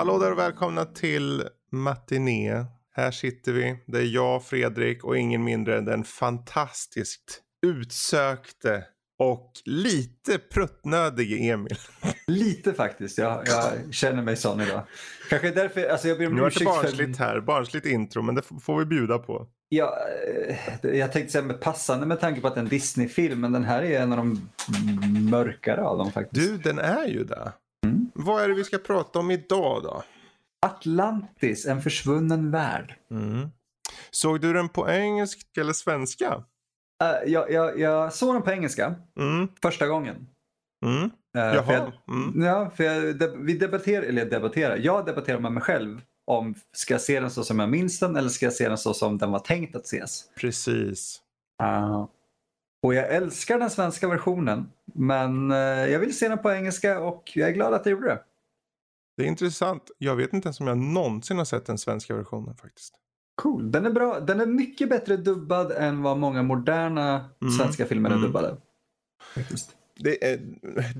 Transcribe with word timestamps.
Hallå 0.00 0.18
där 0.18 0.32
och 0.32 0.38
välkomna 0.38 0.84
till 0.84 1.42
Matiné. 1.72 2.64
Här 2.92 3.10
sitter 3.10 3.52
vi. 3.52 3.76
Det 3.86 3.98
är 3.98 4.14
jag, 4.14 4.44
Fredrik 4.44 5.04
och 5.04 5.18
ingen 5.18 5.44
mindre 5.44 5.78
än 5.78 5.84
den 5.84 6.04
fantastiskt 6.04 7.42
utsökte 7.66 8.84
och 9.18 9.52
lite 9.64 10.38
pruttnödige 10.38 11.36
Emil. 11.36 11.76
Lite 12.26 12.72
faktiskt. 12.72 13.18
Jag, 13.18 13.42
jag 13.46 13.94
känner 13.94 14.22
mig 14.22 14.36
sån 14.36 14.60
idag. 14.60 14.82
Kanske 15.30 15.50
därför, 15.50 15.88
alltså 15.88 16.08
jag 16.08 16.18
ber 16.18 16.26
om 16.26 16.32
Nu 16.32 16.38
är 16.38 16.42
det 16.42 16.48
ursäkt 16.48 16.70
för... 16.70 16.82
barnsligt 16.82 17.18
här, 17.18 17.40
barnsligt 17.40 17.86
intro, 17.86 18.22
men 18.22 18.34
det 18.34 18.42
får 18.62 18.78
vi 18.78 18.84
bjuda 18.84 19.18
på. 19.18 19.46
Ja, 19.68 19.98
eh, 20.82 20.90
jag 20.98 21.12
tänkte 21.12 21.32
säga 21.32 21.44
med 21.44 21.60
passande 21.60 22.06
med 22.06 22.20
tanke 22.20 22.40
på 22.40 22.46
att 22.46 22.54
det 22.54 22.60
är 22.60 22.62
en 22.62 22.68
Disney-film, 22.68 23.40
men 23.40 23.52
den 23.52 23.64
här 23.64 23.82
är 23.82 24.00
en 24.00 24.12
av 24.12 24.18
de 24.18 24.50
mörkare 25.30 25.82
av 25.82 25.98
dem 25.98 26.12
faktiskt. 26.12 26.48
Du, 26.48 26.58
den 26.58 26.78
är 26.78 27.06
ju 27.06 27.24
det. 27.24 27.52
Mm. 27.86 28.10
Vad 28.14 28.42
är 28.42 28.48
det 28.48 28.54
vi 28.54 28.64
ska 28.64 28.78
prata 28.78 29.18
om 29.18 29.30
idag 29.30 29.82
då? 29.82 30.02
Atlantis, 30.66 31.66
en 31.66 31.82
försvunnen 31.82 32.50
värld. 32.50 32.94
Mm. 33.10 33.48
Såg 34.10 34.40
du 34.40 34.52
den 34.52 34.68
på 34.68 34.90
engelska 34.90 35.60
eller 35.60 35.72
svenska? 35.72 36.44
Eh, 37.02 37.30
jag, 37.32 37.52
jag, 37.52 37.78
jag 37.80 38.12
såg 38.12 38.34
den 38.34 38.42
på 38.42 38.50
engelska 38.50 38.94
Mm. 39.20 39.48
första 39.62 39.86
gången. 39.86 40.26
Mm. 40.86 41.10
För 41.34 41.54
Jaha. 41.54 41.72
jag, 41.72 41.92
Mm. 42.16 42.42
Ja, 42.44 42.70
för 42.76 42.84
jag, 42.84 43.16
de, 43.18 43.46
vi 43.46 43.58
debatterar, 43.58 44.02
eller 44.02 44.22
jag 44.22 44.30
debatterar, 44.30 44.76
jag 44.76 45.06
debatterar 45.06 45.38
med 45.40 45.52
mig 45.52 45.62
själv 45.62 46.00
om 46.26 46.54
ska 46.72 46.94
jag 46.94 47.00
se 47.00 47.20
den 47.20 47.30
så 47.30 47.44
som 47.44 47.58
jag 47.58 47.68
minns 47.68 47.98
den 47.98 48.16
eller 48.16 48.28
ska 48.28 48.46
jag 48.46 48.52
se 48.52 48.68
den 48.68 48.78
så 48.78 48.94
som 48.94 49.18
den 49.18 49.30
var 49.30 49.38
tänkt 49.38 49.76
att 49.76 49.84
ses. 49.84 50.24
Precis. 50.40 51.20
Uh, 51.62 52.06
och 52.82 52.94
jag 52.94 53.08
älskar 53.14 53.58
den 53.58 53.70
svenska 53.70 54.08
versionen 54.08 54.70
men 54.94 55.50
jag 55.90 55.98
vill 55.98 56.18
se 56.18 56.28
den 56.28 56.38
på 56.38 56.50
engelska 56.52 57.00
och 57.00 57.30
jag 57.34 57.48
är 57.48 57.52
glad 57.52 57.74
att 57.74 57.86
jag 57.86 57.90
gjorde 57.92 58.08
det. 58.08 58.22
Det 59.20 59.26
är 59.26 59.28
intressant. 59.28 59.90
Jag 59.98 60.16
vet 60.16 60.32
inte 60.32 60.46
ens 60.46 60.60
om 60.60 60.66
jag 60.66 60.78
någonsin 60.78 61.38
har 61.38 61.44
sett 61.44 61.66
den 61.66 61.78
svenska 61.78 62.14
versionen 62.16 62.56
faktiskt. 62.56 62.94
Cool. 63.42 63.72
Den 63.72 63.86
är 63.86 63.90
bra. 63.90 64.20
Den 64.20 64.40
är 64.40 64.46
mycket 64.46 64.88
bättre 64.90 65.16
dubbad 65.16 65.72
än 65.72 66.02
vad 66.02 66.18
många 66.18 66.42
moderna 66.42 67.24
Mm. 67.42 67.52
svenska 67.52 67.86
filmer 67.86 68.10
är 68.10 68.14
Mm. 68.14 68.26
dubbade. 68.26 68.56
Faktiskt. 69.34 69.76
Är, 70.20 70.38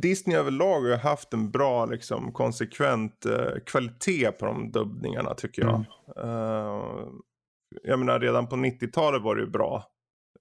Disney 0.00 0.36
överlag 0.36 0.80
har 0.80 0.96
haft 0.96 1.32
en 1.34 1.50
bra 1.50 1.86
liksom, 1.86 2.32
konsekvent 2.32 3.26
eh, 3.26 3.60
kvalitet 3.66 4.30
på 4.32 4.46
de 4.46 4.70
dubbningarna 4.72 5.34
tycker 5.34 5.62
jag. 5.62 5.84
Mm. 6.16 6.30
Eh, 6.30 6.82
jag 7.82 7.98
menar 7.98 8.20
redan 8.20 8.46
på 8.46 8.56
90-talet 8.56 9.22
var 9.22 9.36
det 9.36 9.42
ju 9.42 9.50
bra. 9.50 9.84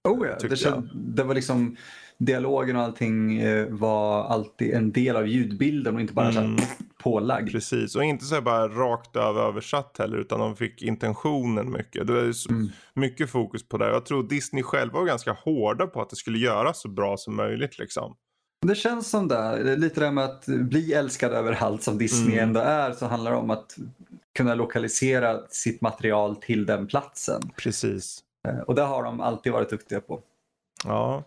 Oh 0.10 0.28
ja, 0.28 0.48
det, 0.50 0.56
känd, 0.56 0.90
det 0.96 1.24
var 1.24 1.36
liksom 1.36 1.76
dialogen 2.18 2.76
och 2.76 2.82
allting 2.82 3.38
eh, 3.40 3.68
var 3.70 4.24
alltid 4.24 4.74
en 4.74 4.92
del 4.92 5.16
av 5.16 5.28
ljudbilden 5.28 5.96
och 5.96 6.02
inte 6.02 6.14
bara 6.14 6.30
Mm. 6.30 6.58
så 6.58 6.64
här 6.64 6.70
pålagd. 7.04 7.52
Precis, 7.52 7.96
och 7.96 8.04
inte 8.04 8.26
så 8.26 8.36
här 8.36 8.42
bara 8.42 8.68
rakt 8.68 9.16
över 9.16 9.42
översatt 9.42 9.96
heller 10.00 10.18
utan 10.18 10.40
de 10.40 10.56
fick 10.56 10.82
intentionen 10.82 11.72
mycket. 11.72 12.08
Det 12.08 12.14
var 12.14 12.50
Mm. 12.50 12.70
mycket 12.94 13.30
fokus 13.30 13.68
på 13.68 13.78
det. 13.78 13.88
Jag 13.90 14.06
tror 14.06 14.24
Disney 14.24 14.64
själva 14.64 15.00
var 15.00 15.06
ganska 15.06 15.32
hårda 15.34 15.88
på 15.88 16.02
att 16.02 16.10
det 16.10 16.16
skulle 16.16 16.38
göras 16.38 16.82
så 16.82 16.88
bra 16.88 17.18
som 17.18 17.36
möjligt 17.36 17.80
liksom. 17.80 18.16
Det 18.68 18.76
känns 18.76 19.10
som 19.10 19.28
det. 19.28 19.76
Lite 19.78 20.00
det 20.00 20.06
där 20.06 20.12
med 20.12 20.24
att 20.26 20.46
bli 20.46 20.94
älskad 20.94 21.32
överallt 21.32 21.84
som 21.84 21.98
Disney 21.98 22.34
Mm. 22.34 22.48
ändå 22.50 22.60
är 22.60 22.92
så 22.92 23.06
handlar 23.06 23.32
det 23.32 23.38
om 23.38 23.50
att 23.50 23.78
kunna 24.38 24.56
lokalisera 24.56 25.40
sitt 25.50 25.82
material 25.82 26.36
till 26.36 26.66
den 26.66 26.88
platsen. 26.88 27.42
Precis. 27.58 28.20
Eh, 28.48 28.60
Och 28.60 28.76
det 28.76 28.82
har 28.82 29.04
de 29.04 29.22
alltid 29.22 29.52
varit 29.54 29.70
duktiga 29.70 30.02
på. 30.02 30.22
Ja. 30.84 31.24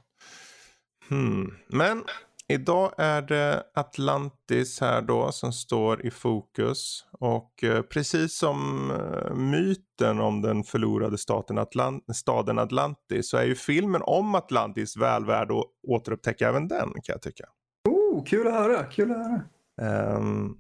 Hmm. 1.09 1.55
Men 1.67 2.05
idag 2.53 2.93
är 2.99 3.23
det 3.23 3.63
Atlantis 3.75 4.81
här 4.81 5.03
då 5.03 5.33
som 5.33 5.53
står 5.53 6.07
i 6.07 6.11
fokus. 6.11 7.07
Och 7.13 7.65
eh, 7.65 7.83
precis 7.83 8.39
som 8.39 8.91
eh, 8.91 9.35
myten 9.35 10.21
om 10.21 10.43
den 10.43 10.65
förlorade 10.65 11.19
staten 11.19 11.59
Atlant- 11.59 12.13
staden 12.13 12.59
Atlantis 12.59 13.31
så 13.31 13.37
är 13.37 13.45
ju 13.45 13.55
filmen 13.55 14.03
om 14.05 14.35
Atlantis 14.35 14.97
väl 14.97 15.25
värd 15.25 15.51
att 15.51 15.65
återupptäcka 15.89 16.49
även 16.49 16.69
den 16.69 16.93
kan 16.93 17.03
jag 17.07 17.23
tycka. 17.23 17.45
Oh, 17.89 18.25
kul 18.25 18.47
att 18.47 18.55
höra, 18.55 18.85
kul 18.85 19.11
att 19.13 19.17
höra. 19.17 19.43
Ehm, 19.83 20.57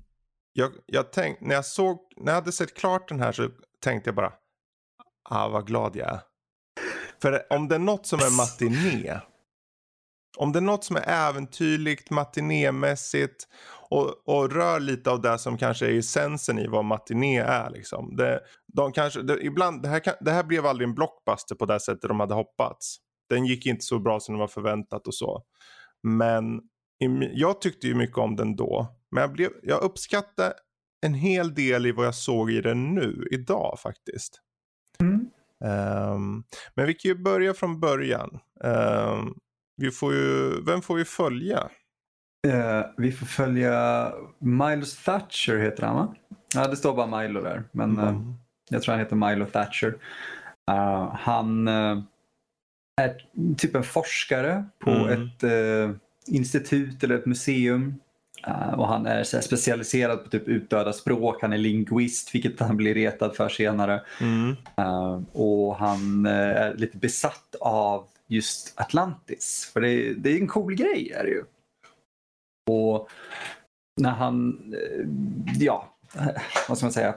jag, 0.53 0.73
jag 0.87 1.13
tänk, 1.13 1.41
när 1.41 1.55
jag 1.55 1.65
såg, 1.65 1.99
när 2.17 2.33
jag 2.33 2.41
hade 2.41 2.53
sett 2.53 2.75
klart 2.75 3.09
den 3.09 3.21
här 3.21 3.33
så 3.33 3.49
tänkte 3.85 4.09
jag 4.09 4.15
bara, 4.15 4.33
ah 5.31 5.49
vad 5.49 5.67
glad 5.67 5.97
jag 5.97 6.09
är. 6.09 6.21
För 7.23 7.43
om 7.51 7.69
det 7.69 7.75
är 7.75 7.79
något 7.79 8.07
som 8.07 8.19
är 8.19 8.37
matiné, 8.37 9.21
om 10.37 10.53
det 10.53 10.59
är 10.59 10.61
något 10.61 10.85
som 10.85 10.97
är 10.97 11.09
äventyrligt, 11.09 12.11
matinémässigt 12.11 13.49
och, 13.91 14.29
och 14.29 14.53
rör 14.53 14.81
lite 14.81 15.11
av 15.11 15.21
det 15.21 15.39
som 15.39 15.59
kanske 15.59 15.87
är 15.87 15.99
essensen 15.99 16.59
i 16.59 16.67
vad 16.67 16.85
matiné 16.85 17.39
är 17.39 17.71
liksom. 17.71 18.17
Det, 18.17 18.41
de 18.73 18.93
kanske, 18.93 19.23
det, 19.23 19.39
ibland, 19.41 19.83
det, 19.83 19.89
här 19.89 20.03
det 20.21 20.31
här 20.31 20.45
blev 20.45 20.67
aldrig 20.67 20.89
en 20.89 20.95
blockbuster 20.95 21.55
på 21.55 21.67
det 21.67 21.81
sättet 21.81 22.09
de 22.09 22.21
hade 22.21 22.35
hoppats. 22.35 22.97
Den 23.29 23.47
gick 23.47 23.67
inte 23.67 23.85
så 23.85 23.99
bra 23.99 24.21
som 24.21 24.35
det 24.35 24.39
var 24.39 24.49
förväntat 24.49 25.07
och 25.07 25.15
så. 25.15 25.43
Men 26.03 26.57
i 27.05 27.31
jag 27.33 27.61
tyckte 27.61 27.87
ju 27.87 27.95
mycket 27.95 28.19
om 28.19 28.37
den 28.37 28.57
då. 28.57 28.97
Men 29.11 29.21
jag, 29.21 29.33
blev, 29.33 29.51
jag 29.63 29.83
uppskattade 29.83 30.55
en 31.07 31.15
hel 31.15 31.55
del 31.55 31.87
i 31.87 31.93
vad 31.93 32.07
jag 32.07 32.15
såg 32.15 32.51
i 32.51 32.61
den 32.61 32.95
nu, 32.95 33.29
idag 33.31 33.79
faktiskt. 33.83 34.41
Mm. 35.01 35.31
Ehm, 35.65 36.45
men 36.75 36.87
vi 36.87 36.95
kan 36.95 37.09
ju 37.09 37.15
börja 37.15 37.55
från 37.55 37.81
början. 37.81 38.39
Ehm, 38.65 39.35
vi 39.83 39.91
får 39.91 40.15
ju, 40.15 40.61
vem 40.65 40.83
får 40.83 40.95
vi 40.95 41.05
följa? 41.05 41.69
Eh, 42.49 42.83
vi 42.97 43.13
får 43.13 43.27
följa 43.27 44.13
Milos 44.39 45.05
Thatcher 45.05 45.57
heter 45.59 45.87
han 45.87 45.97
va? 45.97 46.15
Ja, 46.55 46.69
det 46.69 46.77
står 46.77 46.95
bara 46.95 47.21
Milo 47.21 47.41
där. 47.43 47.65
Men 47.73 47.99
eh, 47.99 48.09
Mm. 48.09 48.35
jag 48.71 48.83
tror 48.83 48.93
han 48.93 49.01
heter 49.01 49.17
Milo 49.17 49.47
Thatcher. 49.47 49.95
Eh, 50.71 51.15
han 51.15 51.69
är 51.69 53.15
typ 53.59 53.75
en 53.75 53.83
forskare 53.85 54.65
på 54.79 54.91
Mm. 54.91 55.23
ett 55.23 55.45
institut 56.27 57.05
eller 57.05 57.15
ett 57.15 57.27
museum. 57.27 57.95
Och 58.77 58.89
han 58.89 59.07
är 59.07 59.25
så 59.25 59.41
specialiserad 59.43 60.25
på 60.25 60.31
typ 60.31 60.49
utdöda 60.49 60.93
språk. 60.93 61.43
Han 61.43 61.53
är 61.53 61.59
linguist, 61.59 62.35
vilket 62.35 62.61
han 62.61 62.77
blir 62.77 62.95
retad 62.95 63.37
för 63.37 63.49
senare. 63.49 64.03
Mm. 64.21 64.57
Och 65.33 65.77
han 65.77 66.27
är 66.27 66.75
lite 66.75 66.99
besatt 66.99 67.55
av 67.61 68.07
just 68.33 68.81
Atlantis. 68.81 69.71
För 69.73 69.81
det 69.81 69.91
är, 69.91 70.15
det 70.15 70.31
är 70.31 70.41
en 70.41 70.49
cool 70.49 70.75
grej 70.75 71.13
är 71.17 71.25
det 71.25 71.31
ju. 71.31 71.45
Och 72.71 73.11
när 74.01 74.11
han, 74.11 74.59
eh, 74.75 75.07
ja, 75.63 75.95
vad 76.69 76.79
ska 76.79 76.87
man 76.87 76.93
säga? 76.93 77.15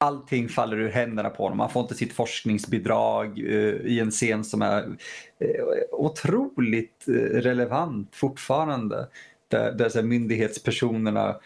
Allting 0.00 0.48
faller 0.48 0.76
ur 0.76 0.88
händerna 0.88 1.30
på 1.30 1.42
honom. 1.42 1.60
Han 1.60 1.70
får 1.70 1.82
inte 1.82 1.94
sitt 1.94 2.12
forskningsbidrag 2.12 3.38
eh, 3.38 3.74
i 3.86 4.00
en 4.00 4.10
scen 4.10 4.44
som 4.44 4.62
är 4.62 4.96
eh, 5.38 5.64
otroligt 5.92 7.08
eh, 7.08 7.12
relevant 7.12 8.16
fortfarande. 8.16 9.08
Där, 9.48 9.72
där 9.72 9.88
så 9.88 9.98
här, 9.98 10.06
myndighetspersonerna 10.06 11.40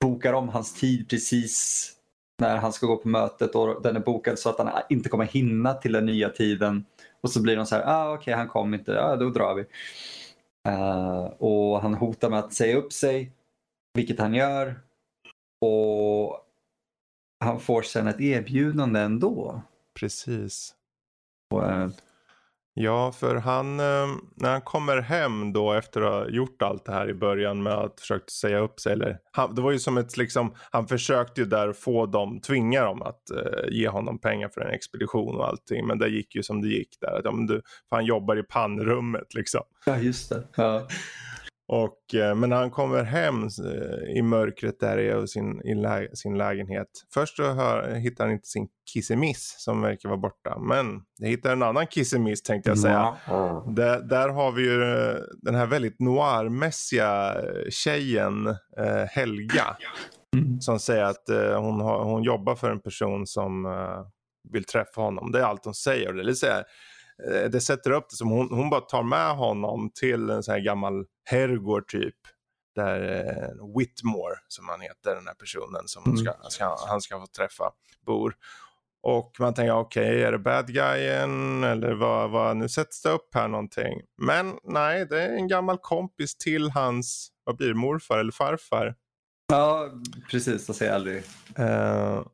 bokar 0.00 0.32
om 0.32 0.48
hans 0.48 0.74
tid 0.74 1.08
precis 1.08 1.90
när 2.38 2.56
han 2.56 2.72
ska 2.72 2.86
gå 2.86 2.96
på 2.96 3.08
mötet 3.08 3.54
och 3.54 3.82
den 3.82 3.96
är 3.96 4.00
bokad 4.00 4.38
så 4.38 4.50
att 4.50 4.58
han 4.58 4.82
inte 4.88 5.08
kommer 5.08 5.24
hinna 5.24 5.74
till 5.74 5.92
den 5.92 6.06
nya 6.06 6.28
tiden. 6.28 6.84
Och 7.24 7.30
så 7.30 7.42
blir 7.42 7.56
de 7.56 7.66
så 7.66 7.76
här, 7.76 7.82
ah, 7.86 8.14
okej 8.14 8.34
han 8.34 8.48
kom 8.48 8.74
inte, 8.74 8.92
ja 8.92 9.16
då 9.16 9.30
drar 9.30 9.54
vi. 9.54 9.64
Eh, 10.68 11.24
och 11.24 11.80
han 11.80 11.94
hotar 11.94 12.30
med 12.30 12.38
att 12.38 12.52
säga 12.52 12.76
upp 12.76 12.92
sig, 12.92 13.32
vilket 13.94 14.18
han 14.18 14.34
gör. 14.34 14.80
Och 15.60 16.40
han 17.40 17.60
får 17.60 17.82
sen 17.82 18.06
ett 18.06 18.20
erbjudande 18.20 19.00
ändå. 19.00 19.62
Precis. 19.94 20.74
Och, 21.50 21.64
eh, 21.64 21.88
Ja, 22.76 23.12
för 23.12 23.36
han, 23.36 23.80
eh, 23.80 24.06
när 24.36 24.50
han 24.50 24.60
kommer 24.60 25.00
hem 25.00 25.52
då 25.52 25.72
efter 25.72 26.00
att 26.00 26.12
ha 26.12 26.28
gjort 26.28 26.62
allt 26.62 26.84
det 26.84 26.92
här 26.92 27.10
i 27.10 27.14
början 27.14 27.62
med 27.62 27.72
att 27.72 28.00
försöka 28.00 28.24
säga 28.26 28.58
upp 28.58 28.80
sig. 28.80 28.92
Eller, 28.92 29.18
han, 29.32 29.54
det 29.54 29.62
var 29.62 29.70
ju 29.70 29.78
som 29.78 29.98
ett 29.98 30.16
liksom, 30.16 30.54
han 30.70 30.86
försökte 30.88 31.40
ju 31.40 31.46
där 31.46 31.72
få 31.72 32.06
dem, 32.06 32.40
tvinga 32.40 32.84
dem 32.84 33.02
att 33.02 33.30
eh, 33.30 33.70
ge 33.70 33.88
honom 33.88 34.18
pengar 34.18 34.48
för 34.48 34.60
en 34.60 34.74
expedition 34.74 35.36
och 35.36 35.48
allting. 35.48 35.86
Men 35.86 35.98
det 35.98 36.08
gick 36.08 36.34
ju 36.34 36.42
som 36.42 36.62
det 36.62 36.68
gick 36.68 37.00
där. 37.00 37.18
Att, 37.18 37.24
ja, 37.24 37.32
men 37.32 37.46
du, 37.46 37.62
för 37.88 37.96
han 37.96 38.04
jobbar 38.04 38.36
i 38.36 38.42
pannrummet 38.42 39.34
liksom. 39.34 39.62
ja, 39.86 39.98
just 39.98 40.28
det. 40.28 40.42
Ja. 40.56 40.86
Och, 41.68 42.14
eh, 42.14 42.34
men 42.34 42.50
när 42.50 42.56
han 42.56 42.70
kommer 42.70 43.04
hem 43.04 43.42
eh, 43.42 44.16
i 44.16 44.22
mörkret 44.22 44.80
där 44.80 44.98
i 44.98 45.28
sin, 45.28 45.60
i 45.64 45.74
lä 45.74 46.08
sin 46.14 46.38
lägenhet. 46.38 46.88
Först 47.14 47.36
så 47.36 47.52
hör, 47.52 47.94
hittar 47.94 48.24
han 48.24 48.32
inte 48.32 48.48
sin 48.48 48.68
kissemiss 48.92 49.54
som 49.58 49.82
verkar 49.82 50.08
vara 50.08 50.18
borta. 50.18 50.58
Men 50.58 51.02
det 51.18 51.28
hittar 51.28 51.52
en 51.52 51.62
annan 51.62 51.86
kissemiss 51.86 52.42
tänkte 52.42 52.70
jag 52.70 52.78
säga. 52.78 53.16
Mm. 53.28 53.74
Där, 53.74 54.00
där, 54.00 54.28
har 54.28 54.52
vi 54.52 54.62
ju 54.62 54.82
eh, 54.82 55.16
den 55.42 55.54
här 55.54 55.66
väldigt 55.66 56.00
noirmässiga 56.00 57.36
tjejen 57.70 58.46
eh, 58.78 59.04
Helga. 59.10 59.76
Mm. 60.36 60.60
Som 60.60 60.78
säger 60.78 61.04
att 61.04 61.28
eh, 61.28 61.60
hon, 61.60 61.80
har, 61.80 62.04
hon 62.04 62.22
jobbar 62.22 62.54
för 62.54 62.70
en 62.70 62.80
person 62.80 63.26
som 63.26 63.66
eh, 63.66 64.06
vill 64.52 64.64
träffa 64.64 65.00
honom. 65.00 65.32
Det 65.32 65.38
är 65.38 65.42
allt 65.42 65.64
hon 65.64 65.74
säger. 65.74 66.12
Det, 66.12 66.24
vill 66.24 66.36
säga, 66.36 66.58
eh, 66.58 66.64
det 67.50 67.60
sätter 67.60 67.90
upp 67.90 68.10
det 68.10 68.16
som 68.16 68.28
hon, 68.28 68.48
hon 68.50 68.70
bara 68.70 68.80
tar 68.80 69.02
med 69.02 69.36
honom 69.36 69.90
till 69.94 70.30
en 70.30 70.42
sån 70.42 70.54
här 70.54 70.60
gammal 70.60 71.04
herrgård 71.24 71.88
typ. 71.88 72.16
Där 72.74 73.00
eh, 73.00 73.76
Whitmore, 73.78 74.34
som 74.48 74.68
han 74.68 74.80
heter, 74.80 75.14
den 75.14 75.26
här 75.26 75.34
personen 75.34 75.82
som 75.86 76.04
mm. 76.04 76.16
ska, 76.16 76.34
ska, 76.48 76.76
han 76.88 77.00
ska 77.00 77.20
få 77.20 77.26
träffa, 77.26 77.70
bor. 78.06 78.36
Och 79.02 79.36
man 79.38 79.54
tänker 79.54 79.74
okej, 79.74 80.10
okay, 80.10 80.22
är 80.22 80.32
det 80.32 80.38
bad 80.38 80.72
guyen 80.72 81.64
eller 81.64 81.92
vad, 81.92 82.30
vad, 82.30 82.56
nu 82.56 82.68
sätts 82.68 83.02
det 83.02 83.08
upp 83.08 83.34
här 83.34 83.48
någonting. 83.48 84.00
Men 84.22 84.58
nej, 84.62 85.06
det 85.06 85.22
är 85.22 85.36
en 85.36 85.48
gammal 85.48 85.78
kompis 85.78 86.36
till 86.36 86.70
hans, 86.70 87.28
vad 87.44 87.56
blir 87.56 87.68
det, 87.68 87.74
morfar 87.74 88.18
eller 88.18 88.32
farfar. 88.32 88.94
Ja, 89.52 89.90
precis, 90.30 90.66
det 90.66 90.74
säger 90.74 90.92
jag 90.92 90.96
aldrig. 90.96 91.22
Uh, 91.58 92.26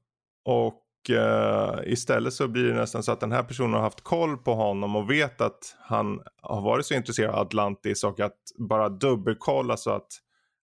och 0.44 0.82
uh, 1.10 1.92
istället 1.92 2.32
så 2.32 2.48
blir 2.48 2.64
det 2.64 2.74
nästan 2.74 3.02
så 3.02 3.12
att 3.12 3.20
den 3.20 3.32
här 3.32 3.42
personen 3.42 3.74
har 3.74 3.80
haft 3.80 4.00
koll 4.00 4.36
på 4.36 4.54
honom 4.54 4.96
och 4.96 5.10
vet 5.10 5.40
att 5.40 5.76
han 5.80 6.20
har 6.42 6.60
varit 6.62 6.86
så 6.86 6.94
intresserad 6.94 7.34
av 7.34 7.46
Atlantis 7.46 8.04
och 8.04 8.20
att 8.20 8.38
bara 8.58 8.88
dubbelkolla 8.88 9.76
så 9.76 9.90
att 9.90 10.12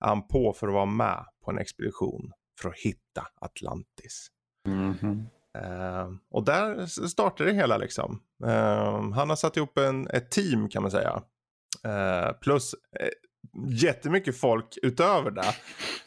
han 0.00 0.28
på 0.28 0.52
för 0.52 0.68
att 0.68 0.74
vara 0.74 0.86
med 0.86 1.24
på 1.44 1.50
en 1.50 1.58
expedition 1.58 2.32
för 2.60 2.68
att 2.68 2.76
hitta 2.76 3.26
Atlantis. 3.40 4.28
Mm 4.66 4.94
-hmm. 4.94 5.26
uh, 6.06 6.16
och 6.30 6.44
där 6.44 6.86
startar 6.86 7.44
det 7.44 7.52
hela 7.52 7.76
liksom. 7.76 8.22
Uh, 8.44 9.12
han 9.12 9.28
har 9.28 9.36
satt 9.36 9.56
ihop 9.56 9.78
en, 9.78 10.08
ett 10.08 10.30
team 10.30 10.68
kan 10.68 10.82
man 10.82 10.90
säga. 10.90 11.22
Uh, 11.86 12.32
plus 12.40 12.74
jättemycket 13.68 14.40
folk 14.40 14.78
utöver 14.82 15.30
det. 15.30 15.54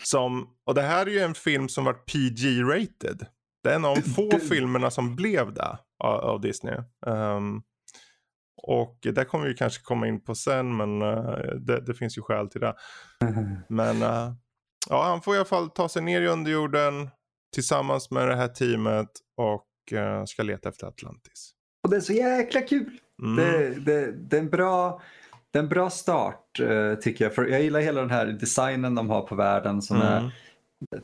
Som, 0.04 0.50
och 0.66 0.76
det 0.76 0.82
här 0.82 1.06
är 1.06 1.12
ju 1.12 1.20
en 1.20 1.36
film 1.36 1.70
som 1.70 1.86
var 1.86 1.94
PG-rated. 1.94 3.26
Det 3.64 3.70
är 3.70 3.76
en 3.76 3.86
av 3.86 3.96
de 3.96 4.02
få 4.02 4.40
filmerna 4.40 4.92
som 4.92 5.16
blev 5.16 5.54
det 5.54 5.78
av, 6.04 6.20
av 6.20 6.42
Disney. 6.42 6.76
Um, 7.06 7.64
och 8.64 8.98
det 9.02 9.26
kommer 9.26 9.48
vi 9.48 9.54
kanske 9.54 9.84
komma 9.84 10.08
in 10.08 10.24
på 10.24 10.36
sen 10.36 10.78
men 10.78 11.02
uh, 11.02 11.56
det, 11.60 11.82
det, 11.82 11.94
finns 11.94 12.18
ju 12.18 12.22
skäl 12.22 12.50
till 12.50 12.62
det. 12.62 12.76
Men 13.70 14.04
uh, 14.04 14.34
ja, 14.90 15.04
han 15.04 15.22
får 15.22 15.36
i 15.36 15.38
alla 15.38 15.46
fall 15.46 15.70
ta 15.70 15.90
sig 15.90 16.02
ner 16.02 16.22
i 16.22 16.28
underjorden 16.28 17.10
tillsammans 17.54 18.12
med 18.12 18.28
det 18.28 18.36
här 18.36 18.48
teamet 18.48 19.10
och 19.38 19.68
uh, 19.94 20.26
ska 20.26 20.44
leta 20.44 20.70
efter 20.70 20.88
Atlantis. 20.88 21.52
Och 21.84 21.90
det 21.90 21.96
är 21.96 22.02
så 22.02 22.14
jäkla 22.14 22.62
kul. 22.62 23.00
Mm. 23.24 23.36
Det, 23.36 23.70
det, 23.70 24.12
det, 24.12 24.38
är 24.38 24.42
en 24.42 24.50
bra, 24.50 25.02
det 25.52 25.60
är 25.60 25.64
en 25.64 25.70
bra 25.70 25.90
start 25.90 26.46
tycker 27.02 27.26
jag. 27.26 27.36
För 27.36 27.46
jag 27.46 27.62
gillar 27.62 27.80
hela 27.80 28.02
den 28.02 28.10
här 28.10 28.26
designen 28.26 28.96
de 28.96 29.10
har 29.10 29.22
på 29.22 29.36
världen 29.36 29.82
som 29.82 29.98
mm. 29.98 30.08
är 30.08 30.32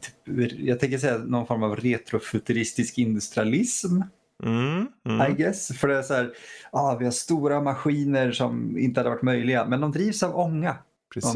Typ, 0.01 0.51
jag 0.60 0.80
tänker 0.80 0.98
säga 0.98 1.18
någon 1.18 1.48
form 1.48 1.63
av 1.63 1.75
retrofuturistisk 1.75 2.98
industrialism. 2.98 4.01
Mm, 4.44 4.88
mm. 5.06 5.31
I 5.31 5.36
guess. 5.36 5.77
För 5.77 5.88
det 5.88 5.98
är 5.98 6.01
så 6.01 6.13
här, 6.13 6.33
ah, 6.72 6.95
vi 6.95 7.06
har 7.06 7.12
stora 7.12 7.62
maskiner 7.62 8.31
som 8.31 8.77
inte 8.77 9.00
hade 9.00 9.10
varit 9.10 9.22
möjliga 9.22 9.66
men 9.66 9.81
de 9.81 9.92
drivs 9.92 10.24
av 10.24 10.39
ånga. 10.39 10.77
Precis. 11.13 11.36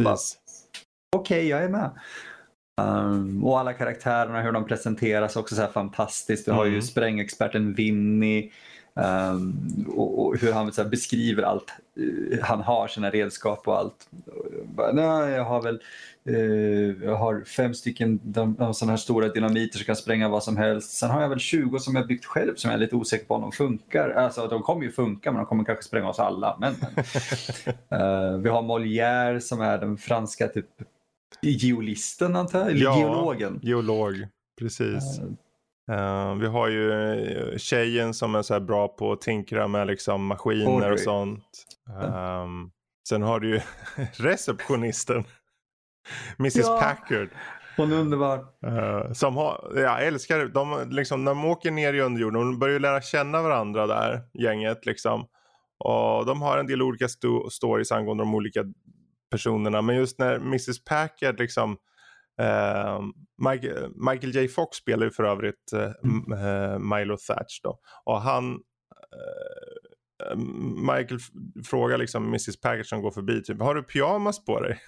Okej, 1.15 1.37
okay, 1.37 1.47
jag 1.47 1.63
är 1.63 1.69
med. 1.69 1.91
Um, 2.81 3.43
och 3.43 3.59
alla 3.59 3.73
karaktärerna, 3.73 4.41
hur 4.41 4.51
de 4.51 4.67
presenteras 4.67 5.35
också 5.35 5.55
så 5.55 5.61
här 5.61 5.71
fantastiskt. 5.71 6.45
Du 6.45 6.51
har 6.51 6.65
ju 6.65 6.71
mm. 6.71 6.81
sprängexperten 6.81 7.73
Vinny 7.73 8.51
um, 9.03 9.85
och, 9.95 10.25
och, 10.25 10.37
hur 10.37 10.51
han 10.51 10.71
så 10.71 10.83
här, 10.83 10.89
beskriver 10.89 11.43
allt. 11.43 11.73
Uh, 11.99 12.41
han 12.41 12.61
har 12.61 12.87
sina 12.87 13.09
redskap 13.09 13.67
och 13.67 13.77
allt. 13.77 14.09
Nej, 14.93 15.31
jag 15.31 15.45
har 15.45 15.61
väl 15.61 15.79
Uh, 16.29 17.03
jag 17.03 17.15
har 17.15 17.41
fem 17.41 17.73
stycken 17.73 18.19
sådana 18.33 18.91
här 18.91 18.97
stora 18.97 19.27
dynamiter 19.27 19.77
som 19.77 19.85
kan 19.85 19.95
spränga 19.95 20.29
vad 20.29 20.43
som 20.43 20.57
helst. 20.57 20.91
Sen 20.91 21.09
har 21.09 21.21
jag 21.21 21.29
väl 21.29 21.39
20 21.39 21.79
som 21.79 21.95
jag 21.95 22.07
byggt 22.07 22.25
själv 22.25 22.55
som 22.55 22.71
jag 22.71 22.77
är 22.77 22.81
lite 22.81 22.95
osäker 22.95 23.25
på 23.25 23.35
om 23.35 23.41
de 23.41 23.51
funkar. 23.51 24.09
Alltså 24.09 24.47
de 24.47 24.61
kommer 24.61 24.83
ju 24.83 24.91
funka 24.91 25.31
men 25.31 25.37
de 25.37 25.45
kommer 25.45 25.63
kanske 25.63 25.83
spränga 25.83 26.09
oss 26.09 26.19
alla. 26.19 26.57
Men, 26.59 26.75
men. 26.81 28.01
Uh, 28.01 28.37
vi 28.41 28.49
har 28.49 28.61
Molière 28.61 29.39
som 29.39 29.61
är 29.61 29.77
den 29.77 29.97
franska 29.97 30.47
typ 30.47 30.69
geolisten 31.41 32.35
antar 32.35 32.59
jag, 32.59 32.71
eller 32.71 32.83
ja, 32.83 32.99
geologen. 32.99 33.59
geolog, 33.63 34.27
precis. 34.59 35.19
Uh, 35.89 36.35
vi 36.35 36.47
har 36.47 36.67
ju 36.67 37.57
tjejen 37.57 38.13
som 38.13 38.35
är 38.35 38.41
så 38.41 38.53
här 38.53 38.61
bra 38.61 38.87
på 38.87 39.11
att 39.11 39.21
tinkra 39.21 39.67
med 39.67 39.87
liksom 39.87 40.25
maskiner 40.25 40.71
Audrey. 40.71 40.93
och 40.93 40.99
sånt. 40.99 41.65
Um, 42.01 42.71
sen 43.09 43.21
har 43.21 43.39
du 43.39 43.49
ju 43.49 43.61
receptionisten. 44.13 45.23
Mrs 46.39 46.55
ja. 46.55 46.79
Packard. 46.81 47.29
Hon 47.77 47.93
är 47.93 47.97
underbar. 47.97 48.37
Uh, 48.65 49.13
som 49.13 49.37
har, 49.37 49.71
jag 49.75 50.05
älskar 50.05 50.45
de, 50.45 50.89
liksom, 50.89 51.23
när 51.23 51.31
de 51.31 51.45
åker 51.45 51.71
ner 51.71 51.93
i 51.93 52.01
underjorden, 52.01 52.41
de 52.41 52.59
börjar 52.59 52.79
lära 52.79 53.01
känna 53.01 53.41
varandra 53.41 53.87
där, 53.87 54.21
gänget 54.33 54.85
liksom. 54.85 55.27
Och 55.79 56.25
de 56.25 56.41
har 56.41 56.57
en 56.57 56.67
del 56.67 56.81
olika 56.81 57.07
sto 57.07 57.49
stories 57.49 57.91
angående 57.91 58.23
de 58.23 58.35
olika 58.35 58.63
personerna. 59.31 59.81
Men 59.81 59.95
just 59.95 60.19
när 60.19 60.35
Mrs 60.35 60.83
Packard 60.83 61.39
liksom 61.39 61.77
uh, 62.39 63.01
Michael, 63.49 63.89
Michael, 63.95 64.35
J 64.35 64.47
Fox 64.47 64.77
spelar 64.77 65.05
ju 65.05 65.11
för 65.11 65.23
övrigt 65.23 65.73
uh, 65.73 66.79
Milo 66.79 67.17
Thatch 67.17 67.61
då. 67.63 67.79
Och 68.05 68.21
han 68.21 68.59
Michael 70.75 71.19
frågar 71.65 71.97
liksom 71.97 72.27
Mrs 72.27 72.59
Packard 72.59 72.85
som 72.85 73.01
går 73.01 73.11
förbi 73.11 73.43
typ, 73.43 73.61
har 73.61 73.75
du 73.75 73.83
pyjamas 73.83 74.45
på 74.45 74.59
dig? 74.59 74.79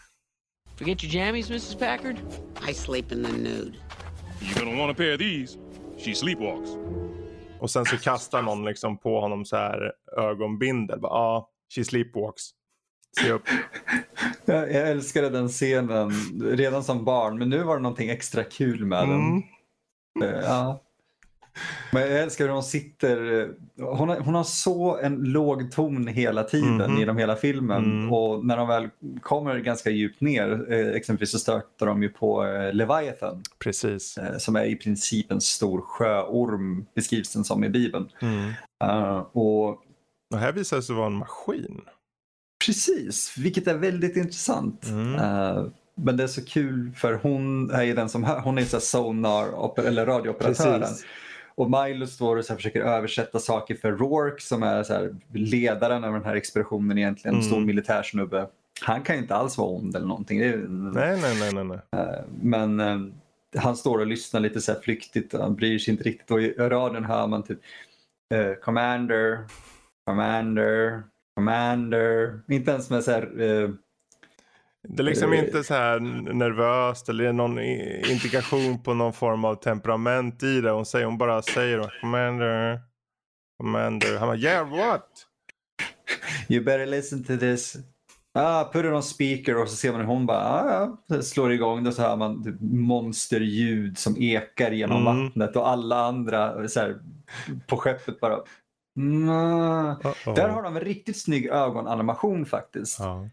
Forget 0.82 1.04
your 1.04 1.14
jammies, 1.14 1.50
Mrs. 1.50 1.76
Packard? 1.76 2.16
I 2.70 2.74
sleep 2.74 3.12
in 3.12 3.24
the 3.24 3.32
nude. 3.32 3.78
You're 4.40 4.66
gonna 4.66 4.78
want 4.78 4.92
a 4.92 4.94
pair 4.98 5.14
of 5.14 5.20
these. 5.20 5.58
She 5.98 6.16
sleepwalks. 6.16 6.70
Och 7.60 7.72
sen 7.72 7.86
så 7.86 7.98
kastar 7.98 8.42
någon 8.42 8.66
liksom 8.66 8.98
på 8.98 9.20
honom 9.20 9.46
så 9.46 9.56
här 9.56 9.92
ögonbindel. 10.18 11.00
Ja, 11.02 11.10
ah, 11.10 11.50
she 11.76 11.84
sleepwalks. 11.84 12.44
Se 13.20 13.32
upp. 13.32 13.44
Jag 14.46 14.72
älskade 14.72 15.30
den 15.30 15.50
scenen 15.50 16.12
redan 16.42 16.84
som 16.84 17.06
barn 17.06 17.40
men 17.40 17.50
nu 17.50 17.64
var 17.64 17.76
det 17.76 17.82
någonting 17.82 18.10
extra 18.10 18.44
kul 18.44 18.86
med 18.86 19.04
mm. 19.04 19.42
den. 20.20 20.30
Eh, 20.30 20.42
ja. 20.44 20.82
Men 21.92 22.02
jag 22.02 22.20
älskar 22.20 22.46
hur 22.46 22.52
hon 22.52 22.64
sitter. 22.64 23.50
Hon 23.82 24.10
har, 24.10 24.20
hon 24.20 24.36
har 24.36 24.44
så 24.44 24.98
en 24.98 25.16
låg 25.16 25.72
ton 25.72 26.08
hela 26.08 26.44
tiden 26.44 26.82
mm. 26.82 26.98
genom 26.98 27.18
hela 27.18 27.36
filmen. 27.36 27.86
Mm. 27.86 28.14
Och 28.14 28.46
när 28.46 28.58
de 28.58 28.68
väl 28.68 28.90
kommer 29.22 29.60
ganska 29.60 29.90
djupt 29.90 30.22
ner, 30.22 30.74
eh, 30.74 30.96
exempelvis 30.96 31.32
så 31.32 31.40
stöter 31.40 31.86
de 31.86 32.04
ju 32.04 32.10
på 32.10 32.46
eh, 32.46 32.74
Leviathan. 32.74 33.44
Precis. 33.60 34.18
Eh, 34.18 34.38
som 34.38 34.56
är 34.56 34.66
i 34.66 34.76
princip 34.76 35.32
en 35.32 35.42
stor 35.42 35.82
sjöorm, 35.82 36.86
beskrivs 36.96 37.34
den 37.34 37.44
som 37.44 37.64
i 37.64 37.70
Bibeln. 37.70 38.10
Mm. 38.22 38.54
Uh, 38.84 39.18
och, 39.18 39.70
och 40.34 40.38
här 40.40 40.52
visar 40.52 40.78
det 40.78 40.84
sig 40.84 40.96
vara 40.96 41.08
en 41.08 41.14
maskin. 41.14 41.82
Precis, 42.66 43.38
vilket 43.38 43.68
är 43.68 43.78
väldigt 43.78 44.16
intressant. 44.16 44.86
Uh, 44.90 45.68
men 45.96 46.18
det 46.18 46.24
är 46.24 46.28
så 46.28 46.46
kul 46.46 46.92
för 46.96 47.14
hon 47.14 47.72
är 47.72 47.84
ju 47.84 47.94
den 47.94 48.10
som 48.10 48.24
hon 48.24 48.58
är 48.58 48.66
så 48.66 48.80
sonar 48.80 49.80
eller 49.80 50.06
radiooperatören. 50.06 50.82
Precis. 50.82 51.06
Och 51.56 51.72
Milo 51.72 52.08
står 52.08 52.38
och 52.38 52.46
så 52.46 52.56
försöker 52.56 52.82
översätta 52.82 53.40
saker 53.40 53.76
för 53.76 53.92
Rourke 53.92 54.42
som 54.44 54.64
är 54.64 54.84
så 54.84 55.16
ledaren 55.34 56.04
över 56.04 56.14
den 56.18 56.26
här 56.26 56.36
expeditionen 56.36 56.98
egentligen, 56.98 57.36
en 57.36 57.42
mm. 57.42 57.52
stor 57.52 57.62
militärsnubbe. 57.62 58.48
Han 58.82 59.02
kan 59.02 59.16
ju 59.16 59.22
inte 59.22 59.36
alls 59.36 59.58
vara 59.58 59.70
ond 59.70 59.96
eller 59.96 60.08
någonting. 60.08 60.40
Är, 60.40 60.58
nej, 60.68 61.22
nej, 61.22 61.40
nej, 61.40 61.54
nej, 61.54 61.64
nej. 61.64 62.02
Eh, 62.02 62.24
men 62.42 62.80
uh, 62.80 63.14
han 63.58 63.78
står 63.78 64.00
och 64.00 64.08
lyssnar 64.08 64.42
lite 64.42 64.62
så 64.62 64.72
här 64.72 64.80
flyktigt, 64.80 65.34
han 65.34 65.56
bryr 65.56 65.80
sig 65.80 65.92
inte 65.92 66.04
riktigt 66.04 66.32
och 66.32 66.42
i 66.42 66.54
radion 66.54 67.06
hör 67.06 67.28
man 67.28 67.44
typ 67.44 67.60
uh, 68.34 68.54
Commander, 68.54 69.40
Commander, 70.06 71.04
Commander. 71.36 72.42
Inte 72.50 72.72
ens 72.72 72.90
med 72.90 73.04
så 73.04 73.12
här 73.12 73.42
uh, 73.42 73.70
det 74.84 75.04
är 75.04 75.06
liksom 75.06 75.34
inte 75.34 75.64
så 75.64 75.74
här 75.74 76.00
nervöst 76.34 77.10
eller 77.10 77.34
någon 77.34 77.60
indikation 77.60 78.84
på 78.84 78.94
någon 78.94 79.14
form 79.14 79.46
av 79.46 79.56
temperament 79.56 80.44
i 80.44 80.62
det. 80.62 80.72
Hon, 80.72 80.86
säger, 80.86 81.06
hon 81.06 81.18
bara 81.18 81.42
säger 81.42 82.00
commander, 82.02 82.80
commander. 83.58 84.18
Han 84.20 84.28
bara 84.28 84.38
yeah 84.38 84.70
what? 84.70 85.08
You 86.50 86.64
better 86.64 86.86
listen 86.86 87.24
to 87.24 87.38
this. 87.38 87.78
Ah, 88.34 88.64
put 88.64 88.86
it 88.86 88.92
on 88.92 89.04
speaker 89.04 89.62
och 89.62 89.70
så 89.70 89.76
ser 89.76 89.92
man 89.92 90.02
hur 90.02 90.08
hon 90.08 90.26
bara 90.26 90.40
ah, 90.40 90.98
ja, 91.08 91.22
slår 91.22 91.52
igång 91.52 91.84
det 91.84 91.92
så 91.92 92.02
hör 92.02 92.16
man 92.16 92.44
typ 92.44 92.56
monsterljud 92.62 93.98
som 93.98 94.18
ekar 94.18 94.72
genom 94.72 95.08
mm. 95.08 95.24
vattnet 95.24 95.56
och 95.56 95.70
alla 95.70 96.06
andra 96.06 96.68
så 96.68 96.80
här, 96.80 97.00
på 97.68 97.78
skeppet 97.78 98.20
bara 98.20 98.40
mm. 98.98 99.26
Där 100.36 100.50
har 100.50 100.64
de 100.64 100.76
en 100.76 100.82
riktigt 100.84 101.18
snygg 101.18 101.46
ögonanimation 101.46 102.46
faktiskt. 102.46 103.00
Ja. 103.00 103.30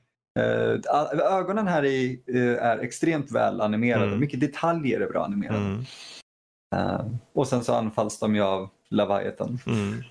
A- 0.90 1.12
ögonen 1.14 1.68
här 1.68 1.84
i, 1.84 2.22
eh, 2.26 2.66
är 2.66 2.78
extremt 2.78 3.30
väl 3.30 3.60
animerade. 3.60 4.06
Mm. 4.06 4.20
Mycket 4.20 4.40
detaljer 4.40 5.00
är 5.00 5.08
bra 5.08 5.24
animerade. 5.24 5.58
Mm. 5.58 5.84
Eh, 6.76 7.06
och 7.32 7.48
sen 7.48 7.64
så 7.64 7.74
anfalls 7.74 8.18
de 8.18 8.34
ju 8.34 8.42
av 8.42 8.68
Leviathan. 8.88 9.58
Mm. 9.66 10.02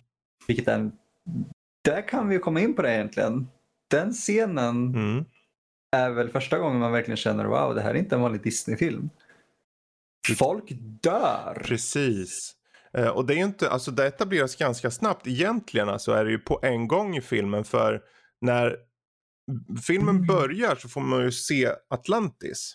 Vilket 0.48 0.68
är 0.68 0.74
en... 0.76 0.92
Där 1.84 2.08
kan 2.08 2.28
vi 2.30 2.40
komma 2.40 2.60
in 2.62 2.74
på 2.74 2.82
det 2.82 2.94
egentligen. 2.94 3.48
Den 3.92 4.12
scenen 4.14 4.96
Mm. 4.96 5.26
är 5.96 6.10
väl 6.10 6.30
första 6.30 6.60
gången 6.60 6.80
man 6.80 6.92
verkligen 6.92 7.18
känner 7.18 7.46
wow, 7.46 7.76
det 7.76 7.82
här 7.82 7.90
är 7.90 7.96
inte 7.98 8.16
en 8.16 8.22
vanlig 8.22 8.44
Disney-film. 8.44 9.10
Folk 10.38 10.64
dör. 11.02 11.62
Precis. 11.66 12.56
Eh, 12.94 13.08
och 13.08 13.26
det 13.26 13.34
är 13.34 13.38
ju 13.38 13.44
inte, 13.44 13.70
alltså 13.70 13.92
det 13.92 14.08
etableras 14.08 14.56
ganska 14.56 14.92
snabbt. 14.92 15.28
Egentligen 15.28 15.90
alltså 15.90 16.12
är 16.12 16.26
det 16.26 16.32
ju 16.32 16.40
på 16.40 16.60
en 16.64 16.88
gång 16.88 17.18
i 17.18 17.22
filmen 17.22 17.64
för 17.64 18.02
när 18.42 18.78
filmen 19.88 20.16
Mm. 20.16 20.28
börjar 20.28 20.76
så 20.76 20.90
får 20.90 21.02
man 21.02 21.24
ju 21.24 21.32
se 21.32 21.72
Atlantis. 21.90 22.74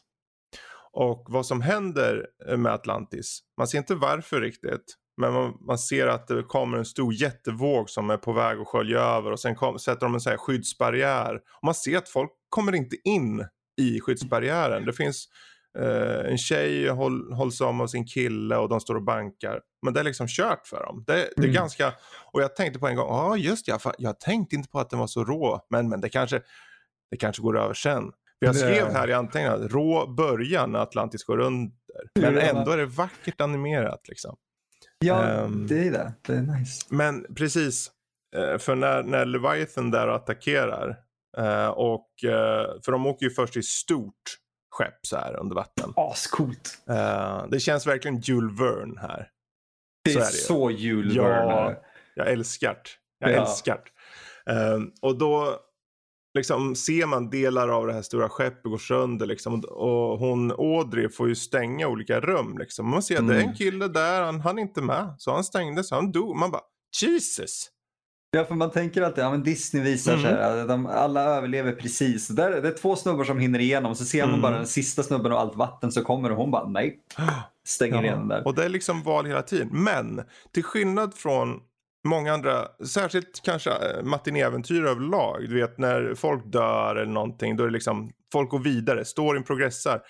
Och 0.93 1.27
vad 1.29 1.47
som 1.47 1.61
händer 1.61 2.27
eh, 2.49 2.57
med 2.57 2.73
Atlantis. 2.73 3.41
Man 3.59 3.69
ser 3.69 3.79
inte 3.79 3.95
varför 3.95 4.41
riktigt. 4.41 4.97
Men 5.17 5.33
man, 5.33 5.57
man 5.61 5.79
ser 5.79 6.07
att 6.07 6.27
det 6.27 6.43
kommer 6.43 6.79
en 6.79 6.85
stor 6.85 7.15
jättevåg 7.15 7.91
som 7.91 8.11
är 8.11 8.17
på 8.17 8.33
väg 8.33 8.59
att 8.59 8.67
skölja 8.67 9.01
över 9.01 9.31
och 9.31 9.41
sen 9.41 9.55
kom, 9.55 9.79
sätter 9.79 10.01
de 10.01 10.15
en 10.15 10.21
sån 10.21 10.31
här 10.31 10.37
skyddsbarriär. 10.37 11.35
Och 11.35 11.65
man 11.65 11.75
ser 11.75 11.99
att 11.99 12.09
folk 12.09 12.31
kommer 12.49 12.75
inte 12.75 12.97
in 13.05 13.47
i 13.81 14.01
skyddsbarriären. 14.01 14.85
Det 14.85 14.93
finns 14.93 15.29
eh, 15.79 16.31
en 16.31 16.39
tjej 16.39 16.89
håll, 16.89 17.33
hålls 17.33 17.61
om 17.61 17.81
av 17.81 17.87
sin 17.87 18.07
kille 18.07 18.57
och 18.57 18.69
de 18.69 18.81
står 18.81 18.95
och 18.95 19.03
bankar. 19.03 19.61
Men 19.85 19.95
det 19.95 20.01
är 20.01 20.05
liksom 20.05 20.27
kört 20.29 20.67
för 20.67 20.85
dem. 20.87 21.05
Det, 21.07 21.13
det 21.15 21.21
är 21.21 21.39
Mm. 21.39 21.53
ganska, 21.53 21.93
och 22.33 22.43
jag 22.43 22.57
tänkte 22.57 22.79
på 22.81 22.87
en 22.89 22.97
gång, 22.97 23.07
ja 23.09 23.37
just 23.37 23.69
ja, 23.69 23.79
fan, 23.79 23.95
jag 23.99 24.21
tänkte 24.21 24.57
inte 24.57 24.69
på 24.69 24.81
att 24.81 24.91
den 24.91 24.99
var 24.99 25.07
så 25.07 25.25
rå. 25.25 25.61
Men, 25.71 25.89
men 25.89 26.01
det 26.01 26.09
kanske, 26.09 26.41
det 27.11 27.17
kanske 27.17 27.43
går 27.43 27.59
över 27.59 27.75
sen. 27.75 28.03
För 28.39 28.47
jag 28.47 28.57
skrev 28.57 28.89
här 28.93 29.11
i 29.11 29.13
anteckningarna, 29.13 29.69
rå 29.69 30.07
början 30.07 30.73
när 30.73 30.79
Atlantis 30.79 31.25
går 31.25 31.39
under. 31.41 31.73
Men 32.21 32.39
ändå 32.39 32.71
är 32.71 32.77
det 32.77 32.87
vackert 32.87 33.41
animerat 33.41 34.09
liksom. 34.09 34.37
Ja, 34.99 35.23
Ehm. 35.23 35.67
det 35.67 35.87
är 35.87 35.91
det. 35.93 36.13
Det 36.27 36.33
är 36.33 36.43
nice. 36.43 36.87
Men 36.89 37.35
precis, 37.35 37.91
eh, 38.37 38.59
för 38.59 38.75
när, 38.75 39.03
när 39.03 39.25
Leviathan 39.25 39.91
där 39.91 40.09
attackerar 40.09 40.97
eh, 41.39 41.69
och 41.69 42.25
eh, 42.25 42.67
för 42.85 42.93
de 42.93 43.07
åker 43.07 43.27
ju 43.27 43.31
först 43.31 43.57
i 43.57 43.63
stort 43.63 44.23
skepp 44.73 45.07
så 45.07 45.17
här 45.17 45.37
under 45.41 45.55
vatten. 45.55 45.93
Ascoolt. 45.97 46.79
Eh, 46.89 47.45
det 47.51 47.61
känns 47.61 47.87
verkligen 47.87 48.21
Jules 48.21 48.61
Verne 48.61 49.01
här. 49.01 49.29
Det 50.05 50.11
Så 50.11 50.19
är 50.19 50.23
är 50.23 50.27
det 50.27 50.33
ju. 50.37 50.43
så 50.43 50.71
Jules 50.71 51.15
Ja. 51.15 51.23
Verne. 51.25 51.77
Jag 52.15 52.29
älskar 52.33 52.75
det. 52.75 52.91
Jag 53.19 53.31
Ja. 53.37 53.41
älskar 53.43 53.81
det. 54.45 54.53
Eh, 54.53 54.79
och 55.03 55.19
då 55.19 55.57
liksom 56.39 56.75
ser 56.75 57.07
man 57.07 57.31
delar 57.31 57.69
av 57.69 57.87
det 57.87 57.93
här 57.93 58.03
stora 58.03 58.29
skeppet 58.29 58.63
gå 58.65 58.79
sönder 58.79 59.27
liksom. 59.27 59.61
Och 59.69 60.19
hon 60.19 60.51
Audrey 60.53 61.09
får 61.09 61.29
ju 61.29 61.35
stänga 61.35 61.89
olika 61.89 62.21
rum 62.21 62.59
liksom. 62.59 62.89
Man 62.89 63.03
ser 63.03 63.19
att 63.19 63.29
det 63.29 63.35
är 63.35 63.39
en 63.39 63.43
Mm. 63.45 63.55
kille 63.55 63.89
där, 63.89 64.23
han, 64.23 64.41
han 64.41 64.59
är 64.59 64.63
inte 64.63 64.81
med. 64.83 65.15
Så 65.19 65.33
han 65.35 65.45
stängde 65.45 65.85
så 65.85 65.95
han 65.95 66.13
dog. 66.13 66.37
Man 66.37 66.51
bara 66.51 66.63
Jesus. 67.03 67.69
Ja, 68.37 68.45
för 68.45 68.55
man 68.55 68.71
tänker 68.71 69.03
alltid, 69.03 69.25
ja 69.25 69.31
men 69.31 69.43
Disney 69.43 69.83
visar 69.83 70.13
Mm. 70.13 70.23
så 70.23 70.29
här, 70.29 70.59
att 70.63 70.69
de, 70.69 70.87
alla 70.87 71.23
överlever 71.23 71.73
precis. 71.73 72.29
Där, 72.29 72.63
det 72.63 72.69
är 72.69 72.73
två 72.73 72.97
snubbar 72.97 73.25
som 73.25 73.39
hinner 73.39 73.59
igenom, 73.59 73.95
så 73.95 74.05
ser 74.05 74.21
man 74.23 74.29
Mm. 74.29 74.41
bara 74.43 74.57
den 74.57 74.67
sista 74.67 75.03
snubben 75.03 75.33
och 75.33 75.41
allt 75.41 75.57
vatten 75.57 75.93
så 75.93 76.05
kommer 76.05 76.31
och 76.31 76.37
hon 76.37 76.51
bara 76.51 76.69
nej, 76.69 76.99
stänger 77.67 77.95
Ja, 77.97 78.03
igen 78.03 78.19
den 78.19 78.29
där. 78.29 78.47
Och 78.47 78.55
det 78.55 78.65
är 78.65 78.69
liksom 78.69 79.03
val 79.03 79.27
hela 79.27 79.43
tiden. 79.43 79.69
Men 79.73 80.23
till 80.53 80.63
skillnad 80.65 81.15
från 81.15 81.61
många 82.09 82.33
andra, 82.33 82.69
särskilt 82.87 83.41
kanske 83.45 83.71
äh, 83.71 84.03
matinéäventyr 84.05 84.85
överlag. 84.85 85.41
Du 85.49 85.55
vet 85.55 85.79
när 85.79 86.15
folk 86.15 86.53
dör 86.53 86.97
eller 86.97 87.13
någonting, 87.13 87.57
då 87.57 87.63
är 87.63 87.67
det 87.69 87.73
liksom, 87.73 88.11
folk 88.33 88.51
går 88.51 88.59
vidare, 88.59 89.05
storyn 89.05 89.43
progressar. 89.45 90.01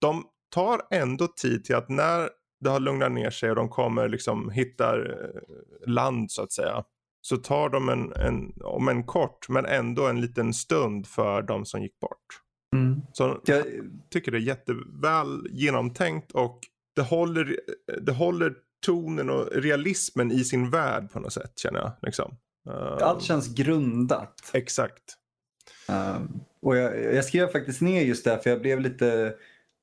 De 0.00 0.24
tar 0.54 0.80
ändå 0.90 1.26
tid 1.26 1.64
till 1.64 1.74
att 1.74 1.88
när 1.88 2.28
det 2.64 2.70
har 2.70 2.80
lugnat 2.80 3.12
ner 3.12 3.30
sig 3.30 3.50
och 3.50 3.56
de 3.56 3.68
kommer 3.68 4.08
liksom 4.08 4.50
hittar 4.50 4.98
eh, 5.10 5.92
land 5.92 6.30
så 6.30 6.42
att 6.42 6.52
säga. 6.52 6.84
Så 7.26 7.36
tar 7.36 7.68
de 7.68 7.88
en, 7.88 8.12
en, 8.12 8.52
om 8.64 8.88
en 8.88 9.04
kort 9.04 9.48
men 9.48 9.64
ändå 9.66 10.06
en 10.06 10.20
liten 10.20 10.54
stund 10.54 11.06
för 11.06 11.42
de 11.42 11.64
som 11.66 11.82
gick 11.82 12.00
bort. 12.00 12.40
Mm. 12.76 13.00
Så 13.12 13.40
Jag, 13.44 13.64
tycker 14.10 14.32
det 14.32 14.38
är 14.38 14.40
jätteväl 14.40 15.46
genomtänkt 15.50 16.32
och 16.32 16.60
det 16.96 17.02
håller, 17.02 17.56
det 18.00 18.12
håller 18.12 18.54
tonen 18.86 19.30
och 19.30 19.46
realismen 19.52 20.32
i 20.32 20.44
sin 20.44 20.70
värld 20.70 21.12
på 21.12 21.20
något 21.20 21.32
sätt 21.32 21.52
känner 21.58 21.78
jag. 21.80 21.92
Liksom. 22.02 22.36
Eh, 22.68 23.06
allt 23.08 23.22
känns 23.22 23.54
grundat. 23.54 24.50
Exakt. 24.52 25.02
Um, 25.88 26.40
och 26.60 26.76
jag, 26.76 27.14
jag 27.14 27.24
skrev 27.24 27.46
faktiskt 27.52 27.80
ner 27.80 28.02
just 28.02 28.24
det, 28.24 28.38
för 28.42 28.50
jag 28.50 28.60
blev 28.60 28.80
lite... 28.80 29.34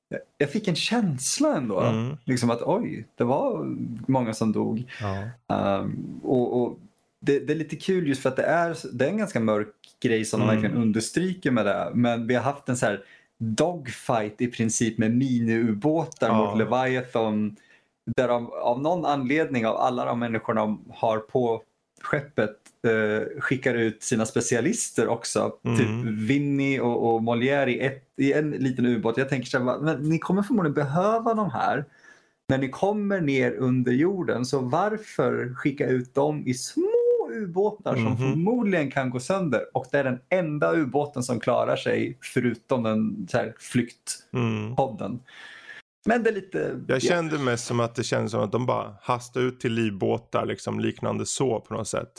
jag- 0.08 0.20
Jag 0.38 0.50
fick 0.50 0.68
en 0.68 0.74
känsla 0.76 1.56
ändå. 1.56 1.80
Mm. 1.80 2.16
Liksom 2.24 2.50
att 2.50 2.62
oj, 2.62 3.06
det 3.14 3.24
var 3.24 3.64
många 4.08 4.34
som 4.34 4.52
dog. 4.52 4.92
Ja. 5.00 5.78
Um, 5.80 6.20
och, 6.22 6.62
och 6.62 6.78
det, 7.22 7.38
det 7.38 7.52
är 7.52 7.56
lite 7.56 7.76
kul 7.76 8.08
just 8.08 8.22
för 8.22 8.28
att 8.28 8.36
det 8.36 8.42
är, 8.42 8.76
det 8.92 9.04
är 9.04 9.08
en 9.08 9.18
ganska 9.18 9.40
mörk 9.40 9.68
grej 10.02 10.24
som 10.24 10.40
de 10.40 10.48
Mm. 10.48 10.56
verkligen 10.62 10.82
understryker 10.82 11.50
med 11.50 11.66
det. 11.66 11.90
Men 11.94 12.26
vi 12.26 12.34
har 12.34 12.42
haft 12.42 12.68
en 12.68 12.76
så 12.76 12.86
här 12.86 13.04
dogfight 13.38 14.40
i 14.40 14.46
princip 14.46 14.98
med 14.98 15.10
mini-ubåtar 15.10 16.28
Ja. 16.28 16.34
mot 16.50 16.58
Leviathan. 16.58 17.56
Där 18.16 18.28
de 18.28 18.50
av 18.52 18.82
någon 18.82 19.04
anledning 19.04 19.66
av 19.66 19.76
alla 19.76 20.04
de 20.04 20.18
människorna 20.18 20.60
de 20.60 20.84
har 20.90 21.18
på 21.18 21.62
skeppet 22.02 22.56
eh, 22.86 23.40
skickar 23.40 23.74
ut 23.74 24.02
sina 24.02 24.26
specialister 24.26 25.08
också. 25.08 25.52
Mm. 25.64 25.78
Typ 25.78 25.88
Vinny 26.28 26.80
och, 26.80 27.14
och 27.14 27.20
Molière 27.20 27.68
i, 27.68 27.80
ett, 27.80 28.04
i 28.16 28.32
en 28.32 28.50
liten 28.50 28.86
ubåt. 28.86 29.16
Jag 29.18 29.28
tänker 29.28 29.48
så 29.48 29.58
här, 29.58 29.78
men 29.80 30.08
ni 30.08 30.18
kommer 30.18 30.42
förmodligen 30.42 30.74
behöva 30.74 31.34
de 31.34 31.50
här 31.50 31.84
när 32.48 32.58
ni 32.58 32.68
kommer 32.68 33.20
ner 33.20 33.52
under 33.52 33.92
jorden. 33.92 34.44
Så 34.46 34.58
varför 34.58 35.54
skicka 35.54 35.86
ut 35.86 36.14
dem 36.14 36.42
i 36.46 36.54
små 36.54 36.92
ubåtar 37.32 37.94
som 37.94 38.04
Mhm. 38.04 38.16
förmodligen 38.16 38.90
kan 38.90 39.10
gå 39.10 39.20
sönder? 39.20 39.60
Och 39.74 39.86
det 39.92 39.98
är 39.98 40.04
den 40.04 40.18
enda 40.30 40.72
ubåten 40.72 41.22
som 41.22 41.40
klarar 41.40 41.76
sig 41.76 42.18
förutom 42.34 42.82
den 42.82 43.26
här, 43.32 43.54
flyktpodden. 43.58 45.10
Mm. 45.10 45.22
Men 46.06 46.22
det 46.22 46.30
är 46.30 46.34
lite... 46.34 46.80
Jag 46.88 47.02
kände 47.02 47.38
mest 47.38 47.66
som 47.66 47.80
att 47.80 47.94
det 47.94 48.04
kändes 48.04 48.30
som 48.32 48.40
att 48.40 48.52
de 48.52 48.66
bara 48.66 48.94
hastade 49.02 49.44
ut 49.46 49.60
till 49.60 49.72
livbåtar 49.72 50.46
liksom 50.46 50.80
liknande 50.80 51.26
så 51.26 51.60
på 51.60 51.74
något 51.74 51.88
sätt. 51.88 52.12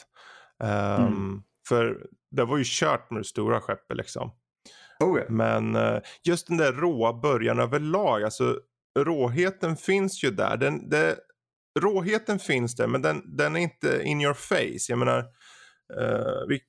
Ehm, 0.63 1.01
Mm. 1.07 1.41
För 1.67 1.97
det 2.31 2.45
var 2.45 2.57
ju 2.57 2.63
kört 2.67 3.11
med 3.11 3.19
det 3.19 3.25
stora 3.25 3.61
skeppet 3.61 3.97
liksom. 3.97 4.31
Oh, 4.99 5.19
ja. 5.19 5.25
Men 5.29 5.75
eh, 5.75 5.99
just 6.23 6.47
den 6.47 6.57
där 6.57 6.71
råa 6.73 7.13
början 7.13 7.59
överlag, 7.59 8.23
alltså 8.23 8.59
råheten 8.99 9.75
finns 9.75 10.23
ju 10.23 10.31
där. 10.31 10.57
Den, 10.57 10.89
det, 10.89 11.15
råheten 11.79 12.39
finns 12.39 12.75
där 12.75 12.87
men 12.87 13.01
den, 13.01 13.37
den 13.37 13.55
är 13.55 13.59
inte 13.59 14.01
in 14.03 14.21
your 14.21 14.33
face. 14.33 14.85
Jag 14.89 14.99
menar, 14.99 15.19
eh, 15.99 16.47
vi, 16.47 16.61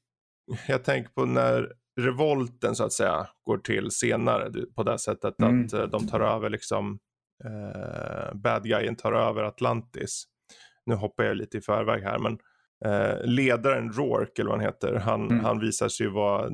jag 0.69 0.85
tänker 0.85 1.11
på 1.13 1.25
när 1.25 1.73
revolten 2.01 2.75
så 2.77 2.85
att 2.85 2.93
säga 2.93 3.27
går 3.45 3.59
till 3.59 3.91
senare 3.91 4.53
på 4.77 4.83
det 4.83 4.99
sättet 4.99 5.35
Mm. 5.43 5.65
att 5.65 5.73
eh, 5.73 5.83
de 5.83 6.07
tar 6.09 6.21
över 6.21 6.51
liksom 6.51 6.99
eh, 7.45 8.35
bad 8.35 8.65
guyen 8.65 8.97
tar 8.97 9.13
över 9.13 9.43
Atlantis. 9.43 10.25
Nu 10.87 10.95
hoppar 10.95 11.25
jag 11.25 11.37
lite 11.37 11.59
i 11.59 11.61
förväg 11.61 12.03
här 12.03 12.19
men 12.19 12.39
eh, 12.85 13.25
ledaren 13.25 13.93
Rourke 13.93 14.43
eller 14.43 14.51
vad 14.51 14.59
han 14.61 14.67
heter 14.67 14.95
han, 14.95 15.31
Mm. 15.31 15.45
han 15.45 15.61
visar 15.61 15.89
sig 15.89 16.07
vara 16.09 16.49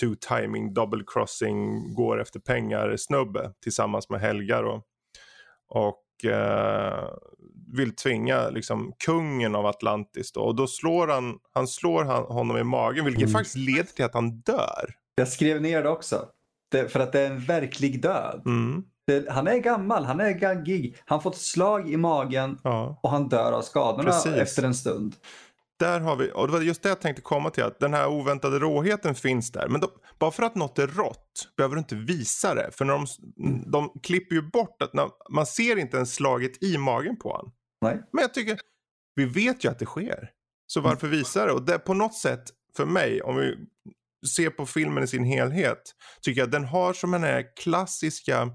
two 0.00 0.14
timing 0.28 0.74
double 0.74 1.04
crossing 1.06 1.94
går 1.94 2.20
efter 2.20 2.40
pengar 2.40 2.96
snubbe 2.96 3.52
tillsammans 3.62 4.10
med 4.10 4.20
Helga 4.20 4.62
då. 4.62 4.82
Och 5.68 6.03
eh, 6.24 7.08
vill 7.76 7.96
tvinga 7.96 8.48
liksom 8.48 8.92
kungen 9.04 9.54
av 9.54 9.66
Atlantis 9.66 10.32
då. 10.32 10.40
Och 10.40 10.54
då 10.56 10.66
slår 10.66 11.08
han, 11.08 11.38
han 11.54 11.68
slår 11.68 12.04
han, 12.04 12.24
honom 12.24 12.56
i 12.56 12.64
magen 12.64 13.04
vilket 13.04 13.22
Mm. 13.22 13.32
faktiskt 13.32 13.56
leder 13.56 13.82
till 13.92 14.04
att 14.04 14.14
han 14.14 14.30
dör. 14.40 14.90
Jag 15.14 15.28
skrev 15.28 15.62
ner 15.62 15.82
det 15.82 15.88
också. 15.88 16.26
Det, 16.70 16.88
för 16.88 17.00
att 17.00 17.12
det 17.12 17.20
är 17.20 17.30
en 17.30 17.40
verklig 17.40 18.02
död. 18.02 18.42
Mm, 18.46 18.84
Det, 19.06 19.30
han 19.30 19.46
är 19.48 19.58
gammal, 19.58 20.04
han 20.04 20.20
är 20.20 20.30
gaggig. 20.30 20.96
Han 21.04 21.22
får 21.22 21.30
ett 21.30 21.36
slag 21.36 21.90
i 21.90 21.96
magen 21.96 22.58
ja. 22.64 23.00
och 23.02 23.10
han 23.10 23.28
dör 23.28 23.52
av 23.52 23.62
skadorna 23.62 24.10
Precis. 24.10 24.32
efter 24.32 24.62
en 24.62 24.74
stund. 24.74 25.14
Där 25.78 26.00
har 26.00 26.16
vi, 26.16 26.32
och 26.34 26.46
det 26.46 26.52
var 26.52 26.60
just 26.60 26.82
det 26.82 26.88
jag 26.88 27.00
tänkte 27.00 27.22
komma 27.22 27.50
till, 27.50 27.62
att 27.62 27.80
den 27.80 27.94
här 27.94 28.08
oväntade 28.08 28.58
råheten 28.58 29.14
finns 29.14 29.52
där. 29.52 29.68
Men 29.68 29.80
de, 29.80 29.90
bara 30.18 30.30
för 30.30 30.42
att 30.42 30.54
något 30.54 30.78
är 30.78 30.86
rått 30.86 31.48
behöver 31.56 31.74
du 31.74 31.78
inte 31.78 31.94
visa 31.94 32.54
det. 32.54 32.70
För 32.72 32.84
när 32.84 32.94
de, 32.94 33.06
de 33.70 34.00
klipper 34.02 34.34
ju 34.34 34.42
bort 34.42 34.82
att 34.82 34.94
när, 34.94 35.08
man 35.30 35.46
ser 35.46 35.76
inte 35.76 35.96
ens 35.96 36.14
slaget 36.14 36.62
i 36.62 36.78
magen 36.78 37.18
på 37.18 37.30
honom. 37.30 37.52
Nej. 37.82 38.02
Men 38.12 38.22
jag 38.22 38.34
tycker, 38.34 38.58
vi 39.14 39.24
vet 39.24 39.64
ju 39.64 39.68
att 39.68 39.78
det 39.78 39.86
sker. 39.86 40.30
Så 40.66 40.80
varför 40.80 41.08
visa 41.08 41.46
det? 41.46 41.52
Och 41.52 41.62
det 41.62 41.78
på 41.78 41.94
något 41.94 42.14
sätt, 42.14 42.42
för 42.76 42.86
mig, 42.86 43.22
om 43.22 43.36
vi 43.36 43.56
ser 44.28 44.50
på 44.50 44.66
filmen 44.66 45.04
i 45.04 45.06
sin 45.06 45.24
helhet, 45.24 45.82
tycker 46.22 46.40
jag 46.40 46.46
att 46.46 46.52
den 46.52 46.64
har 46.64 46.92
som 46.92 47.10
den 47.10 47.22
här 47.22 47.56
klassiska 47.56 48.50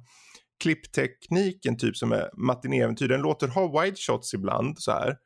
klipptekniken 0.63 1.77
typ 1.77 1.97
som 1.97 2.11
är 2.11 2.29
matinéäventyr. 2.37 3.07
Den 3.07 3.21
låter 3.21 3.47
ha 3.47 3.81
wide 3.81 3.97
shots 3.97 4.33
ibland 4.33 4.79
så 4.79 4.91
här 4.91 5.17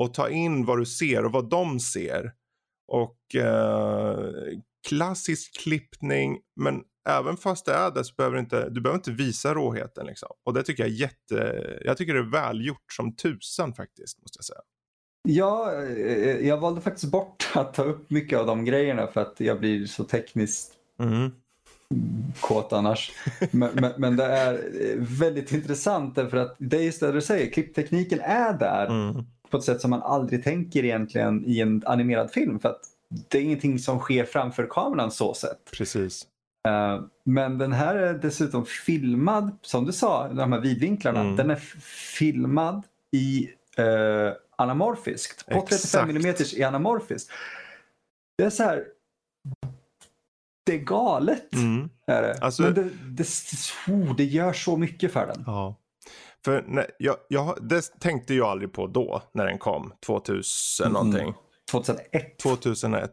och 0.00 0.14
ta 0.14 0.28
in 0.28 0.64
vad 0.64 0.78
du 0.78 0.86
ser 0.86 1.24
och 1.24 1.32
vad 1.32 1.50
de 1.50 1.80
ser. 1.80 2.32
Och 2.92 3.34
eh, 3.34 4.18
klassisk 4.88 5.60
klippning 5.60 6.38
men 6.60 6.82
även 7.08 7.36
fast 7.36 7.66
det 7.66 7.72
är 7.72 7.90
det 7.90 8.04
så 8.04 8.14
behöver 8.14 8.36
du 8.36 8.40
inte, 8.40 8.70
du 8.70 8.80
behöver 8.80 8.98
inte 8.98 9.10
visa 9.10 9.54
råheten 9.54 10.06
liksom. 10.06 10.28
Och 10.46 10.54
det 10.54 10.62
tycker 10.62 10.82
jag 10.82 10.90
är 10.90 10.96
jätte, 10.96 11.78
jag 11.84 11.96
tycker 11.96 12.14
det 12.14 12.20
är 12.20 12.30
välgjort 12.30 12.92
som 12.92 13.16
tusan 13.16 13.74
faktiskt 13.74 14.22
måste 14.22 14.38
jag 14.38 14.44
säga. 14.44 14.60
Ja, 15.28 15.72
eh, 15.82 16.46
jag 16.48 16.56
valde 16.60 16.80
faktiskt 16.80 17.12
bort 17.12 17.50
att 17.54 17.74
ta 17.74 17.82
upp 17.82 18.10
mycket 18.10 18.38
av 18.38 18.46
de 18.46 18.64
grejerna 18.64 19.06
för 19.06 19.20
att 19.20 19.34
jag 19.40 19.60
blir 19.60 19.86
så 19.86 20.04
tekniskt 20.04 20.72
Mm. 21.00 21.30
kåt 22.40 22.72
annars. 22.72 23.12
Men, 23.50 23.70
men, 23.74 23.92
men 23.96 24.16
det 24.16 24.24
är 24.24 24.54
eh, 24.54 24.96
väldigt 24.98 25.52
intressant 25.52 26.14
därför 26.14 26.36
att 26.36 26.56
det 26.58 26.76
är 26.76 26.82
just 26.82 27.00
det 27.00 27.12
du 27.12 27.20
säger, 27.20 27.50
klipptekniken 27.50 28.20
är 28.20 28.52
där 28.52 28.86
Mm. 28.86 29.24
På 29.52 29.58
ett 29.58 29.64
sätt 29.64 29.80
som 29.80 29.90
man 29.90 30.02
aldrig 30.02 30.44
tänker 30.44 30.84
egentligen 30.84 31.44
i 31.46 31.60
en 31.60 31.82
animerad 31.86 32.30
film. 32.30 32.60
För 32.60 32.68
att 32.68 32.80
det 33.28 33.38
är 33.38 33.42
ingenting 33.42 33.78
som 33.78 33.98
sker 33.98 34.24
framför 34.24 34.66
kameran 34.70 35.10
så 35.10 35.34
sett. 35.34 35.70
Precis. 35.72 36.26
Eh, 36.68 37.00
Men 37.24 37.58
den 37.58 37.72
här 37.72 37.94
är 37.94 38.14
dessutom 38.14 38.66
filmad, 38.66 39.56
som 39.62 39.84
du 39.84 39.92
sa, 39.92 40.28
de 40.28 40.52
här 40.52 40.60
vidvinklarna. 40.60 41.20
Mm. 41.20 41.36
Den 41.36 41.50
är 41.50 41.56
filmad 42.16 42.82
i 43.16 43.50
uh, 43.78 44.32
anamorfiskt. 44.56 45.46
På 45.46 45.58
Exakt. 45.62 45.82
35 45.92 46.10
mm 46.10 46.34
i 46.56 46.62
anamorfiskt. 46.62 47.30
Det 48.38 48.44
är 48.44 48.50
så 48.50 48.62
här. 48.62 48.84
Det 50.66 50.74
är 50.74 50.78
galet. 50.78 51.54
Mm. 51.54 51.90
Är 52.06 52.22
det. 52.22 52.38
Alltså- 52.40 52.62
Men 52.62 52.74
det, 52.74 52.90
det, 53.04 53.26
oh, 53.88 54.16
det 54.16 54.24
gör 54.24 54.52
så 54.52 54.76
mycket 54.76 55.12
för 55.12 55.26
den. 55.26 55.42
Ja. 55.46 55.76
För 56.44 56.64
när, 56.68 56.86
jag, 56.98 57.16
jag, 57.28 57.58
det 57.60 58.00
tänkte 58.00 58.34
jag 58.34 58.48
aldrig 58.48 58.72
på 58.72 58.86
då 58.86 59.22
när 59.34 59.46
den 59.46 59.58
kom, 59.58 59.92
2000 60.06 60.86
Mm. 60.86 60.92
någonting. 60.92 61.34
2001. 61.70 62.38
2001. 62.38 63.10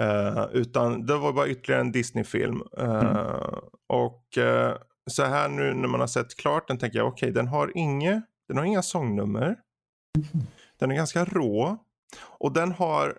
Eh, 0.00 0.44
utan 0.52 1.06
det 1.06 1.16
var 1.16 1.32
bara 1.32 1.48
ytterligare 1.48 1.80
en 1.80 1.92
Disney-film. 1.92 2.62
Eh, 2.78 3.00
Mm. 3.00 3.26
Och 3.88 4.38
eh, 4.38 4.76
så 5.10 5.24
här 5.24 5.48
nu 5.48 5.74
när 5.74 5.88
man 5.88 6.00
har 6.00 6.06
sett 6.06 6.36
klart 6.36 6.68
den 6.68 6.78
tänker 6.78 6.98
jag 6.98 7.08
okej 7.08 7.30
den 7.30 7.48
har 7.48 7.72
inga, 7.74 8.22
den 8.48 8.56
har 8.58 8.64
inga 8.64 8.82
sångnummer. 8.82 9.44
Mm. 9.44 10.46
Den 10.78 10.90
är 10.90 10.94
ganska 10.96 11.24
rå. 11.24 11.78
Och 12.20 12.52
den 12.52 12.72
har 12.72 13.18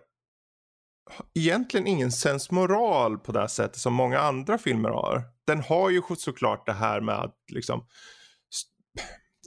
egentligen 1.34 1.88
ingen 1.88 2.12
sensmoral 2.12 3.17
på 3.17 3.31
det 3.31 3.39
här 3.39 3.48
sättet 3.48 3.77
som 3.77 3.93
många 3.93 4.19
andra 4.19 4.58
filmer 4.58 4.89
har. 4.89 5.24
Den 5.48 5.60
har 5.62 5.89
ju 5.89 6.01
såklart 6.17 6.65
det 6.65 6.74
här 6.74 7.01
med 7.01 7.15
att 7.15 7.36
liksom 7.51 7.86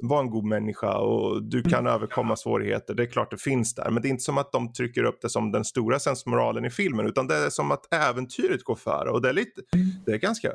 vara 0.02 0.20
en 0.20 0.30
god 0.30 0.44
människa 0.44 0.98
och 0.98 1.42
du 1.42 1.62
kan 1.62 1.86
överkomma 1.86 2.36
svårigheter. 2.36 2.94
Det 2.94 3.02
är 3.02 3.06
klart 3.06 3.30
det 3.30 3.42
finns 3.42 3.74
där. 3.74 3.90
Men 3.90 4.02
det 4.02 4.08
är 4.08 4.10
inte 4.10 4.22
som 4.22 4.38
att 4.38 4.52
de 4.52 4.72
trycker 4.72 5.04
upp 5.04 5.18
det 5.22 5.30
som 5.30 5.52
den 5.52 5.64
stora 5.64 5.98
sensmoralen 5.98 6.64
i 6.64 6.70
filmen. 6.70 7.06
Utan 7.06 7.26
det 7.26 7.36
är 7.36 7.50
som 7.50 7.70
att 7.70 7.94
äventyret 7.94 8.64
går 8.64 8.76
före. 8.76 9.10
Och 9.10 9.22
det 9.22 9.28
är, 9.28 9.32
lite, 9.32 9.62
det 10.06 10.12
är 10.12 10.18
ganska 10.18 10.52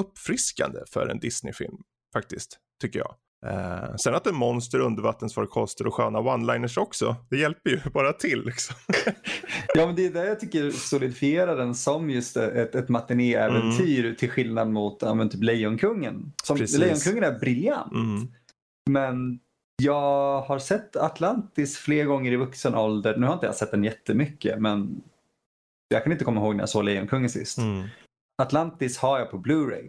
uppfriskande 0.00 0.78
för 0.92 1.06
en 1.06 1.18
Disney-film 1.18 1.76
faktiskt, 2.12 2.58
tycker 2.80 2.98
jag. 2.98 3.14
Eh, 3.46 3.96
sen 3.96 4.14
att 4.14 4.24
det 4.24 4.30
är 4.30 4.34
monster, 4.34 4.78
undervattensfarkoster 4.78 5.86
och 5.86 5.94
sköna 5.94 6.18
one-liners 6.18 6.78
också. 6.78 7.16
Det 7.30 7.36
hjälper 7.36 7.70
ju 7.70 7.80
bara 7.94 8.12
till 8.12 8.44
liksom. 8.44 8.76
Ja, 9.74 9.86
men 9.86 9.96
det 9.96 10.06
är 10.06 10.10
det 10.10 10.26
jag 10.26 10.40
tycker 10.40 10.70
solidifierar 10.70 11.56
den 11.56 11.74
som 11.74 12.10
just 12.10 12.36
ett, 12.36 12.74
ett 12.74 12.88
matinéäventyr 12.88 14.14
till 14.14 14.30
skillnad 14.30 14.70
mot 14.70 15.02
men 15.02 15.28
typ 15.30 15.42
Lejonkungen. 15.42 16.32
Som. 16.42 16.56
Lejonkungen 16.56 17.24
är 17.24 17.38
briljant. 17.38 17.92
Mm. 17.92 18.28
Men 18.92 19.40
jag 19.82 20.40
har 20.42 20.58
sett 20.58 20.96
Atlantis 20.96 21.78
fler 21.78 22.04
gånger 22.04 22.32
i 22.32 22.36
vuxen 22.36 22.74
ålder. 22.74 23.16
Nu 23.16 23.26
har 23.26 23.34
inte 23.34 23.46
jag 23.46 23.54
sett 23.54 23.70
den 23.70 23.84
jättemycket 23.84 24.60
men 24.60 25.02
jag 25.88 26.02
kan 26.02 26.12
inte 26.12 26.24
komma 26.24 26.40
ihåg 26.40 26.54
när 26.54 26.62
jag 26.62 26.68
såg 26.68 26.84
Lejonkungen 26.84 27.30
sist. 27.30 27.58
Mm. 27.58 27.88
Atlantis 28.42 28.98
har 28.98 29.18
jag 29.18 29.30
på 29.30 29.38
Blu-ray 29.38 29.88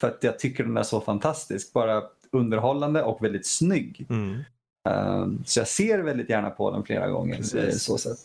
för 0.00 0.08
att 0.08 0.24
jag 0.24 0.38
tycker 0.38 0.64
den 0.64 0.76
är 0.76 0.82
så 0.82 1.00
fantastisk. 1.00 1.72
Bara 1.72 2.02
underhållande 2.32 3.02
och 3.02 3.24
väldigt 3.24 3.46
snygg. 3.46 4.06
Mm. 4.10 4.38
Um, 4.88 5.42
så 5.46 5.60
jag 5.60 5.68
ser 5.68 5.98
väldigt 5.98 6.30
gärna 6.30 6.50
på 6.50 6.70
den 6.70 6.84
flera 6.84 7.08
gånger. 7.08 7.36
Precis. 7.36 7.54
eh, 7.54 7.70
Så 7.70 7.98
sätt. 7.98 8.18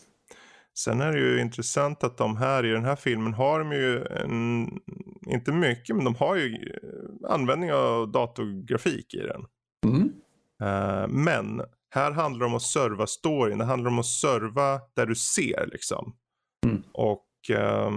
Sen 0.78 1.00
är 1.00 1.12
det 1.12 1.18
ju 1.18 1.40
intressant 1.40 2.04
att 2.04 2.16
de 2.16 2.36
här 2.36 2.66
i 2.66 2.70
den 2.70 2.84
här 2.84 2.96
filmen 2.96 3.34
har 3.34 3.58
de 3.58 3.72
ju 3.72 4.04
en, 4.04 4.68
inte 5.26 5.52
mycket 5.52 5.96
men 5.96 6.04
de 6.04 6.14
har 6.14 6.36
ju 6.36 6.54
eh, 6.54 7.30
användning 7.30 7.72
av 7.72 8.08
datorgrafik 8.08 9.14
i 9.14 9.20
den. 9.20 9.46
Eh, 10.62 11.08
men 11.08 11.62
här 11.94 12.10
handlar 12.10 12.40
det 12.40 12.46
om 12.46 12.54
att 12.54 12.62
serva 12.62 13.06
storyn. 13.06 13.58
Det 13.58 13.64
handlar 13.64 13.90
om 13.90 13.98
att 13.98 14.06
serva 14.06 14.80
där 14.96 15.06
du 15.06 15.14
ser 15.14 15.66
liksom. 15.72 16.16
Mm. 16.66 16.82
Och 16.92 17.26
eh, 17.50 17.90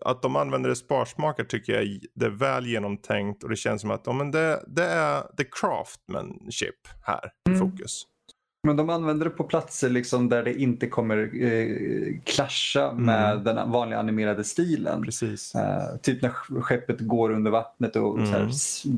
att 0.00 0.22
de 0.22 0.36
använder 0.36 0.68
det 0.70 0.76
sparsmakar 0.76 1.44
tycker 1.44 1.72
jag 1.72 2.00
det 2.14 2.26
är 2.26 2.30
väl 2.30 2.66
genomtänkt 2.66 3.42
och 3.42 3.50
det 3.50 3.56
känns 3.56 3.80
som 3.80 3.90
att 3.90 4.02
ja, 4.06 4.12
men 4.12 4.30
det, 4.30 4.64
det 4.66 4.84
är 4.84 5.22
the 5.36 5.44
craftmanship 5.44 6.88
här 7.06 7.30
i 7.48 7.50
Mm. 7.54 7.60
fokus. 7.60 8.02
Men 8.66 8.76
de 8.76 8.90
använder 8.90 9.24
det 9.24 9.30
på 9.30 9.44
platser 9.44 9.90
liksom 9.90 10.28
där 10.28 10.42
det 10.42 10.60
inte 10.62 10.86
kommer 10.86 11.30
eh, 11.44 12.20
klascha 12.24 12.92
med 12.92 13.32
Mm. 13.32 13.44
den 13.44 13.70
vanliga 13.70 13.98
animerade 13.98 14.44
stilen. 14.44 15.04
Eh, 15.54 15.96
typ 16.02 16.22
när 16.22 16.30
skeppet 16.62 17.00
går 17.00 17.30
under 17.30 17.50
vattnet 17.50 17.96
och 17.96 18.18
här, 18.20 18.36
Mm. 18.40 18.50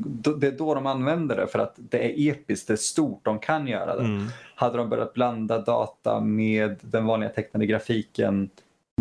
då, 0.05 0.33
det 0.33 0.47
är 0.47 0.51
då 0.51 0.75
de 0.75 0.85
använder 0.85 1.35
det 1.35 1.47
för 1.47 1.59
att 1.59 1.75
det 1.77 2.05
är 2.05 2.31
episkt, 2.31 2.67
det 2.67 2.73
är 2.73 2.77
stort, 2.77 3.25
de 3.25 3.39
kan 3.39 3.67
göra 3.67 3.95
det. 3.95 4.03
Mm. 4.03 4.27
Hade 4.55 4.77
de 4.77 4.89
börjat 4.89 5.13
blanda 5.13 5.59
data 5.61 6.19
med 6.19 6.75
den 6.81 7.05
vanliga 7.05 7.29
tecknade 7.29 7.65
grafiken 7.65 8.49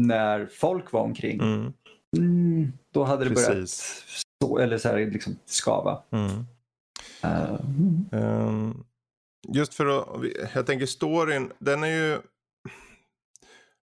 när 0.00 0.46
folk 0.52 0.92
var 0.92 1.00
omkring, 1.00 1.40
Mm. 1.40 1.72
mm, 2.16 2.72
då 2.94 3.04
hade 3.04 3.24
det 3.24 3.30
börjat 3.34 3.50
Precis. 3.50 4.04
stå, 4.42 4.58
eller 4.58 4.78
så 4.78 4.88
här, 4.88 4.96
liksom 5.10 5.36
skava. 5.46 5.98
Mm. 6.10 6.30
Mm. 7.22 8.04
Ehm, 8.12 8.84
just 9.48 9.74
för 9.74 9.86
att, 9.86 10.24
jag 10.54 10.66
tänker 10.66 10.86
storyn, 10.86 11.52
den 11.58 11.84
är 11.84 11.88
ju 11.88 12.20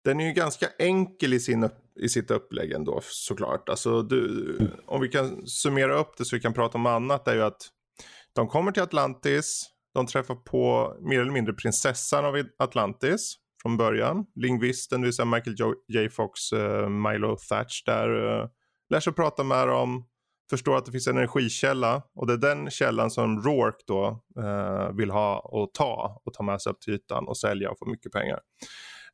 den 0.04 0.20
är 0.20 0.26
ju 0.26 0.32
ganska 0.32 0.68
enkel 0.78 1.34
i, 1.34 1.40
sin 1.40 1.68
i 2.00 2.08
sitt 2.08 2.30
upplägg 2.30 2.72
ändå 2.72 3.00
såklart. 3.02 3.68
Alltså 3.68 4.02
du, 4.02 4.56
om 4.86 5.00
vi 5.00 5.08
kan 5.08 5.46
summera 5.46 5.94
upp 5.94 6.16
det 6.16 6.24
så 6.24 6.36
vi 6.36 6.42
kan 6.42 6.54
prata 6.54 6.78
om 6.78 6.86
annat 6.86 7.28
är 7.28 7.34
ju 7.34 7.42
att 7.42 7.68
de 8.32 8.48
kommer 8.48 8.72
till 8.72 8.82
Atlantis, 8.82 9.70
de 9.94 10.06
träffar 10.06 10.34
på 10.34 10.94
mer 11.00 11.20
eller 11.20 11.32
mindre 11.32 11.54
prinsessan 11.54 12.24
av 12.24 12.42
Atlantis 12.58 13.36
från 13.62 13.76
början. 13.76 14.26
Lingvisten, 14.34 15.00
det 15.00 15.06
vill 15.06 15.14
säga 15.14 15.26
Michael 15.26 15.56
J. 15.88 16.08
Fox, 16.08 16.52
uh, 16.52 16.88
Milo 16.88 17.36
Thatch 17.36 17.84
där, 17.84 18.10
uh, 18.10 18.48
lär 18.90 19.00
sig 19.00 19.12
prata 19.12 19.44
med 19.44 19.68
dem, 19.68 20.04
förstår 20.50 20.76
att 20.76 20.86
det 20.86 20.92
finns 20.92 21.06
en 21.06 21.16
energikälla 21.16 22.02
och 22.14 22.26
det 22.26 22.32
är 22.32 22.36
den 22.36 22.70
källan 22.70 23.10
som 23.10 23.42
Rourke 23.42 23.84
då 23.86 24.22
eh, 24.38 24.96
vill 24.96 25.10
ha 25.10 25.38
och 25.38 25.74
ta 25.74 26.22
och 26.24 26.32
ta 26.32 26.42
med 26.42 26.62
sig 26.62 26.70
upp 26.70 26.80
till 26.80 26.94
ytan 26.94 27.28
och 27.28 27.36
sälja 27.36 27.70
och 27.70 27.78
få 27.78 27.86
mycket 27.86 28.12
pengar. 28.12 28.40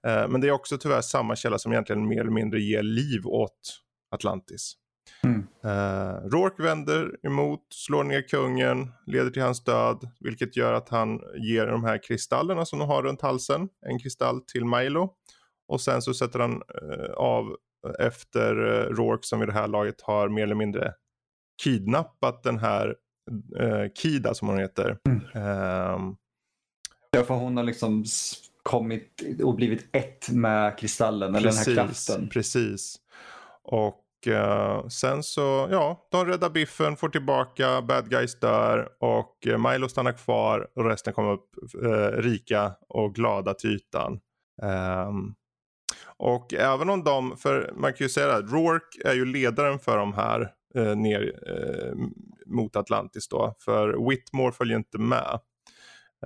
Eh, 0.07 0.29
men 0.29 0.41
det 0.41 0.49
är 0.49 0.53
också 0.53 0.79
tyvärr 0.79 1.01
samma 1.01 1.37
källa 1.37 1.59
som 1.59 1.73
egentligen 1.73 2.09
mer 2.09 2.21
eller 2.21 2.31
mindre 2.31 2.61
ger 2.61 2.83
liv 2.83 3.27
åt 3.27 3.81
Atlantis. 4.11 4.77
Mm. 5.23 5.47
Eh, 5.65 6.15
Rourke 6.29 6.63
vänder 6.63 7.27
emot, 7.27 7.61
slår 7.71 8.05
ner 8.05 8.29
kungen, 8.29 8.93
leder 9.07 9.31
till 9.31 9.43
hans 9.43 9.65
död, 9.65 10.11
vilket 10.21 10.57
gör 10.57 10.73
att 10.73 10.89
han 10.89 11.21
ger 11.35 11.67
de 11.67 11.85
här 11.85 12.03
kristallerna 12.03 12.65
som 12.65 12.79
de 12.79 12.89
har 12.89 13.03
runt 13.03 13.23
halsen, 13.23 13.69
en 13.87 13.99
kristall 13.99 14.41
till 14.41 14.65
Milo. 14.65 15.15
Och 15.69 15.81
sen 15.81 16.03
så 16.03 16.15
sätter 16.15 16.39
han 16.39 16.53
eh, 16.53 17.13
av 17.17 17.57
efter 17.99 18.57
eh, 18.57 18.95
Rourke 18.95 19.27
som 19.27 19.39
vid 19.39 19.49
det 19.49 19.53
här 19.53 19.69
laget 19.69 20.01
har 20.01 20.29
mer 20.29 20.43
eller 20.43 20.55
mindre 20.55 20.95
kidnappat 21.65 22.43
den 22.43 22.59
här 22.59 22.95
eh, 23.59 23.93
Kida 23.95 24.35
som 24.35 24.49
hon 24.49 24.59
heter. 24.59 24.99
Mm. 25.09 25.21
Ehm, 25.35 26.17
Ja, 27.13 27.23
för 27.23 27.35
hon 27.35 27.57
har 27.57 27.65
liksom 27.65 28.05
kommit 28.63 29.23
och 29.45 29.55
blivit 29.55 29.89
ett 29.93 30.31
med 30.31 30.79
kristallen 30.79 31.35
eller 31.35 31.49
den 31.49 31.57
här 31.57 31.75
kraften. 31.75 32.29
Precis. 32.29 32.97
Och 33.63 34.27
eh, 34.27 34.87
sen 34.89 35.23
så, 35.23 35.69
ja, 35.71 36.09
de 36.11 36.27
räddar 36.27 36.51
biffen, 36.51 36.97
får 36.97 37.09
tillbaka, 37.09 37.83
bad 37.83 38.11
guys 38.11 38.41
dör 38.41 38.89
och 39.01 39.47
eh, 39.47 39.71
Milo 39.71 39.89
stannar 39.89 40.13
kvar 40.13 40.69
och 40.75 40.85
resten 40.85 41.13
kommer 41.13 41.33
upp 41.33 41.51
eh, 41.85 42.23
rika 42.23 42.73
och 42.89 43.15
glada 43.15 43.55
till 43.55 43.71
ytan. 43.71 44.21
Ehm, 44.63 45.35
och 46.17 46.55
även 46.55 46.91
om 46.91 47.05
de, 47.05 47.37
för 47.37 47.73
man 47.77 47.93
kan 47.93 48.05
ju 48.05 48.09
säga 48.09 48.33
att 48.33 48.53
Rourke 48.53 49.09
är 49.09 49.15
ju 49.15 49.25
ledaren 49.25 49.79
för 49.79 49.97
de 49.99 50.15
här 50.15 50.53
eh, 50.75 50.97
ner 50.97 51.33
eh, 51.47 51.95
mot 52.47 52.77
Atlantis 52.77 53.29
då. 53.29 53.55
För 53.65 54.09
Whitmore 54.09 54.53
följer 54.53 54.77
inte 54.77 54.99
med. 54.99 55.41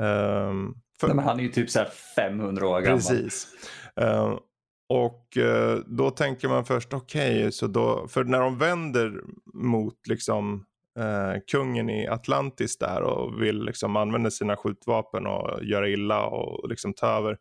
Ehm, 0.01 0.75
för, 1.01 1.07
Nej, 1.07 1.17
men 1.17 1.25
han 1.25 1.39
är 1.39 1.43
ju 1.43 1.49
typ 1.49 1.71
så 1.71 1.79
här 1.79 1.89
500 2.17 2.69
år 2.69 2.81
gammal. 2.81 2.99
Precis. 2.99 3.49
Eh, 4.01 4.39
och 4.89 5.37
eh, 5.37 5.79
då 5.87 6.11
tänker 6.11 6.49
man 6.49 6.65
först, 6.65 6.93
okej, 6.93 7.53
så 7.53 7.67
då, 7.67 8.09
för 8.09 8.25
när 8.25 8.41
de 8.41 8.59
vänder 8.59 9.21
mot 9.55 10.07
liksom 10.09 10.65
eh, 10.99 11.41
kungen 11.51 11.91
i 11.91 12.09
Atlantis 12.09 12.79
där 12.79 13.03
och 13.03 13.43
vill 13.43 13.65
liksom 13.65 13.97
använda 13.97 14.31
sina 14.31 14.57
skjutvapen 14.57 15.27
och 15.27 15.65
göra 15.65 15.89
illa 15.89 16.27
och 16.27 16.69
liksom 16.69 16.95
ta 16.95 17.07
över. 17.07 17.39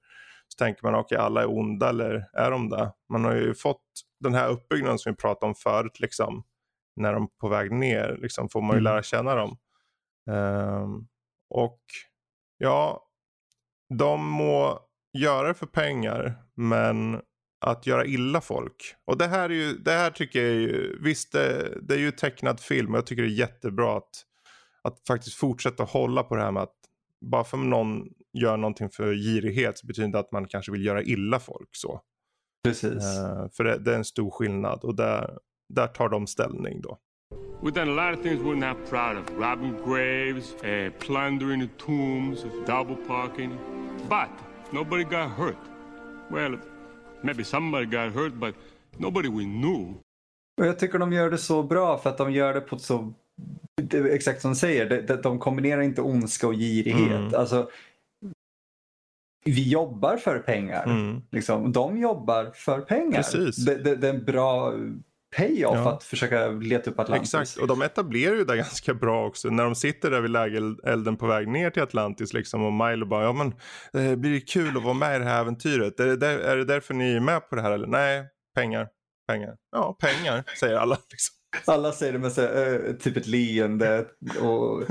Så 0.47 0.57
tänker 0.57 0.83
man, 0.83 0.95
okej 0.95 1.15
okay, 1.15 1.25
alla 1.25 1.41
är 1.41 1.57
onda 1.57 1.89
eller 1.89 2.29
är 2.33 2.51
de 2.51 2.69
det? 2.69 2.91
Man 3.09 3.25
har 3.25 3.35
ju 3.35 3.53
fått 3.53 3.83
den 4.19 4.33
här 4.33 4.49
uppbyggnaden 4.49 4.99
som 4.99 5.11
vi 5.11 5.15
pratade 5.15 5.49
om 5.49 5.55
förut, 5.55 5.99
liksom, 5.99 6.43
när 6.95 7.13
de 7.13 7.23
är 7.23 7.27
på 7.41 7.47
väg 7.49 7.71
ner, 7.71 8.17
liksom, 8.21 8.49
får 8.49 8.61
man 8.61 8.69
ju 8.69 8.79
Mm. 8.79 8.83
lära 8.83 9.03
känna 9.03 9.35
dem. 9.35 9.57
Ehm, 10.31 11.07
och 11.49 11.79
ja, 12.57 13.07
de 13.99 14.25
må 14.29 14.79
göra 15.17 15.47
det 15.47 15.53
för 15.53 15.65
pengar, 15.65 16.43
men 16.55 17.21
att 17.65 17.87
göra 17.87 18.05
illa 18.05 18.41
folk. 18.41 18.95
Och 19.05 19.17
det 19.17 19.27
här, 19.27 19.49
är 19.49 19.53
ju, 19.53 19.73
det 19.73 19.91
här 19.91 20.09
tycker 20.11 20.39
jag 20.39 20.49
är 20.49 20.59
ju, 20.59 20.99
visst 21.01 21.31
det, 21.31 21.77
det 21.81 21.93
är 21.93 21.99
ju 21.99 22.11
tecknad 22.11 22.59
film 22.59 22.91
och 22.93 22.97
jag 22.97 23.05
tycker 23.05 23.23
det 23.23 23.29
är 23.29 23.39
jättebra 23.39 23.97
att, 23.97 24.23
att 24.81 24.99
faktiskt 25.07 25.35
fortsätta 25.37 25.83
hålla 25.83 26.23
på 26.23 26.35
det 26.35 26.41
här 26.41 26.51
med 26.51 26.63
att 26.63 26.75
bara 27.21 27.43
för 27.43 27.57
någon 27.57 28.03
gör 28.33 28.57
någonting 28.57 28.89
för 28.89 29.13
girighet 29.13 29.77
så 29.77 29.87
betyder 29.87 30.09
det 30.09 30.19
att 30.19 30.31
man 30.31 30.47
kanske 30.47 30.71
vill 30.71 30.85
göra 30.85 31.03
illa 31.03 31.39
folk 31.39 31.69
så. 31.71 32.01
Precis. 32.63 33.03
Eh, 33.03 33.47
för 33.57 33.63
det, 33.63 33.77
det 33.77 33.91
är 33.93 33.95
en 33.97 34.05
stor 34.05 34.31
skillnad 34.31 34.79
och 34.83 34.95
där, 34.95 35.37
där 35.69 35.87
tar 35.87 36.09
de 36.09 36.27
ställning 36.27 36.81
då. 36.81 36.97
We've 37.61 37.71
done 37.71 37.89
a 37.89 38.09
lot 38.09 38.19
of 38.19 38.23
things 38.23 38.41
we're 38.41 38.69
not 38.69 38.89
proud 38.89 39.17
of. 39.17 39.29
Robbing 39.37 39.73
graves, 39.85 40.53
uh, 40.63 40.91
plundering 40.99 41.61
the 41.61 41.85
tombs, 41.85 42.43
double 42.67 42.97
parking. 43.07 43.57
But 44.09 44.29
nobody 44.71 45.03
got 45.03 45.29
hurt. 45.31 45.57
Well, 46.29 46.57
maybe 47.21 47.43
somebody 47.43 47.85
got 47.85 48.13
hurt, 48.13 48.33
but 48.33 48.55
nobody 48.97 49.29
we 49.29 49.43
knew. 49.43 49.93
Och 50.57 50.65
jag 50.65 50.79
tycker 50.79 50.99
de 50.99 51.13
gör 51.13 51.31
det 51.31 51.37
så 51.37 51.63
bra 51.63 51.97
för 51.97 52.09
att 52.09 52.17
de 52.17 52.31
gör 52.31 52.53
det 52.53 52.61
på 52.61 52.75
ett 52.75 52.81
så, 52.81 53.13
det 53.81 53.97
är 53.97 54.05
exakt 54.05 54.41
som 54.41 54.51
du 54.51 54.55
säger, 54.55 54.89
de, 54.89 55.01
de, 55.01 55.21
de 55.21 55.39
kombinerar 55.39 55.81
inte 55.81 56.01
ondska 56.01 56.47
och 56.47 56.53
girighet. 56.53 57.19
Mm. 57.19 57.35
Alltså, 57.35 57.69
vi 59.45 59.69
jobbar 59.69 60.17
för 60.17 60.39
pengar. 60.39 60.83
Mm. 60.85 61.21
Liksom. 61.31 61.71
De 61.71 61.97
jobbar 61.97 62.51
för 62.53 62.81
pengar. 62.81 63.17
Precis. 63.17 63.65
Det, 63.65 63.75
det, 63.75 63.95
det 63.95 64.07
är 64.07 64.13
en 64.13 64.25
bra 64.25 64.73
payoff 65.37 65.75
Ja. 65.75 65.93
att 65.93 66.03
försöka 66.03 66.47
leta 66.47 66.91
upp 66.91 66.99
Atlantis. 66.99 67.33
Exakt, 67.33 67.61
och 67.61 67.67
de 67.67 67.81
etablerar 67.81 68.35
ju 68.35 68.43
det 68.45 68.57
ganska 68.57 68.93
bra 68.93 69.25
också. 69.27 69.49
När 69.49 69.63
de 69.63 69.75
sitter 69.75 70.11
där 70.11 70.21
vid 70.21 70.31
lägerelden 70.31 71.17
på 71.17 71.27
väg 71.27 71.47
ner 71.47 71.69
till 71.69 71.83
Atlantis 71.83 72.33
liksom, 72.33 72.63
och 72.63 72.73
Milo 72.73 73.05
bara, 73.05 73.23
ja 73.23 73.33
men 73.33 73.47
eh, 74.03 74.15
blir 74.15 74.31
det 74.33 74.39
kul 74.41 74.77
att 74.77 74.83
vara 74.83 74.93
med 74.93 75.15
i 75.15 75.19
det 75.19 75.25
här 75.25 75.41
äventyret? 75.41 75.99
Är 75.99 76.05
det, 76.05 76.15
där, 76.15 76.39
är 76.39 76.57
det 76.57 76.65
därför 76.65 76.93
ni 76.93 77.13
är 77.13 77.19
med 77.19 77.49
på 77.49 77.55
det 77.55 77.61
här 77.61 77.71
eller? 77.71 77.87
Nej, 77.87 78.23
pengar, 78.55 78.87
pengar. 79.27 79.55
Ja, 79.71 79.97
pengar, 79.99 80.43
säger 80.59 80.75
alla. 80.75 80.97
Liksom. 81.11 81.35
Alla 81.73 81.91
säger 81.91 82.13
det 82.13 82.19
med 82.19 82.31
så, 82.31 82.41
här, 82.41 82.83
eh, 82.87 82.93
typ 82.93 83.17
ett 83.17 83.27
leende. 83.27 84.05
Och, 84.41 84.83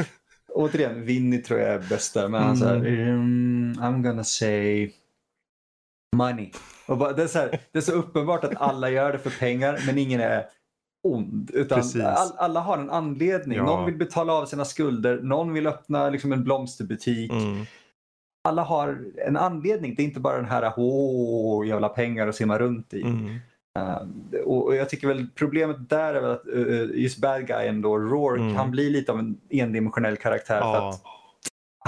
återigen, 0.55 1.03
Vinny 1.05 1.43
tror 1.43 1.61
jag 1.61 1.69
är 1.69 1.89
bäst 1.89 2.15
där. 2.15 2.29
Men 2.29 2.43
han 2.43 2.57
så 2.57 2.65
här, 2.67 2.77
mm, 2.77 3.73
I'm 3.81 4.03
gonna 4.03 4.25
say 4.25 4.91
money. 6.17 6.51
Och 6.87 6.99
bara, 6.99 7.13
det, 7.13 7.23
är 7.23 7.27
så 7.27 7.39
här, 7.39 7.61
det 7.73 7.79
är 7.79 7.83
så 7.83 7.93
uppenbart 7.93 8.45
att 8.45 8.57
alla 8.57 8.91
gör 8.91 9.13
det 9.13 9.19
för 9.19 9.31
pengar 9.31 9.81
men 9.87 9.99
ingen 9.99 10.21
är 10.21 10.47
ond. 11.09 11.51
Utan 11.55 11.83
all, 12.05 12.33
alla 12.37 12.61
har 12.61 12.79
en 12.79 12.91
anledning. 12.91 13.59
Ja. 13.59 13.65
Någon 13.65 13.85
vill 13.87 13.97
betala 13.97 14.33
av 14.33 14.47
sina 14.47 14.65
skulder, 14.65 15.21
någon 15.23 15.53
vill 15.53 15.67
öppna 15.67 16.11
liksom, 16.11 16.33
en 16.33 16.45
blomsterbutik. 16.45 17.33
Mm. 17.33 17.65
Alla 18.49 18.63
har 18.63 19.05
en 19.27 19.37
anledning. 19.37 19.95
Det 19.95 20.03
är 20.03 20.05
inte 20.05 20.21
bara 20.21 20.37
den 20.37 20.45
här 20.45 20.73
åh, 20.77 21.67
jävla 21.67 21.89
pengar 21.89 22.29
att 22.29 22.35
simma 22.37 22.59
runt 22.59 22.95
i. 22.95 23.03
Mm. 23.03 23.39
Uh, 23.79 24.41
och 24.45 24.65
och 24.67 24.75
jag 24.75 24.89
tycker 24.89 25.09
väl 25.09 25.27
problemet 25.35 25.89
där 25.89 26.15
är 26.15 26.21
väl 26.21 26.31
att 26.31 26.47
uh, 26.55 27.01
just 27.01 27.19
bad 27.19 27.47
guyen 27.47 27.83
då, 27.83 27.99
Rourke, 27.99 28.43
Mm. 28.43 28.57
han 28.57 28.71
blir 28.71 28.91
lite 28.91 29.13
av 29.13 29.19
en 29.19 29.41
endimensionell 29.51 30.17
karaktär 30.17 30.61
för 30.61 30.67
Ja. 30.67 30.89
att 30.91 31.03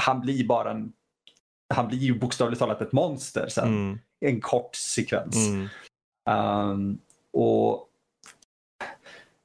han 0.01 0.21
blir 0.21 0.47
bara 0.49 0.71
en 0.71 0.93
han 1.75 1.89
blir 1.89 1.99
ju 1.99 2.19
bokstavligt 2.19 2.59
talat 2.59 2.81
ett 2.83 2.93
monster 2.93 3.49
sen. 3.49 3.99
Mm. 4.25 4.35
En 4.35 4.41
kort 4.41 4.75
sekvens. 4.77 5.37
Mm. 5.37 5.69
Um, 6.71 6.99
och 7.33 7.89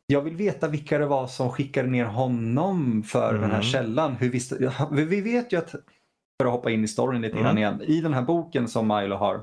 jag 0.07 0.21
vill 0.21 0.35
veta 0.35 0.67
vilka 0.67 0.97
det 0.97 1.05
var 1.05 1.27
som 1.27 1.49
skickade 1.51 1.87
ner 1.89 2.05
honom 2.05 3.03
för 3.03 3.33
den 3.33 3.43
här 3.43 3.49
Mm. 3.49 3.63
källan. 3.63 4.15
Hur 4.15 4.29
visste, 4.29 4.73
vi 4.91 5.21
vet 5.21 5.53
ju 5.53 5.57
att, 5.57 5.69
för 5.71 6.45
att 6.45 6.51
hoppa 6.51 6.71
in 6.71 6.83
i 6.83 6.87
storyn 6.87 7.21
lite 7.21 7.35
grann 7.35 7.45
Mm. 7.45 7.57
igen, 7.57 7.81
i 7.81 8.01
den 8.01 8.13
här 8.13 8.21
boken 8.21 8.67
som 8.67 8.87
Milo 8.87 9.15
har 9.15 9.41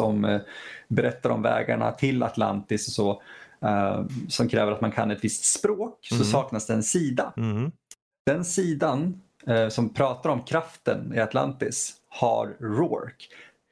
som 0.00 0.24
eh, 0.24 0.40
berättar 0.88 1.30
om 1.30 1.42
vägarna 1.42 1.92
till 1.92 2.22
Atlantis 2.22 2.88
och 2.88 2.92
så, 2.94 3.22
eh, 3.68 4.04
som 4.28 4.48
kräver 4.48 4.72
att 4.72 4.80
man 4.80 4.92
kan 4.92 5.10
ett 5.10 5.24
visst 5.24 5.44
språk, 5.58 5.98
så 6.02 6.14
Mm. 6.14 6.24
saknas 6.26 6.66
det 6.66 6.74
en 6.74 6.82
sida. 6.82 7.32
Mm. 7.36 7.72
Den 8.26 8.44
sidan 8.44 9.20
eh, 9.46 9.68
som 9.68 9.88
pratar 9.94 10.30
om 10.30 10.42
kraften 10.42 11.12
i 11.14 11.20
Atlantis 11.20 11.94
har 12.08 12.56
Rourke. 12.60 13.24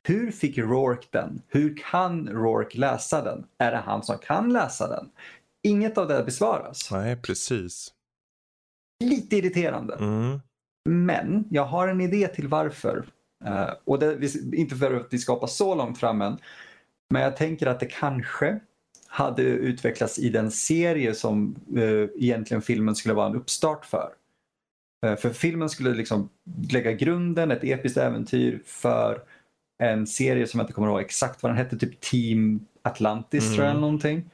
Hur 0.08 0.30
fick 0.30 0.58
Rourke 0.58 1.06
den? 1.10 1.42
Hur 1.48 1.76
kan 1.76 2.28
Rourke 2.28 2.78
läsa 2.78 3.24
den? 3.24 3.46
Är 3.58 3.70
det 3.70 3.78
han 3.78 4.02
som 4.02 4.18
kan 4.18 4.52
läsa 4.52 4.88
den? 4.88 5.10
Inget 5.62 5.98
av 5.98 6.08
det 6.08 6.24
besvaras. 6.24 6.90
Nej, 6.90 7.16
precis. 7.16 7.92
Lite 9.04 9.36
irriterande. 9.36 9.94
Mm. 9.94 10.40
Men 10.88 11.44
jag 11.50 11.64
har 11.64 11.88
en 11.88 12.00
idé 12.00 12.28
till 12.28 12.48
varför. 12.48 13.04
Eh, 13.44 13.70
och 13.84 13.98
det, 13.98 14.34
inte 14.54 14.76
för 14.76 14.94
att 14.94 15.06
vi 15.10 15.18
ska 15.18 15.32
hoppa 15.32 15.46
så 15.46 15.74
långt 15.74 15.98
fram 15.98 16.22
än. 16.22 16.38
Men 17.10 17.22
jag 17.22 17.36
tänker 17.36 17.66
att 17.66 17.80
det 17.80 17.86
kanske 17.86 18.60
hade 19.06 19.42
utvecklats 19.42 20.18
i 20.18 20.28
den 20.28 20.50
serie 20.50 21.14
som 21.14 21.56
eh, 21.76 22.22
egentligen 22.24 22.62
filmen 22.62 22.94
skulle 22.94 23.14
vara 23.14 23.26
en 23.26 23.36
uppstart 23.36 23.84
för. 23.84 24.12
Eh, 25.06 25.16
för 25.16 25.30
filmen 25.30 25.68
skulle 25.68 25.94
liksom 25.94 26.28
lägga 26.70 26.92
grunden, 26.92 27.50
ett 27.50 27.64
episkt 27.64 27.98
äventyr 27.98 28.62
för 28.64 29.22
en 29.80 30.06
serie 30.06 30.46
som 30.46 30.60
jag 30.60 30.64
inte 30.64 30.72
kommer 30.72 30.88
ihåg 30.88 31.00
exakt 31.00 31.42
vad 31.42 31.50
den 31.52 31.56
hette, 31.58 31.78
typ 31.78 32.00
Team 32.00 32.66
Atlantis 32.82 33.44
Mm. 33.44 33.54
tror 33.54 33.64
jag 33.64 33.70
eller 33.70 33.80
någonting. 33.80 34.30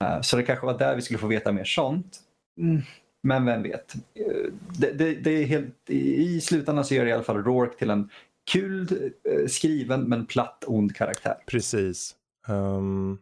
Eh, 0.00 0.20
så 0.20 0.36
det 0.36 0.42
kanske 0.42 0.66
var 0.66 0.78
där 0.78 0.96
vi 0.96 1.02
skulle 1.02 1.18
få 1.18 1.26
veta 1.26 1.52
mer 1.52 1.64
sånt. 1.64 2.18
Mm. 2.60 2.82
Men 3.22 3.44
vem 3.44 3.62
vet. 3.62 3.94
Det, 4.78 4.92
det, 4.92 5.14
det 5.14 5.30
är 5.30 5.46
helt, 5.46 5.90
I 5.90 6.40
slutändan 6.40 6.84
så 6.84 6.94
gör 6.94 7.04
det 7.04 7.10
i 7.10 7.12
alla 7.12 7.22
fall 7.22 7.42
Rourke 7.44 7.78
till 7.78 7.90
en 7.90 8.08
kul 8.50 9.12
eh, 9.30 9.46
skriven 9.46 10.02
men 10.02 10.26
platt 10.26 10.64
ond 10.66 10.96
karaktär. 10.96 11.36
Precis. 11.46 12.14
Ehm, 12.48 13.18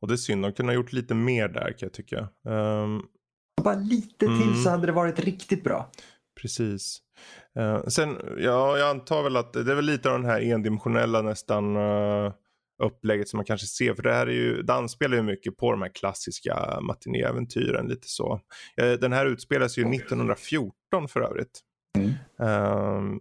och 0.00 0.08
det 0.08 0.14
är 0.14 0.16
synd, 0.16 0.42
de 0.44 0.52
kunde 0.52 0.72
ha 0.72 0.74
gjort 0.74 0.92
lite 0.92 1.14
mer 1.14 1.48
där 1.48 1.66
kan 1.72 1.76
jag 1.86 1.92
tycka. 1.92 2.18
Ehm, 2.48 3.02
Bara 3.62 3.74
lite 3.74 4.26
Mm. 4.26 4.42
till 4.42 4.62
så 4.62 4.70
hade 4.70 4.86
det 4.86 4.92
varit 4.92 5.20
riktigt 5.20 5.64
bra. 5.64 5.90
Precis. 6.40 7.00
Eh, 7.58 7.82
sen, 7.86 8.16
ja, 8.38 8.78
jag 8.78 8.90
antar 8.90 9.22
väl 9.22 9.36
att 9.36 9.52
det 9.52 9.60
är 9.60 9.74
väl 9.74 9.84
lite 9.84 10.10
av 10.10 10.20
den 10.20 10.30
här 10.30 10.40
endimensionella 10.40 11.22
nästan 11.22 11.76
uh, 11.76 12.32
upplägget 12.82 13.28
som 13.28 13.36
man 13.36 13.44
kanske 13.44 13.66
ser. 13.66 13.94
För 13.94 14.02
det 14.02 14.12
här 14.12 14.26
är 14.26 14.32
ju, 14.32 14.62
Dan 14.62 14.88
spelar 14.88 15.16
ju 15.16 15.22
mycket 15.22 15.56
på 15.56 15.70
de 15.70 15.82
här 15.82 15.88
klassiska 15.88 16.80
matinéäventyren 16.82 17.86
lite 17.86 18.08
så. 18.08 18.40
Eh, 18.76 18.92
den 18.92 19.12
här 19.12 19.26
utspelas 19.26 19.78
ju 19.78 19.94
1914 19.94 21.08
för 21.08 21.20
övrigt. 21.20 21.60
Mm. 21.98 22.12
Ehm, 22.38 23.20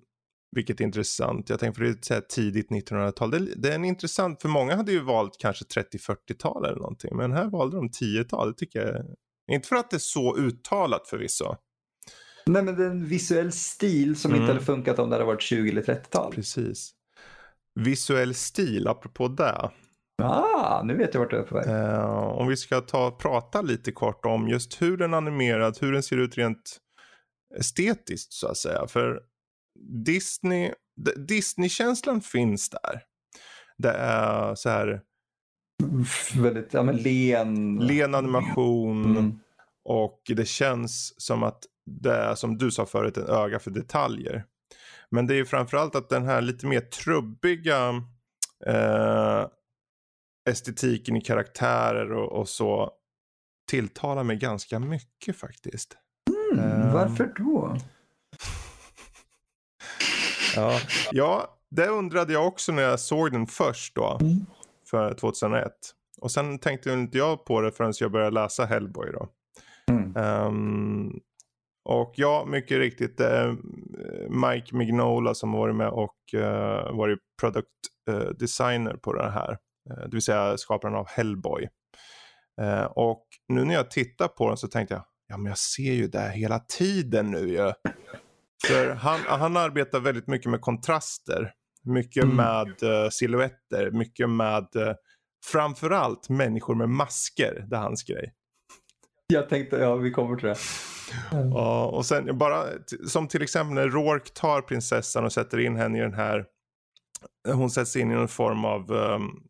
vilket 0.55 0.79
är 0.79 0.83
intressant. 0.83 1.49
Jag 1.49 1.59
tänker 1.59 1.77
för 1.77 1.83
det 1.83 2.11
är 2.11 2.21
tidigt 2.21 2.69
1900-tal. 2.69 3.31
Det, 3.31 3.39
det 3.55 3.69
är 3.69 3.75
en 3.75 3.85
intressant, 3.85 4.41
för 4.41 4.49
många 4.49 4.75
hade 4.75 4.91
ju 4.91 4.99
valt 4.99 5.37
kanske 5.39 5.65
30-40-tal 5.65 6.65
eller 6.65 6.77
någonting. 6.77 7.17
Men 7.17 7.31
här 7.31 7.49
valde 7.49 7.77
de 7.77 7.89
10-tal. 7.89 8.47
Det 8.47 8.57
tycker 8.57 8.79
jag. 8.79 9.05
Inte 9.55 9.67
för 9.67 9.75
att 9.75 9.89
det 9.89 9.97
är 9.97 9.99
så 9.99 10.37
uttalat 10.37 11.07
förvisso. 11.07 11.55
Nej 12.45 12.63
men 12.63 12.75
det 12.75 12.83
är 12.85 12.89
en 12.89 13.05
visuell 13.05 13.51
stil 13.51 14.15
som 14.15 14.31
Mm. 14.31 14.41
inte 14.43 14.53
hade 14.53 14.65
funkat 14.65 14.99
om 14.99 15.09
det 15.09 15.15
hade 15.15 15.25
varit 15.25 15.41
20 15.41 15.69
eller 15.71 15.81
30-tal. 15.81 16.33
Precis. 16.33 16.91
Visuell 17.79 18.33
stil, 18.35 18.87
apropå 18.87 19.27
det. 19.27 19.71
Ah, 20.23 20.83
nu 20.83 20.95
vet 20.97 21.13
jag 21.13 21.21
vart 21.21 21.29
du 21.31 21.37
är 21.37 21.43
på 21.43 21.55
väg. 21.55 21.67
Eh, 21.67 22.25
om 22.25 22.47
vi 22.47 22.57
ska 22.57 22.81
ta 22.81 23.11
prata 23.11 23.61
lite 23.61 23.91
kort 23.91 24.25
om 24.25 24.47
just 24.47 24.81
hur 24.81 24.97
den 24.97 25.13
är 25.13 25.17
animerad, 25.17 25.77
hur 25.81 25.91
den 25.91 26.03
ser 26.03 26.17
ut 26.17 26.37
rent 26.37 26.77
estetiskt 27.59 28.33
så 28.33 28.47
att 28.47 28.57
säga. 28.57 28.87
För 28.87 29.21
Disney, 30.05 30.71
Disney-känslan 31.27 32.21
finns 32.21 32.69
där. 32.69 33.01
Det 33.77 33.91
är 33.91 34.55
så 34.55 34.69
här 34.69 35.01
Väldigt, 36.35 36.73
ja 36.73 36.83
men 36.83 36.95
len. 36.97 37.75
len 37.79 38.15
animation 38.15 39.05
Mm. 39.17 39.39
och 39.85 40.21
det 40.27 40.45
känns 40.47 41.21
som 41.21 41.43
att 41.43 41.63
det 41.85 42.15
är 42.15 42.35
som 42.35 42.57
du 42.57 42.71
sa 42.71 42.85
förut 42.85 43.17
en 43.17 43.27
öga 43.27 43.59
för 43.59 43.71
detaljer. 43.71 44.45
Men 45.09 45.27
det 45.27 45.33
är 45.33 45.37
ju 45.37 45.45
framförallt 45.45 45.95
att 45.95 46.09
den 46.09 46.25
här 46.25 46.41
lite 46.41 46.67
mer 46.67 46.79
trubbiga 46.79 47.89
eh, 48.65 49.47
estetiken 50.49 51.15
i 51.15 51.21
karaktärer 51.21 52.11
och, 52.11 52.39
och 52.39 52.49
så 52.49 52.91
tilltalar 53.69 54.23
mig 54.23 54.35
ganska 54.35 54.79
mycket 54.79 55.37
faktiskt. 55.37 55.97
Mm, 56.29 56.43
Eh, 56.59 56.93
varför 56.93 57.33
då? 57.35 57.77
Ja. 60.55 60.79
ja, 61.11 61.57
det 61.69 61.87
undrade 61.87 62.33
jag 62.33 62.47
också 62.47 62.71
när 62.71 62.83
jag 62.83 62.99
såg 62.99 63.31
den 63.31 63.47
först 63.47 63.95
då. 63.95 64.17
Mm. 64.21 64.45
För 64.89 65.13
2001. 65.13 65.71
Och 66.21 66.31
sen 66.31 66.59
tänkte 66.59 66.91
inte 66.91 67.17
jag 67.17 67.45
på 67.45 67.61
det 67.61 67.71
förrän 67.71 67.93
jag 67.99 68.11
började 68.11 68.31
läsa 68.31 68.65
Hellboy 68.65 69.11
då. 69.11 69.27
Mm. 69.87 70.15
Ehm, 70.15 71.19
och 71.85 72.13
ja, 72.15 72.45
mycket 72.47 72.77
riktigt 72.77 73.19
eh, 73.19 73.53
Mike 74.29 74.75
Mignola 74.75 75.33
som 75.35 75.53
har 75.53 75.59
varit 75.59 75.75
med 75.75 75.89
och 75.89 76.33
eh, 76.33 76.95
varit 76.95 77.19
product 77.41 77.69
eh, 78.09 78.29
designer 78.39 78.93
på 78.93 79.13
det 79.13 79.31
här. 79.31 79.57
Eh, 79.89 80.03
det 80.03 80.11
vill 80.11 80.21
säga 80.21 80.57
skaparen 80.57 80.95
av 80.95 81.07
Hellboy. 81.07 81.69
Eh, 82.61 82.83
och 82.83 83.25
nu 83.47 83.65
när 83.65 83.73
jag 83.73 83.91
tittar 83.91 84.27
på 84.27 84.47
den 84.47 84.57
så 84.57 84.67
tänkte 84.67 84.93
jag, 84.93 85.03
ja 85.27 85.37
men 85.37 85.45
jag 85.45 85.57
ser 85.57 85.93
ju 85.93 86.07
det 86.07 86.19
här 86.19 86.29
hela 86.29 86.59
tiden 86.59 87.31
nu 87.31 87.49
ju. 87.49 87.73
För 88.67 88.89
han, 88.89 89.19
han 89.27 89.57
arbetar 89.57 89.99
väldigt 89.99 90.27
mycket 90.27 90.51
med 90.51 90.61
kontraster. 90.61 91.53
Mycket 91.85 92.23
Mm. 92.23 92.35
med 92.35 92.83
uh, 92.83 93.09
silhuetter, 93.09 93.91
mycket 93.91 94.29
med 94.29 94.67
uh, 94.75 94.93
framförallt 95.51 96.29
människor 96.29 96.75
med 96.75 96.89
masker. 96.89 97.65
Det 97.69 97.75
är 97.75 97.79
hans 97.79 98.03
grej. 98.03 98.33
Jag 99.27 99.49
tänkte, 99.49 99.75
ja 99.75 99.95
vi 99.95 100.11
kommer 100.11 100.35
till 100.35 100.47
det. 100.47 100.55
Ja, 101.31 101.85
och 101.85 102.05
sen 102.05 102.37
bara 102.37 102.65
som 103.07 103.27
till 103.27 103.41
exempel 103.41 103.75
när 103.75 103.89
Rourke 103.89 104.29
tar 104.33 104.61
prinsessan 104.61 105.25
och 105.25 105.33
sätter 105.33 105.59
in 105.59 105.75
henne 105.75 105.97
i 105.97 106.01
den 106.01 106.13
här. 106.13 106.45
Hon 107.47 107.69
sätts 107.71 107.95
in 107.95 108.11
i 108.11 108.15
någon 108.15 108.27
form 108.27 108.65
av 108.65 108.91
um, 108.91 109.43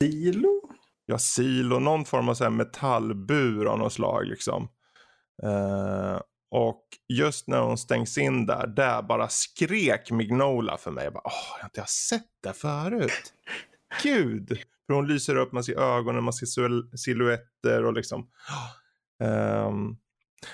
Silo? 0.00 0.62
ja, 1.06 1.18
silo, 1.18 1.78
någon 1.78 2.04
form 2.04 2.28
av 2.28 2.34
så 2.34 2.44
här 2.44 2.50
metallbur 2.50 3.66
av 3.66 3.78
något 3.78 3.92
slag 3.92 4.26
liksom. 4.26 4.68
Eh, 5.42 6.20
och 6.50 6.84
just 7.08 7.48
när 7.48 7.60
hon 7.60 7.78
stängs 7.78 8.18
in 8.18 8.46
där, 8.46 8.66
där 8.66 9.02
bara 9.02 9.28
skrek 9.28 10.10
Mignola 10.10 10.76
för 10.76 10.90
mig. 10.90 11.04
Jag 11.04 11.12
bara, 11.12 11.22
Åh, 11.24 11.56
jag 11.56 11.62
har 11.62 11.68
inte 11.68 11.84
sett 11.90 12.28
det 12.42 12.52
förut. 12.52 13.32
Gud! 14.02 14.48
För 14.86 14.94
hon 14.94 15.08
lyser 15.08 15.36
upp, 15.36 15.52
man 15.52 15.64
ser 15.64 15.80
ögonen, 15.80 16.24
man 16.24 16.32
ser 16.32 16.46
sil- 16.54 16.96
silhuetter 16.96 17.84
och 17.84 17.92
liksom. 17.92 18.28
Ehm, 19.22 19.96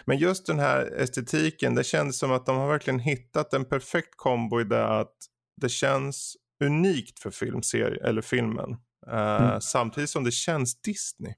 men 0.05 0.19
just 0.19 0.47
den 0.47 0.59
här 0.59 0.93
estetiken, 0.97 1.75
det 1.75 1.85
känns 1.85 2.19
som 2.19 2.33
att 2.33 2.47
de 2.47 2.57
har 2.57 2.69
verkligen 2.69 3.01
hittat 3.01 3.53
en 3.55 3.65
perfekt 3.65 4.17
kombo 4.17 4.61
i 4.61 4.65
det 4.65 4.87
att 4.87 5.15
det 5.61 5.69
känns 5.69 6.37
unikt 6.65 7.19
för 7.19 7.31
filmserie, 7.31 8.09
eller 8.09 8.23
filmen. 8.23 8.77
Eh, 9.07 9.43
Mm. 9.43 9.61
Samtidigt 9.61 10.11
som 10.11 10.25
det 10.25 10.31
känns 10.31 10.81
Disney. 10.81 11.35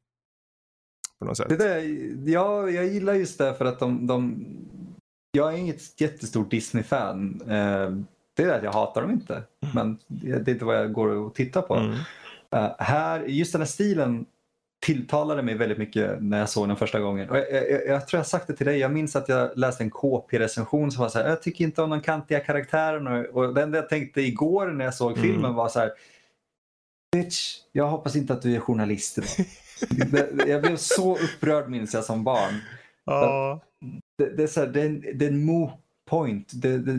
På 1.19 1.25
något 1.25 1.37
sätt. 1.37 1.49
Det 1.49 1.57
där, 1.57 1.83
ja, 2.31 2.71
jag 2.71 2.87
gillar 2.87 3.14
just 3.14 3.38
det 3.38 3.55
för 3.55 3.64
att 3.64 3.79
de, 3.79 4.07
de 4.07 4.47
jag 5.33 5.55
är 5.55 5.57
inget 5.57 6.01
jättestort 6.01 6.51
Disney-fan. 6.51 7.40
Eh, 7.43 7.90
det 8.37 8.43
är 8.43 8.47
det 8.47 8.57
att 8.57 8.64
jag 8.64 8.73
hatar 8.73 9.03
dem 9.03 9.11
inte. 9.11 9.43
Men 9.75 9.99
det 10.07 10.31
är 10.31 10.49
inte 10.49 10.64
vad 10.64 10.77
jag 10.77 10.93
går 10.93 11.09
och 11.09 11.35
tittar 11.35 11.62
på. 11.62 11.75
Mm. 11.75 11.97
Eh, 12.51 12.71
här, 12.79 13.21
just 13.21 13.53
den 13.53 13.61
här 13.61 13.66
stilen 13.66 14.27
tilltalade 14.81 15.43
mig 15.43 15.55
väldigt 15.55 15.79
mycket 15.79 16.23
när 16.23 16.38
jag 16.38 16.49
såg 16.49 16.69
den 16.69 16.77
första 16.77 17.01
gången. 17.01 17.31
Och 17.31 17.37
jag, 17.37 17.71
jag, 17.71 17.87
jag, 17.87 18.09
tror 18.09 18.19
jag 18.19 18.27
sagt 18.27 18.47
det 18.47 18.57
till 18.57 18.66
dig. 18.66 18.79
Jag 18.79 18.93
minns 18.93 19.16
att 19.16 19.29
jag 19.29 19.51
läste 19.57 19.85
en 19.85 19.90
KP-recension 19.90 20.93
som 20.93 21.03
var 21.03 21.09
så 21.09 21.19
här. 21.19 21.29
Jag 21.29 21.43
tycker 21.43 21.64
inte 21.64 21.83
om 21.83 21.90
de 21.90 22.01
kantiga 22.01 22.40
karaktärerna. 22.40 23.25
Och 23.33 23.55
den 23.55 23.73
jag 23.73 23.88
tänkte 23.88 24.21
igår 24.21 24.66
när 24.66 24.85
jag 24.85 24.95
såg 24.95 25.12
Mm. 25.12 25.23
filmen 25.23 25.55
var 25.55 25.69
så 25.69 25.79
här. 25.79 25.93
Bitch, 27.16 27.57
jag 27.73 27.88
hoppas 27.88 28.16
inte 28.16 28.33
att 28.33 28.43
du 28.43 28.55
är 28.55 28.61
journalist 28.61 29.19
jag 30.47 30.62
blev 30.62 30.77
så 30.77 31.19
upprörd 31.19 31.69
minns 31.69 31.95
jag 31.95 32.05
som 32.05 32.25
barn. 32.25 32.55
Ja. 33.05 33.61
Det, 34.19 34.37
det 34.37 34.43
är 34.43 34.47
så 34.47 34.61
här, 34.61 34.66
det 34.66 34.81
är 34.81 34.87
en, 34.87 35.01
det 35.14 35.25
är 35.25 35.29
en 35.31 35.45
mo 35.45 35.71
point. 36.11 36.51
Det, 36.55 36.79
det, 36.79 36.93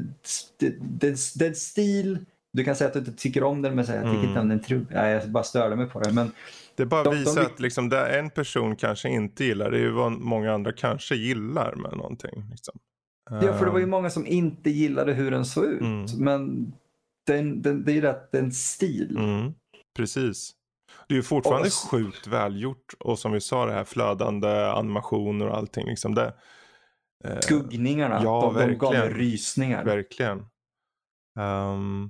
det, 0.58 0.70
det, 0.80 1.18
det 1.36 1.46
är 1.46 1.50
en 1.50 1.56
stil. 1.56 2.26
Du 2.54 2.64
kan 2.64 2.76
säga 2.76 2.88
att 2.88 2.94
du 2.94 3.00
inte 3.00 3.12
tycker 3.14 3.44
om 3.44 3.62
den 3.62 3.76
men 3.76 3.86
säga 3.86 3.98
jag 4.02 4.06
tycker 4.06 4.18
Mm. 4.18 4.30
inte 4.30 4.40
om 4.42 4.50
den. 4.50 4.60
Tro. 4.60 4.86
Nej, 4.90 5.12
jag 5.14 5.30
bara 5.30 5.44
störde 5.44 5.76
mig 5.76 5.90
på 5.90 6.00
det. 6.00 6.14
Men 6.14 6.32
Det 6.76 6.86
bara 6.86 7.04
De- 7.04 7.10
de 7.10 7.20
visar 7.20 7.42
vill- 7.42 7.52
att 7.52 7.60
liksom, 7.60 7.90
det 7.90 8.20
en 8.20 8.30
person 8.30 8.76
kanske 8.76 9.10
inte 9.10 9.44
gillar, 9.46 9.72
det 9.72 9.78
är 9.78 9.82
ju 9.82 9.92
vad 9.92 10.12
många 10.12 10.54
andra 10.54 10.72
kanske 10.72 11.16
gillar 11.16 11.76
med 11.76 11.92
någonting. 11.98 12.44
Liksom. 12.52 12.80
Ja, 13.30 13.54
för 13.54 13.66
det 13.66 13.72
var 13.72 13.80
ju 13.80 13.84
Ehm, 13.84 13.90
många 13.90 14.10
som 14.10 14.28
inte 14.28 14.70
gillade 14.70 15.14
hur 15.14 15.32
den 15.32 15.46
såg 15.46 15.66
ut. 15.66 15.82
Mm. 15.82 16.06
Men 16.18 16.74
den, 17.28 17.62
den, 17.62 17.84
det 17.84 17.92
är 17.92 17.96
ju 17.96 18.02
rätt, 18.02 18.32
den 18.32 18.52
stil. 18.52 19.18
Mm, 19.18 19.54
precis. 19.98 20.52
Det 21.08 21.14
är 21.14 21.16
ju 21.16 21.24
fortfarande 21.24 21.68
Och- 21.68 21.90
sjukt 21.92 22.28
välgjort 22.28 22.94
och 23.00 23.20
som 23.20 23.32
vi 23.32 23.42
sa 23.42 23.66
det 23.66 23.74
här 23.74 23.84
flödande 23.84 24.66
animationer 24.66 25.48
och 25.48 25.58
allting. 25.58 25.88
Liksom 25.88 26.16
det, 26.16 26.34
eh, 27.24 27.40
Skuggningarna, 27.40 28.20
Ja, 28.24 28.54
de, 28.58 28.68
de 28.68 28.76
gav 28.76 28.94
mig 28.94 29.10
rysningar. 29.10 29.86
Verkligen. 29.86 30.46
Um, 31.40 32.10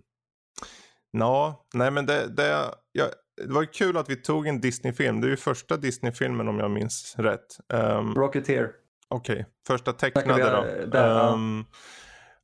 Nå, 1.13 1.65
nej 1.73 1.91
men 1.91 2.05
det, 2.05 2.27
det, 2.27 2.73
ja, 2.91 3.05
det 3.47 3.53
var 3.53 3.73
kul 3.73 3.97
att 3.97 4.09
vi 4.09 4.15
tog 4.15 4.47
en 4.47 4.61
Disney-film. 4.61 5.21
Det 5.21 5.27
är 5.27 5.29
ju 5.29 5.37
första 5.37 5.77
Disney-filmen 5.77 6.47
om 6.47 6.59
jag 6.59 6.71
minns 6.71 7.15
rätt. 7.17 7.57
Um, 7.73 8.15
Rocketeer. 8.15 8.71
Okej, 9.07 9.45
första 9.67 9.91
Snackar 9.91 10.21
tecknade 10.21 10.85
då. 10.91 10.97
ja. 10.97 11.33
Ehm, 11.33 11.65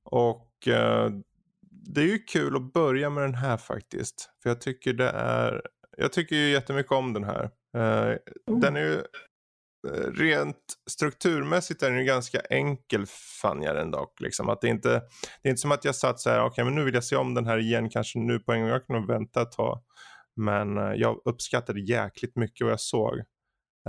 Och 0.04 0.68
eh, 0.68 1.10
det 1.96 2.02
är 2.02 2.06
ju 2.06 2.20
kul 2.20 2.56
att 2.56 2.74
börja 2.74 3.10
med 3.10 3.24
den 3.24 3.36
här 3.36 3.58
faktiskt. 3.58 4.30
För 4.44 4.50
jag 4.50 4.62
tycker 4.62 4.94
det 4.94 5.10
är, 5.10 5.62
jag 5.98 6.14
tycker 6.14 6.36
ju 6.36 6.50
jättemycket 6.50 6.92
om 6.92 7.14
den 7.14 7.24
här. 7.24 7.50
Eh, 7.78 8.16
Oh. 8.48 8.60
Den 8.60 8.76
är 8.78 8.82
ju 8.82 9.02
rent 10.14 10.58
strukturmässigt 10.90 11.84
är 11.84 11.90
den 11.90 12.00
ju 12.00 12.06
ganska 12.06 12.40
enkel 12.40 13.06
fann 13.42 13.62
jag 13.62 13.76
den 13.76 13.92
dock. 13.92 14.22
Liksom. 14.22 14.50
Att 14.50 14.62
det, 14.62 14.68
är 14.68 14.72
inte, 14.72 14.90
det 15.42 15.50
är 15.50 15.50
inte 15.50 15.62
som 15.62 15.72
att 15.72 15.86
jag 15.86 15.96
satt 15.96 16.20
så 16.20 16.30
här, 16.30 16.46
okej 16.46 16.64
men 16.64 16.76
nu 16.76 16.84
vill 16.84 16.94
jag 16.94 17.04
se 17.04 17.16
om 17.16 17.34
den 17.34 17.46
här 17.46 17.58
igen, 17.58 17.90
kanske 17.90 18.20
nu 18.20 18.40
på 18.40 18.52
en 18.52 18.62
gång, 18.62 18.70
jag 18.70 18.88
kan 18.88 18.96
nog 18.96 19.08
vänta 19.08 19.42
ett 19.42 19.52
tag. 19.52 19.84
Men 20.36 20.78
eh, 20.78 20.94
jag 20.94 21.22
uppskattade 21.26 21.80
jäkligt 21.80 22.36
mycket 22.36 22.66
vad 22.66 22.72
jag 22.72 22.80
såg. 22.80 23.18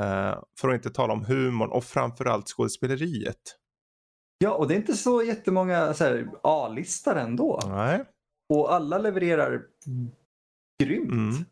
Eh, 0.01 0.39
för 0.61 0.69
att 0.69 0.75
inte 0.75 0.91
tala 0.91 1.13
om 1.13 1.25
humorn 1.25 1.71
och 1.71 1.85
framförallt 1.85 2.49
skådespeleriet. 2.49 3.41
Ja, 4.39 4.55
och 4.55 4.69
det 4.69 4.75
är 4.75 4.77
inte 4.77 4.95
så 4.95 5.23
jättemånga 5.23 5.95
A-listar 6.43 7.17
ändå. 7.17 7.61
Nej. 7.69 8.05
Och 8.55 8.73
alla 8.73 8.99
levererar 8.99 9.63
grymt. 10.83 11.13
Mm. 11.13 11.45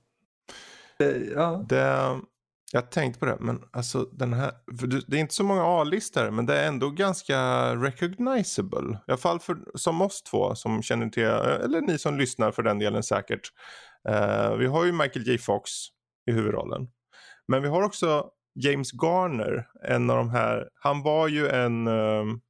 Det, 0.99 1.33
ja. 1.35 1.64
Det, 1.68 2.20
jag 2.72 2.90
tänkte 2.90 3.20
på 3.20 3.26
det, 3.26 3.37
men 3.40 3.64
alltså 3.70 4.02
den 4.02 4.33
här, 4.33 4.52
det 5.07 5.16
är 5.16 5.20
inte 5.20 5.35
så 5.35 5.44
många 5.44 5.64
A-listor, 5.64 6.31
men 6.31 6.46
det 6.46 6.57
är 6.61 6.68
ändå 6.68 6.90
ganska 6.90 7.38
recognizable. 7.76 8.98
I 9.09 9.11
alla 9.11 9.16
fall 9.16 9.40
för, 9.40 9.57
som 9.74 10.02
oss 10.02 10.22
två 10.22 10.55
som 10.55 10.83
känner 10.83 11.09
till, 11.09 11.24
eller 11.24 11.81
ni 11.81 11.98
som 11.98 12.18
lyssnar 12.18 12.50
för 12.50 12.62
den 12.62 12.79
delen 12.79 13.02
säkert. 13.02 13.52
Eh, 14.09 14.57
vi 14.57 14.66
har 14.66 14.85
ju 14.85 14.92
Michael 14.92 15.29
J 15.29 15.38
Fox 15.38 15.70
i 16.31 16.33
huvudrollen. 16.33 16.88
Men 17.48 17.62
vi 17.62 17.68
har 17.68 17.83
också 17.83 18.31
James 18.55 18.92
Garner, 18.92 19.68
en 19.83 20.11
av 20.11 20.16
de 20.16 20.31
här, 20.31 20.68
han 20.74 21.02
var 21.02 21.29
ju 21.29 21.48
en, 21.48 21.87
ehm, 21.87 22.40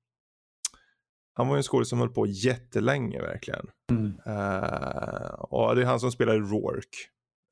han 1.34 1.48
var 1.48 1.54
ju 1.54 1.58
en 1.58 1.62
skådespelare 1.62 1.84
som 1.84 1.98
höll 1.98 2.14
på 2.14 2.26
jättelänge 2.26 3.22
verkligen. 3.22 3.66
Mm. 3.90 4.12
Eh, 4.26 5.30
och 5.30 5.76
det 5.76 5.82
är 5.82 5.86
han 5.86 6.00
som 6.00 6.12
spelar 6.12 6.34
Rourke. 6.34 6.98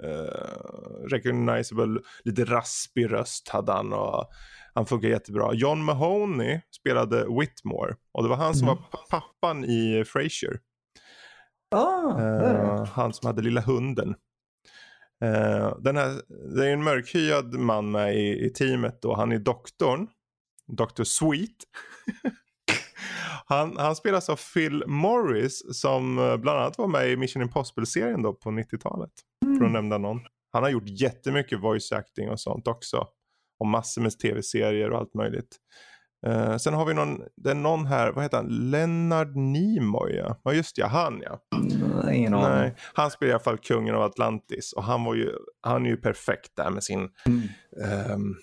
Uh, 0.03 1.09
recognizable, 1.11 2.01
lite 2.25 2.45
raspig 2.45 3.13
röst 3.13 3.49
hade 3.49 3.73
han 3.73 3.93
och 3.93 4.31
han 4.75 4.87
funkar 4.87 5.09
jättebra. 5.09 5.55
John 5.55 5.85
Mahoney 5.85 6.61
spelade 6.81 7.17
Whitmore 7.17 7.97
och 8.13 8.23
det 8.23 8.29
var 8.29 8.37
han 8.37 8.55
som 8.55 8.69
Mm. 8.69 8.83
var 8.93 9.21
pappan 9.21 9.65
i 9.65 10.05
Frasier. 10.07 10.61
Ah. 11.71 12.21
Eh, 12.21 12.85
han 12.85 13.13
som 13.13 13.27
hade 13.27 13.43
lilla 13.43 13.61
hunden. 13.61 14.15
Eh, 15.25 15.77
den 15.79 15.97
här, 15.97 16.21
det 16.57 16.67
är 16.69 16.73
en 16.73 16.85
mörkhyad 16.85 17.55
man 17.55 17.91
med 17.91 18.15
i, 18.17 18.47
i 18.47 18.51
teamet 18.53 19.05
och 19.05 19.17
han 19.17 19.33
är 19.33 19.39
doktorn. 19.39 20.09
Dr. 20.73 21.05
Sweet. 21.05 21.57
han, 23.47 23.77
han 23.77 23.97
spelas 23.97 24.29
av 24.29 24.41
Phil 24.55 24.85
Morris 24.87 25.81
som 25.81 26.17
bland 26.43 26.59
annat 26.61 26.79
var 26.79 26.87
med 26.87 27.11
i 27.11 27.17
Mission 27.17 27.43
Impossible-serien 27.43 28.23
då 28.23 28.33
på 28.33 28.51
90-talet. 28.51 29.11
För 29.59 29.65
att 29.65 29.73
nämna 29.73 29.99
någon. 29.99 30.21
Han 30.53 30.63
har 30.63 30.71
gjort 30.71 30.89
jättemycket 30.89 31.61
voice 31.61 31.93
acting 31.93 32.31
och 32.31 32.41
sånt 32.41 32.69
också. 32.69 33.07
Och 33.59 33.67
massor 33.67 34.03
med 34.03 34.19
tv-serier 34.19 34.91
och 34.91 34.99
allt 34.99 35.15
möjligt. 35.15 35.57
Eh, 36.27 36.57
sen 36.57 36.75
har 36.75 36.85
vi 36.87 36.95
någon, 36.95 37.21
det 37.37 37.51
är 37.51 37.55
någon 37.55 37.87
här, 37.87 38.13
vad 38.13 38.25
heter 38.25 38.37
han? 38.37 38.71
Leonard 38.71 39.37
Nimoy 39.37 40.13
ja. 40.17 40.41
Ja 40.45 40.53
just 40.53 40.79
ja, 40.79 40.87
han 40.87 41.23
ja. 41.25 41.39
Mm, 41.57 42.15
Ingen 42.15 42.35
aning. 42.35 42.59
Nej, 42.59 42.75
han 42.95 43.11
spelar 43.11 43.31
i 43.31 43.33
alla 43.33 43.43
fall 43.43 43.59
kungen 43.59 43.95
av 43.95 44.03
Atlantis 44.03 44.73
och 44.73 44.85
han 44.85 45.05
var 45.05 45.15
ju, 45.15 45.31
han 45.61 45.87
är 45.87 45.91
ju 45.91 45.97
perfekt 45.97 46.51
där 46.57 46.71
med 46.71 46.85
sin 46.85 47.09
Mm. 47.27 47.41
ehm, 47.85 48.35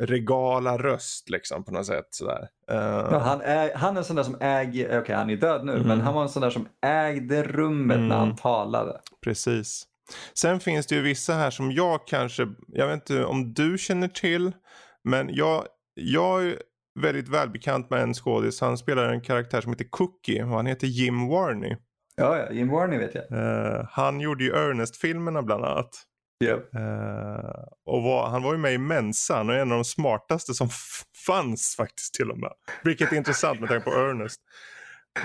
regala 0.00 0.78
röst 0.78 1.30
liksom 1.30 1.64
på 1.64 1.72
något 1.72 1.86
sätt 1.86 2.06
sådär. 2.10 2.48
Eh, 2.70 2.76
Ja, 3.10 3.18
han, 3.18 3.40
är, 3.40 3.74
han 3.74 3.94
är 3.94 3.98
en 3.98 4.04
sån 4.04 4.16
där 4.16 4.22
som 4.22 4.36
äger, 4.40 5.00
okej 5.00 5.14
han 5.14 5.30
är 5.30 5.36
död 5.36 5.64
nu, 5.64 5.72
Mm. 5.72 5.86
men 5.88 6.00
han 6.00 6.14
var 6.14 6.22
en 6.22 6.28
sån 6.28 6.42
där 6.42 6.50
som 6.50 6.68
ägde 6.86 7.42
rummet 7.42 7.96
Mm. 7.96 8.08
när 8.08 8.16
han 8.16 8.36
talade. 8.36 9.00
Precis. 9.24 9.84
Sen 10.34 10.60
finns 10.60 10.86
det 10.86 10.94
ju 10.94 11.02
vissa 11.02 11.34
här 11.34 11.50
som 11.50 11.72
jag 11.72 12.06
kanske, 12.06 12.48
jag 12.68 12.86
vet 12.86 12.94
inte 12.94 13.24
om 13.24 13.52
du 13.54 13.78
känner 13.78 14.08
till, 14.08 14.52
men 15.04 15.34
jag, 15.34 15.64
jag 15.94 16.44
är 16.46 16.58
väldigt 17.00 17.28
välbekant 17.28 17.90
med 17.90 18.02
en 18.02 18.14
skådis. 18.14 18.60
Han 18.60 18.78
spelar 18.78 19.08
en 19.08 19.20
karaktär 19.20 19.60
som 19.60 19.72
heter 19.72 19.86
Cookie 19.90 20.42
och 20.44 20.48
han 20.50 20.66
heter 20.66 20.86
Jim 20.86 21.28
Varney. 21.28 21.76
Ja, 22.16 22.38
ja, 22.38 22.50
Jim 22.52 22.68
Varney 22.68 22.98
vet 22.98 23.14
jag. 23.14 23.24
Eh, 23.32 23.86
han 23.90 24.20
gjorde 24.20 24.44
ju 24.44 24.50
Ernest-filmerna 24.52 25.42
bland 25.42 25.64
annat. 25.64 25.90
Ja. 26.38 26.52
Eh, 26.80 27.64
och 27.86 28.02
var, 28.02 28.28
han 28.28 28.42
var 28.42 28.52
ju 28.52 28.58
med 28.58 28.72
i 28.74 28.78
Mensan 28.78 29.48
och 29.50 29.54
en 29.56 29.72
av 29.72 29.78
de 29.78 29.84
smartaste 29.84 30.54
som 30.54 30.68
fanns 31.26 31.74
faktiskt 31.76 32.14
till 32.14 32.30
och 32.30 32.38
med. 32.38 32.52
Vilket 32.84 33.12
är 33.12 33.16
intressant 33.16 33.60
med 33.60 33.68
tanke 33.68 33.84
på 33.90 33.96
Ernest. 33.96 34.40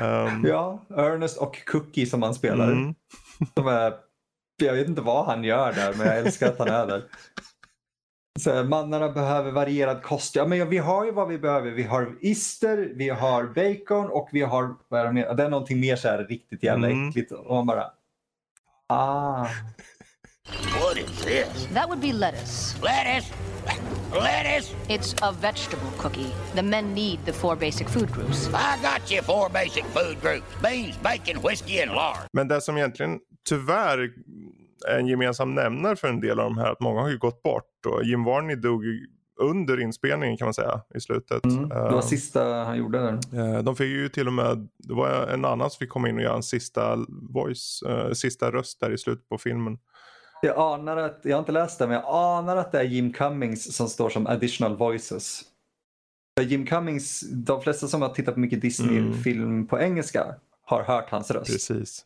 Um, 0.02 0.46
Ja, 0.50 0.86
Ernest 0.98 1.38
och 1.38 1.66
Cookie 1.66 2.06
som 2.06 2.22
han 2.22 2.34
spelar. 2.36 2.72
mm, 2.72 2.94
De 3.54 3.68
är, 3.68 3.94
jag 4.66 4.74
vet 4.74 4.88
inte 4.88 5.02
vad 5.02 5.26
han 5.26 5.44
gör 5.44 5.74
där, 5.74 5.94
men 5.98 6.08
jag 6.08 6.18
älskar 6.18 6.48
att 6.48 6.60
han 6.60 6.68
är 6.68 6.88
där. 6.88 7.04
Så 8.40 8.64
mannarna 8.64 9.10
behöver 9.10 9.52
varierad 9.52 10.04
kost. 10.04 10.36
Ja, 10.36 10.46
men 10.46 10.70
vi 10.70 10.78
har 10.78 11.06
ju 11.06 11.12
vad 11.12 11.28
vi 11.28 11.38
behöver. 11.38 11.72
Vi 11.72 11.84
har 11.84 12.16
ister, 12.22 12.78
vi 12.96 13.10
har 13.10 13.44
bacon 13.44 14.10
och 14.12 14.30
vi 14.32 14.42
har... 14.42 14.76
Vad 14.88 15.02
är 15.02 15.06
det, 15.06 15.12
mer? 15.14 15.34
det 15.34 15.44
är 15.44 15.50
någonting 15.50 15.80
mer 15.80 15.96
så 15.96 16.08
här 16.08 16.24
riktigt 16.24 16.64
jävla 16.64 16.88
Mm. 16.88 17.10
äckligt. 17.10 17.32
Och 17.32 17.56
man 17.56 17.66
bara... 17.66 17.86
Ah. 18.88 19.48
What 20.80 20.98
is 20.98 21.22
this? 21.26 21.68
That 21.74 21.88
would 21.90 22.02
be 22.02 22.14
lettuce. 22.14 22.76
Lettuce? 22.84 23.34
Lettuce? 24.14 24.74
It's 24.90 25.16
a 25.22 25.32
vegetable 25.42 25.92
cookie. 25.98 26.32
The 26.56 26.62
men 26.64 26.94
need 26.94 27.20
the 27.26 27.34
four 27.34 27.56
basic 27.56 27.88
food 27.90 28.12
groups. 28.12 28.48
I 28.48 28.78
got 28.82 29.12
you 29.12 29.22
four 29.24 29.50
basic 29.50 29.86
food 29.86 30.22
groups 30.22 30.46
beans, 30.64 30.98
bacon, 31.04 31.42
whiskey, 31.44 31.82
and 31.82 31.92
lard. 31.92 32.18
men 32.34 32.48
det 32.48 32.62
som 32.62 32.78
egentligen 32.78 33.20
tyvärr 33.50 34.14
är 34.88 35.00
en 35.00 35.08
gemensam 35.08 35.56
nämnare 35.56 35.96
för 35.96 36.08
en 36.08 36.22
del 36.22 36.40
av 36.40 36.46
de 36.46 36.58
här, 36.58 36.72
att 36.72 36.80
många 36.80 37.02
har 37.02 37.10
ju 37.10 37.18
gått 37.18 37.44
bort. 37.44 37.86
Och 37.86 38.04
Jim 38.04 38.24
Varney 38.24 38.56
dog 38.56 38.84
under 39.42 39.80
inspelningen 39.80 40.38
kan 40.38 40.46
man 40.46 40.54
säga 40.54 40.82
i 40.96 41.00
slutet. 41.00 41.46
Mm. 41.46 41.70
Det 41.70 41.76
var 41.76 41.94
Eh, 41.94 42.02
sista 42.02 42.44
han 42.44 42.78
gjorde 42.78 43.00
där. 43.00 43.56
Eh, 43.58 43.64
De 43.64 43.76
fick 43.76 43.88
ju 43.88 44.10
till 44.10 44.28
och 44.28 44.34
med, 44.34 44.68
det 44.78 44.94
var 44.94 45.28
en 45.28 45.46
annan 45.46 45.70
som 45.70 45.80
fick 45.80 45.90
komma 45.90 46.10
in 46.10 46.16
och 46.16 46.22
göra 46.24 46.36
en 46.36 46.44
sista 46.44 46.98
voice, 47.30 47.84
eh, 47.90 48.12
sista 48.12 48.52
röst 48.52 48.80
där 48.80 48.92
i 48.92 48.98
slutet 48.98 49.30
på 49.30 49.38
filmen. 49.38 49.78
Jag 50.42 50.58
anar 50.58 50.98
att, 50.98 51.20
jag 51.24 51.36
har 51.36 51.40
inte 51.40 51.52
läst 51.52 51.80
det, 51.80 51.88
men 51.88 51.96
jag 51.96 52.04
anar 52.08 52.58
att 52.58 52.72
det 52.72 52.80
är 52.80 52.84
Jim 52.84 53.14
Cummings 53.14 53.76
som 53.76 53.88
står 53.88 54.10
som 54.10 54.28
additional 54.28 54.78
voices. 54.78 55.42
För 56.38 56.46
Jim 56.46 56.66
Cummings, 56.66 57.22
de 57.32 57.62
flesta 57.62 57.88
som 57.88 58.02
har 58.02 58.10
tittat 58.10 58.34
på 58.34 58.40
mycket 58.40 58.62
Disney-film 58.62 59.68
på 59.68 59.80
engelska 59.80 60.36
har 60.66 60.84
hört 60.84 61.10
hans 61.10 61.32
röst. 61.32 61.52
Precis. 61.52 62.06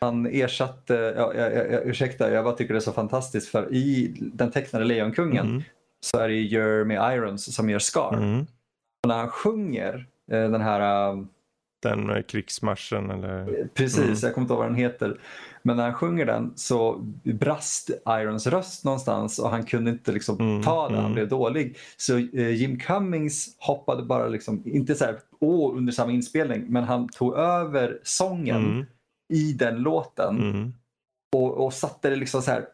Han 0.00 0.26
ersatte, 0.26 1.14
ja, 1.16 1.32
ja, 1.34 1.50
ja, 1.50 1.80
ursäkta, 1.84 2.30
jag 2.32 2.44
bara 2.44 2.54
tycker 2.54 2.74
det 2.74 2.78
är 2.78 2.80
så 2.80 2.92
fantastiskt 2.92 3.48
för 3.48 3.74
i 3.74 4.14
den 4.20 4.50
tecknade 4.50 4.84
Lejonkungen 4.84 5.46
Mm. 5.46 5.62
så 6.00 6.18
är 6.18 6.28
det 6.28 6.34
Jeremy 6.34 6.94
Irons 6.94 7.54
som 7.54 7.70
gör 7.70 7.78
Scar. 7.78 8.14
Mm. 8.16 8.40
Och 8.40 9.08
när 9.08 9.16
han 9.16 9.28
sjunger 9.28 10.06
eh, 10.32 10.50
den 10.50 10.60
här, 10.60 11.10
eh, 11.12 11.22
Den 11.82 12.10
eh, 12.10 12.22
krigsmarschen 12.22 13.10
eller... 13.10 13.68
precis, 13.74 13.98
Mm. 13.98 14.16
jag 14.22 14.34
kommer 14.34 14.44
inte 14.44 14.52
ihåg 14.52 14.58
vad 14.60 14.68
den 14.68 14.74
heter, 14.76 15.20
men 15.62 15.76
när 15.76 15.84
han 15.84 15.94
sjunger 15.94 16.26
den 16.26 16.52
så 16.56 16.94
brast 17.24 17.90
Irons 18.08 18.46
röst 18.46 18.84
någonstans 18.84 19.38
och 19.38 19.50
han 19.50 19.64
kunde 19.64 19.90
inte 19.90 20.12
liksom 20.12 20.36
Mm, 20.40 20.62
ta 20.62 20.88
det, 20.88 20.94
han 20.94 21.04
mm. 21.04 21.14
blev 21.14 21.28
dålig. 21.28 21.76
Så 21.96 22.16
eh, 22.18 22.50
Jim 22.54 22.78
Cummings 22.80 23.56
hoppade 23.58 24.02
bara 24.02 24.28
liksom, 24.28 24.62
inte 24.66 24.94
så 24.94 25.04
här 25.04 25.16
åh 25.40 25.76
under 25.76 25.92
samma 25.92 26.12
inspelning, 26.12 26.64
men 26.68 26.84
han 26.84 27.08
tog 27.08 27.34
över 27.36 27.98
sången 28.02 28.56
Mm. 28.64 28.86
I 29.28 29.52
den 29.52 29.76
låten 29.76 30.38
Mm. 30.38 30.74
och, 31.36 31.64
och 31.64 31.72
satte 31.72 32.10
det 32.10 32.16
liksom 32.16 32.42
så 32.42 32.50
här 32.50 32.66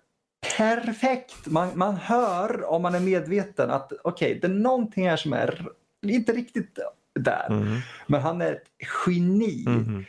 perfekt. 0.56 1.46
Man, 1.46 1.68
man 1.74 1.96
hör 1.96 2.70
om 2.70 2.82
man 2.82 2.94
är 2.94 3.00
medveten 3.00 3.70
att 3.70 3.92
okej, 4.04 4.38
det 4.42 4.46
är 4.46 4.52
någonting 4.52 5.08
här 5.08 5.16
som 5.16 5.32
är 5.32 5.66
inte 6.06 6.32
riktigt 6.32 6.78
där. 7.20 7.46
Mm. 7.50 7.78
Men 8.06 8.20
han 8.22 8.40
är 8.40 8.52
ett 8.52 8.66
geni. 9.06 9.64
Mm. 9.66 10.04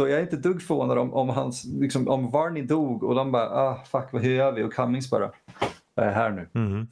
Så 0.00 0.08
jag 0.08 0.18
är 0.18 0.22
inte 0.22 0.36
dugg 0.36 0.62
förvånad 0.62 0.98
om, 0.98 1.14
om, 1.14 1.28
hans, 1.28 1.64
liksom, 1.64 2.08
om 2.08 2.30
Varney 2.30 2.62
dog 2.62 3.02
och 3.02 3.14
de 3.14 3.32
bara 3.32 3.50
ah, 3.50 3.84
fuck 3.84 4.12
vad 4.12 4.22
hur 4.22 4.34
gör 4.34 4.52
vi? 4.52 4.62
Och 4.62 4.72
Cummings 4.72 5.10
bara 5.10 5.30
jag 5.94 6.06
är 6.06 6.12
här 6.12 6.30
nu. 6.30 6.48
Mm. 6.54 6.86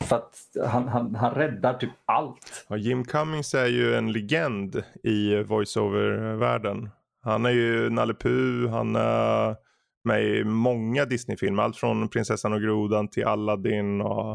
För 0.00 0.16
att 0.16 0.36
han, 0.66 0.88
han, 0.88 1.14
han 1.14 1.34
räddar 1.34 1.74
typ 1.74 1.90
allt. 2.04 2.66
Ja, 2.68 2.76
Jim 2.76 3.04
Cummings 3.04 3.54
är 3.54 3.66
ju 3.66 3.94
en 3.94 4.12
legend 4.12 4.82
i 5.02 5.42
voiceover-världen. 5.42 6.90
Han 7.24 7.46
är 7.46 7.50
ju 7.50 7.90
Nalle 7.90 8.14
Puh, 8.14 8.70
han 8.70 8.96
är 8.96 9.56
med 10.04 10.24
i 10.24 10.44
många 10.44 11.04
Disney-filmer. 11.04 11.62
Allt 11.62 11.76
från 11.76 12.08
Prinsessan 12.08 12.52
och 12.52 12.60
grodan 12.62 13.08
till 13.08 13.24
Aladdin 13.24 14.00
och... 14.00 14.32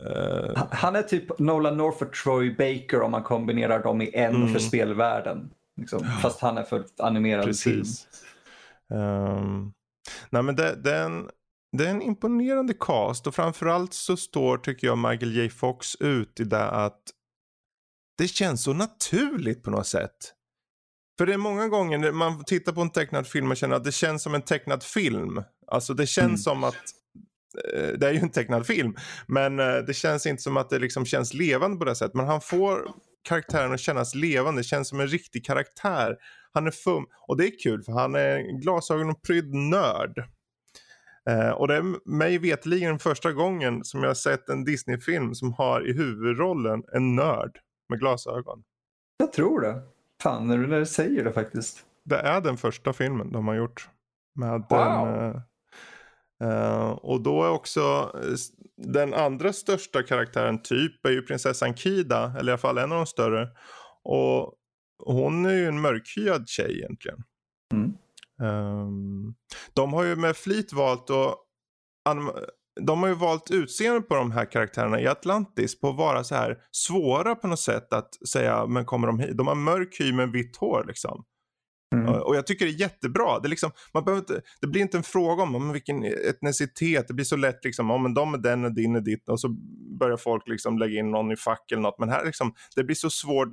eh, 0.00 0.64
Han- 0.70 0.96
är 0.96 1.02
typ 1.02 1.38
Nolan 1.38 1.76
North 1.76 2.02
och 2.02 2.12
Troy 2.12 2.50
Baker 2.50 3.02
om 3.02 3.10
man 3.10 3.22
kombinerar 3.22 3.82
dem 3.82 4.02
i 4.02 4.10
en 4.14 4.36
Mm. 4.36 4.48
för 4.52 4.58
spelvärlden. 4.60 5.50
Liksom. 5.76 6.00
Fast 6.22 6.40
han 6.40 6.58
är 6.58 6.62
för 6.62 6.84
animerad 6.98 7.44
film. 7.58 7.78
Precis. 7.80 8.08
Um, 8.90 9.72
nej 10.30 10.42
men 10.42 10.56
det, 10.56 10.76
det, 10.82 10.94
är 10.96 11.04
en, 11.04 11.28
det 11.76 11.86
är 11.86 11.90
en 11.90 12.02
imponerande 12.02 12.74
cast 12.80 13.26
och 13.26 13.34
framförallt 13.34 13.94
så 13.94 14.16
står 14.16 14.56
tycker 14.58 14.86
jag 14.86 14.98
Michael 14.98 15.32
J 15.36 15.48
Fox 15.50 15.96
ut 16.00 16.40
i 16.40 16.44
det 16.44 16.64
att 16.70 17.00
det 18.18 18.28
känns 18.28 18.62
så 18.62 18.72
naturligt 18.72 19.62
på 19.62 19.70
något 19.70 19.86
sätt. 19.86 20.32
För 21.18 21.26
det 21.26 21.32
är 21.32 21.38
många 21.38 21.68
gånger 21.68 21.98
när 21.98 22.12
man 22.12 22.44
tittar 22.44 22.72
på 22.72 22.80
en 22.80 22.90
tecknad 22.90 23.26
film 23.26 23.50
och 23.50 23.56
känner 23.56 23.76
att 23.76 23.84
det 23.84 23.92
känns 23.92 24.22
som 24.22 24.34
en 24.34 24.42
tecknad 24.42 24.82
film. 24.82 25.42
Alltså 25.66 25.94
det 25.94 26.06
känns 26.06 26.26
Mm. 26.26 26.36
som 26.38 26.64
att 26.64 26.74
eh, 27.74 27.98
det 27.98 28.08
är 28.08 28.12
ju 28.12 28.18
en 28.18 28.30
tecknad 28.30 28.66
film. 28.66 28.96
Men 29.26 29.58
eh, 29.60 29.76
det 29.76 29.94
känns 29.94 30.26
inte 30.26 30.42
som 30.42 30.56
att 30.56 30.70
det 30.70 30.78
liksom 30.78 31.04
känns 31.06 31.34
levande 31.34 31.76
på 31.76 31.84
det 31.84 31.94
sättet. 31.94 32.14
Men 32.14 32.26
han 32.26 32.40
får 32.40 32.88
karaktären 33.28 33.72
att 33.72 33.80
kännas 33.80 34.14
levande. 34.14 34.60
Det 34.60 34.64
känns 34.64 34.88
som 34.88 35.00
en 35.00 35.08
riktig 35.08 35.44
karaktär. 35.46 36.16
Han 36.52 36.66
är 36.66 36.70
fum. 36.70 37.04
Och 37.28 37.36
det 37.36 37.44
är 37.46 37.58
kul 37.62 37.82
för 37.82 37.92
han 37.92 38.14
är 38.14 38.60
glasögon 38.62 39.10
och 39.10 39.22
prydd 39.22 39.54
nörd. 39.54 40.18
Eh, 41.28 41.50
och 41.50 41.68
det 41.68 41.74
är 41.76 42.08
mig 42.10 42.38
vetligen 42.38 42.98
första 42.98 43.32
gången 43.32 43.84
som 43.84 44.00
jag 44.02 44.10
har 44.10 44.14
sett 44.14 44.48
en 44.48 44.64
Disney-film 44.64 45.34
som 45.34 45.52
har 45.52 45.90
i 45.90 45.92
huvudrollen 45.92 46.82
en 46.94 47.14
nörd 47.14 47.58
med 47.88 47.98
glasögon. 47.98 48.62
Jag 49.18 49.32
tror 49.32 49.60
det. 49.60 49.82
Fan, 50.22 50.46
när 50.46 50.58
du 50.58 50.66
när 50.66 50.78
du 50.78 50.86
säger 50.86 51.24
det 51.24 51.32
faktiskt. 51.32 51.84
Det 52.04 52.16
är 52.18 52.40
den 52.40 52.56
första 52.56 52.92
filmen 52.92 53.32
de 53.32 53.48
har 53.48 53.54
gjort. 53.54 53.88
Med 54.34 54.64
Wow. 54.70 55.06
den, 55.08 55.42
eh, 56.50 56.88
och 56.90 57.20
då 57.20 57.44
är 57.44 57.50
också 57.50 57.80
eh, 58.14 58.34
den 58.76 59.14
andra 59.14 59.52
största 59.52 60.02
karaktären 60.02 60.62
typ 60.62 61.06
är 61.06 61.10
ju 61.10 61.22
prinsessan 61.22 61.74
Kida. 61.76 62.34
Eller 62.38 62.52
i 62.52 62.52
alla 62.52 62.58
fall 62.58 62.78
en 62.78 62.92
av 62.92 62.98
de 62.98 63.06
större. 63.06 63.48
Och 64.02 64.54
hon 65.04 65.46
är 65.46 65.54
ju 65.54 65.66
en 65.66 65.80
mörkhyad 65.80 66.48
tjej 66.48 66.78
egentligen. 66.78 67.18
Mm. 67.72 67.92
Ehm, 68.42 69.34
de 69.74 69.92
har 69.92 70.04
ju 70.04 70.16
med 70.16 70.36
flit 70.36 70.72
valt 70.72 71.10
att 71.10 71.36
de 72.80 73.02
har 73.02 73.08
ju 73.08 73.14
valt 73.14 73.50
utseende 73.50 74.00
på 74.00 74.14
de 74.14 74.30
här 74.30 74.44
karaktärerna 74.44 75.00
i 75.00 75.06
Atlantis 75.06 75.80
på 75.80 75.88
att 75.88 75.96
vara 75.96 76.24
så 76.24 76.34
här 76.34 76.58
svåra 76.70 77.34
på 77.34 77.46
något 77.46 77.60
sätt 77.60 77.92
att 77.92 78.28
säga 78.28 78.66
men 78.66 78.84
kommer 78.84 79.06
de 79.06 79.18
hit? 79.18 79.36
De 79.36 79.46
har 79.46 79.54
mörk 79.54 80.00
hy 80.00 80.12
med 80.12 80.28
vitt 80.28 80.56
hår 80.56 80.84
liksom. 80.86 81.24
Mm. 81.94 82.08
Och- 82.08 82.36
jag 82.36 82.46
tycker 82.46 82.66
det 82.66 82.72
är 82.72 82.80
jättebra. 82.80 83.38
Det, 83.38 83.46
är 83.46 83.50
liksom, 83.50 83.70
man 83.94 84.04
behöver 84.04 84.20
inte, 84.20 84.42
det 84.60 84.66
blir 84.66 84.82
inte 84.82 84.96
en 84.96 85.02
fråga 85.02 85.42
om, 85.42 85.54
om 85.54 85.72
vilken 85.72 86.04
etnicitet. 86.04 87.08
Det 87.08 87.14
blir 87.14 87.24
så 87.24 87.36
lätt 87.36 87.64
liksom, 87.64 87.90
om 87.90 88.14
de 88.14 88.34
är 88.34 88.38
den 88.38 88.64
och 88.64 88.74
din 88.74 88.96
är 88.96 89.00
ditt. 89.00 89.28
Och 89.28 89.40
så 89.40 89.48
börjar 89.98 90.16
folk 90.16 90.48
liksom 90.48 90.78
lägga 90.78 90.98
in 90.98 91.10
någon 91.10 91.32
i 91.32 91.36
fack 91.36 91.72
eller 91.72 91.82
något. 91.82 91.98
Men 91.98 92.08
här 92.08 92.24
liksom, 92.24 92.54
det 92.76 92.84
blir 92.84 92.96
så 92.96 93.10
svår 93.10 93.50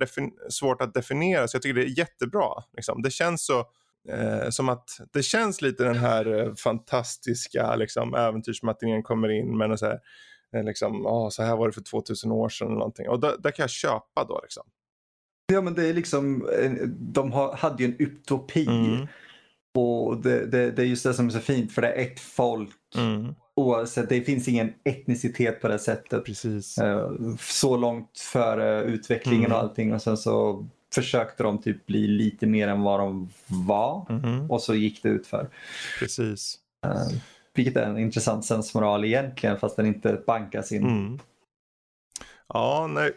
svårt 0.50 0.82
att 0.82 0.94
definiera. 0.94 1.48
Så 1.48 1.56
jag 1.56 1.62
tycker 1.62 1.74
det 1.74 1.86
är 1.86 1.98
jättebra. 1.98 2.48
Liksom. 2.76 3.02
Det 3.02 3.10
känns 3.10 3.46
så 3.46 3.64
eh, 4.08 4.50
som 4.50 4.68
att 4.68 4.88
det 5.12 5.22
känns 5.22 5.62
lite 5.62 5.84
den 5.84 5.96
här 5.96 6.38
eh, 6.40 6.54
fantastiska 6.54 7.76
liksom, 7.76 8.14
äventyrsmatinén 8.14 9.02
kommer 9.02 9.28
in. 9.30 9.56
Men 9.58 9.78
så 9.78 9.86
här, 9.86 10.00
eh, 10.56 10.64
liksom, 10.64 11.06
oh, 11.06 11.28
så 11.28 11.42
här 11.42 11.56
var 11.56 11.66
det 11.66 11.72
för 11.72 11.80
2000 11.80 12.32
år 12.32 12.48
sedan 12.48 12.66
eller 12.66 12.76
någonting. 12.78 13.08
Och 13.08 13.20
där, 13.20 13.34
där 13.38 13.50
kan 13.50 13.62
jag 13.62 13.70
köpa 13.70 14.24
då 14.28 14.40
liksom. 14.42 14.62
Ja, 15.52 15.60
men 15.60 15.74
det 15.74 15.86
är 15.88 15.94
liksom, 15.94 16.48
eh, 16.48 16.72
de 16.88 17.32
har, 17.32 17.52
hade 17.56 17.82
ju 17.82 17.88
en 17.88 17.96
utopi. 17.98 18.66
Mm. 18.66 19.06
Och 19.78 20.16
det, 20.16 20.46
det, 20.46 20.70
det 20.70 20.82
är 20.82 20.86
just 20.86 21.04
det 21.04 21.14
som 21.14 21.26
är 21.26 21.30
så 21.30 21.38
fint, 21.38 21.72
för 21.72 21.82
det 21.82 21.88
är 21.88 22.02
ett 22.02 22.20
folk. 22.20 22.70
Mm. 22.96 23.34
Oavsett, 23.56 24.08
det 24.08 24.20
finns 24.20 24.48
ingen 24.48 24.72
etnicitet 24.84 25.60
på 25.60 25.68
det 25.68 25.78
sättet. 25.78 26.24
Precis. 26.24 26.78
Eh, 26.78 27.10
Så 27.40 27.76
långt 27.76 28.18
före 28.18 28.82
utvecklingen 28.84 29.44
Mm. 29.44 29.52
och 29.52 29.58
allting. 29.58 29.92
Och 29.94 30.02
sen 30.02 30.16
så 30.16 30.66
försökte 30.94 31.42
de 31.42 31.62
typ 31.62 31.86
bli 31.86 32.06
lite 32.06 32.46
mer 32.46 32.68
än 32.68 32.82
vad 32.82 33.00
de 33.00 33.30
var. 33.46 34.06
Mhm. 34.12 34.50
Och 34.50 34.62
så 34.62 34.74
gick 34.74 35.02
det 35.02 35.08
ut 35.08 35.26
för. 35.26 35.50
Precis. 35.98 36.58
Vilket 37.54 37.76
är 37.76 37.82
en 37.86 37.98
intressant 37.98 38.44
sensmoral 38.44 39.04
egentligen, 39.04 39.58
fast 39.58 39.76
den 39.76 39.86
inte 39.86 40.22
bankas 40.26 40.72
in. 40.72 40.82
Mm. 40.84 41.18
Ja, 42.48 42.86
nej. 42.90 43.12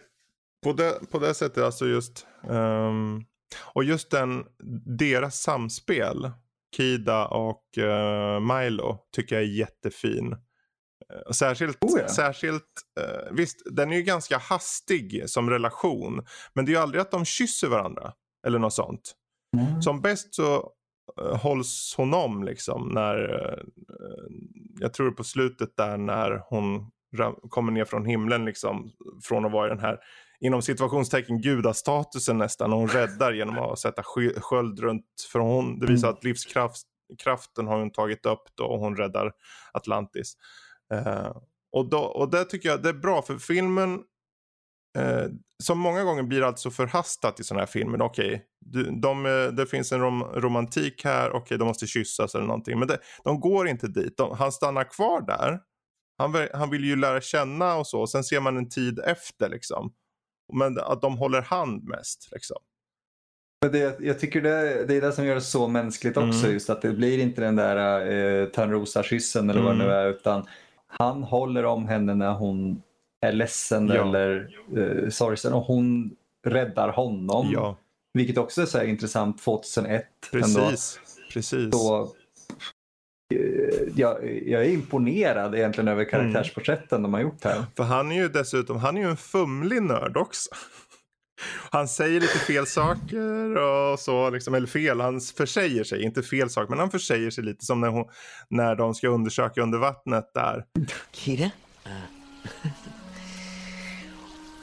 På 0.63 0.74
det, 0.74 1.12
på 1.12 1.19
det 1.19 1.34
sättet 1.34 1.63
alltså 1.63 1.86
just. 1.88 2.28
ehm, 2.50 3.25
och 3.73 3.84
just 3.84 4.12
den, 4.12 4.46
deras 4.86 5.42
samspel. 5.42 6.32
Kida 6.78 7.25
och 7.28 7.78
eh, 7.78 8.40
Milo 8.40 8.98
tycker 9.15 9.36
jag 9.36 9.44
är 9.44 9.48
jättefin. 9.48 10.36
Eh, 11.13 11.31
Särskilt, 11.31 11.83
Oh 11.83 11.99
ja. 11.99 12.08
särskilt 12.08 12.63
eh, 12.99 13.31
visst 13.31 13.62
den 13.71 13.91
är 13.91 13.95
ju 13.97 14.03
ganska 14.03 14.37
hastig 14.37 15.23
som 15.29 15.49
relation. 15.49 16.25
Men 16.53 16.65
det 16.65 16.69
är 16.71 16.73
ju 16.73 16.81
aldrig 16.81 17.01
att 17.01 17.12
de 17.12 17.25
kysser 17.25 17.67
varandra. 17.67 18.13
Eller 18.47 18.60
något 18.60 18.73
sånt. 18.73 19.13
Mm. 19.58 19.81
Som 19.81 20.01
bäst 20.01 20.35
så 20.35 20.71
eh, 21.21 21.37
hålls 21.37 21.93
hon 21.97 22.13
om 22.13 22.43
liksom 22.43 22.89
när, 22.89 23.15
eh, 23.33 23.63
jag 24.79 24.93
tror 24.93 25.12
på 25.12 25.23
slutet 25.23 25.69
där 25.77 25.97
när 25.97 26.41
hon 26.49 26.91
kommer 27.49 27.71
ner 27.71 27.85
från 27.85 28.05
himlen 28.05 28.45
liksom 28.45 28.91
från 29.23 29.45
att 29.45 29.51
vara 29.51 29.65
i 29.67 29.69
den 29.69 29.79
här 29.79 29.97
inom 30.39 30.62
situationstecken 30.62 31.41
gudastatusen 31.41 32.37
nästan. 32.37 32.73
Och 32.73 32.79
hon 32.79 32.87
räddar 32.87 33.33
genom 33.33 33.58
att 33.58 33.79
sätta 33.79 34.03
sky- 34.03 34.33
sköld 34.39 34.79
runt. 34.79 35.05
För 35.31 35.39
hon, 35.39 35.79
det 35.79 35.87
visar 35.87 36.10
att 36.10 36.23
livskraften 36.23 37.67
har 37.67 37.79
hon 37.79 37.91
tagit 37.91 38.25
upp 38.25 38.43
då 38.55 38.65
och 38.65 38.79
hon 38.79 38.97
räddar 38.97 39.31
Atlantis. 39.73 40.33
Eh, 40.94 41.31
och, 41.71 41.90
då, 41.90 42.00
och 42.00 42.31
det 42.31 42.46
tycker 42.46 42.69
jag 42.69 42.83
det 42.83 42.90
är 42.90 42.94
bra 42.94 43.21
för 43.21 43.38
filmen 43.38 43.94
eh, 44.98 45.25
som 45.63 45.79
många 45.79 46.04
gånger 46.04 46.23
blir 46.23 46.42
alltså 46.42 46.71
förhastat 46.71 47.40
i 47.40 47.44
sådana 47.44 47.62
här 47.62 47.67
filmer. 47.67 48.02
Okej, 48.02 48.46
de, 48.65 49.02
de, 49.02 49.25
eh, 49.25 49.48
det 49.48 49.65
finns 49.65 49.92
en 49.92 50.02
rom, 50.02 50.23
romantik 50.23 51.04
här, 51.06 51.31
okej 51.31 51.58
de 51.58 51.67
måste 51.67 51.88
kyssas 51.88 52.35
eller 52.35 52.46
någonting. 52.46 52.79
Men 52.79 52.88
det, 52.88 53.00
de 53.23 53.40
går 53.40 53.67
inte 53.67 53.88
dit, 53.88 54.17
de, 54.17 54.38
han 54.38 54.52
stannar 54.52 54.83
kvar 54.83 55.21
där. 55.21 55.60
Han, 56.17 56.31
vill- 56.33 56.50
han 56.54 56.69
vill 56.69 56.83
ju 56.85 56.96
lära 56.96 57.21
känna 57.21 57.75
och 57.75 57.88
så, 57.88 58.08
sen 58.08 58.23
ser 58.23 58.40
man 58.40 58.58
en 58.58 58.69
tid 58.69 59.00
efter 59.00 59.50
liksom. 59.50 59.94
Men 60.54 60.79
att 60.79 61.02
de 61.02 61.17
håller 61.17 61.42
hand 61.42 61.83
mest 61.83 62.29
liksom. 62.31 62.58
Men 63.62 63.71
det, 63.71 64.00
jag 64.00 64.19
tycker 64.19 64.42
det, 64.42 64.85
det 64.85 64.96
är 64.96 65.02
det 65.02 65.12
som 65.12 65.25
gör 65.25 65.35
det 65.35 65.42
så 65.42 65.67
mänskligt 65.67 66.17
också. 66.17 66.40
Mm. 66.40 66.52
Just 66.52 66.69
att 66.69 66.81
det 66.81 66.94
blir 66.94 67.19
inte 67.19 67.42
den 67.42 67.56
där 67.56 68.00
eh, 68.02 68.46
Törnrosa-kyssen 68.50 69.50
eller 69.50 69.62
vad 69.62 69.73
det 69.73 69.77
nu 69.77 69.83
Mm. 69.83 69.96
är. 69.98 70.08
Utan 70.10 70.48
han 71.00 71.23
håller 71.23 71.65
om 71.65 71.87
henne 71.87 72.15
när 72.15 72.33
hon 72.33 72.81
är 73.21 73.31
ledsen 73.31 73.87
Ja. 73.87 73.93
eller 74.08 74.50
eh, 74.77 75.10
sorgsen 75.10 75.54
och 75.54 75.63
hon 75.63 76.12
räddar 76.48 76.89
honom. 76.89 77.50
Ja, 77.54 77.77
Vilket 78.13 78.37
också 78.37 78.62
är 78.62 78.65
så 78.65 78.83
intressant 78.83 79.41
2001. 79.43 80.06
Ändå. 80.33 80.45
precis. 80.45 81.00
Precis. 81.33 81.71
Så, 81.73 82.04
eh, 82.04 83.39
jag, 83.95 84.41
jag 84.48 84.65
är 84.65 84.69
imponerad 84.69 85.56
egentligen 85.56 85.87
över 85.87 86.06
karaktärsporträtten 86.06 87.04
de 87.04 87.13
har 87.13 87.21
gjort 87.21 87.43
här. 87.43 87.63
För 87.75 87.83
han 87.83 88.12
är 88.12 88.15
ju 88.15 88.27
dessutom, 88.29 88.77
han 88.77 88.98
är 88.98 89.02
ju 89.02 89.10
en 89.10 89.17
fumlig 89.17 89.81
nörd 89.81 90.17
också. 90.17 90.50
Han 91.71 91.88
säger 91.88 92.19
lite 92.19 92.40
fel 92.40 92.67
saker 92.67 93.58
och 93.58 94.00
så, 94.00 94.29
liksom, 94.29 94.54
eller 94.54 94.67
fel, 94.67 95.02
han 95.02 95.21
försäger 95.21 95.83
sig, 95.83 96.04
inte 96.04 96.23
fel 96.23 96.50
sak, 96.50 96.69
men 96.69 96.79
han 96.79 96.92
försäger 96.92 97.29
sig 97.29 97.44
lite 97.44 97.65
som 97.65 97.81
när, 97.81 97.90
hon, 97.90 98.06
när 98.50 98.75
de 98.75 98.96
ska 98.96 99.08
undersöka 99.08 99.62
under 99.62 99.77
vattnet 99.77 100.31
där. 100.33 100.63
Kita? 101.12 101.44
Uh, 101.44 101.50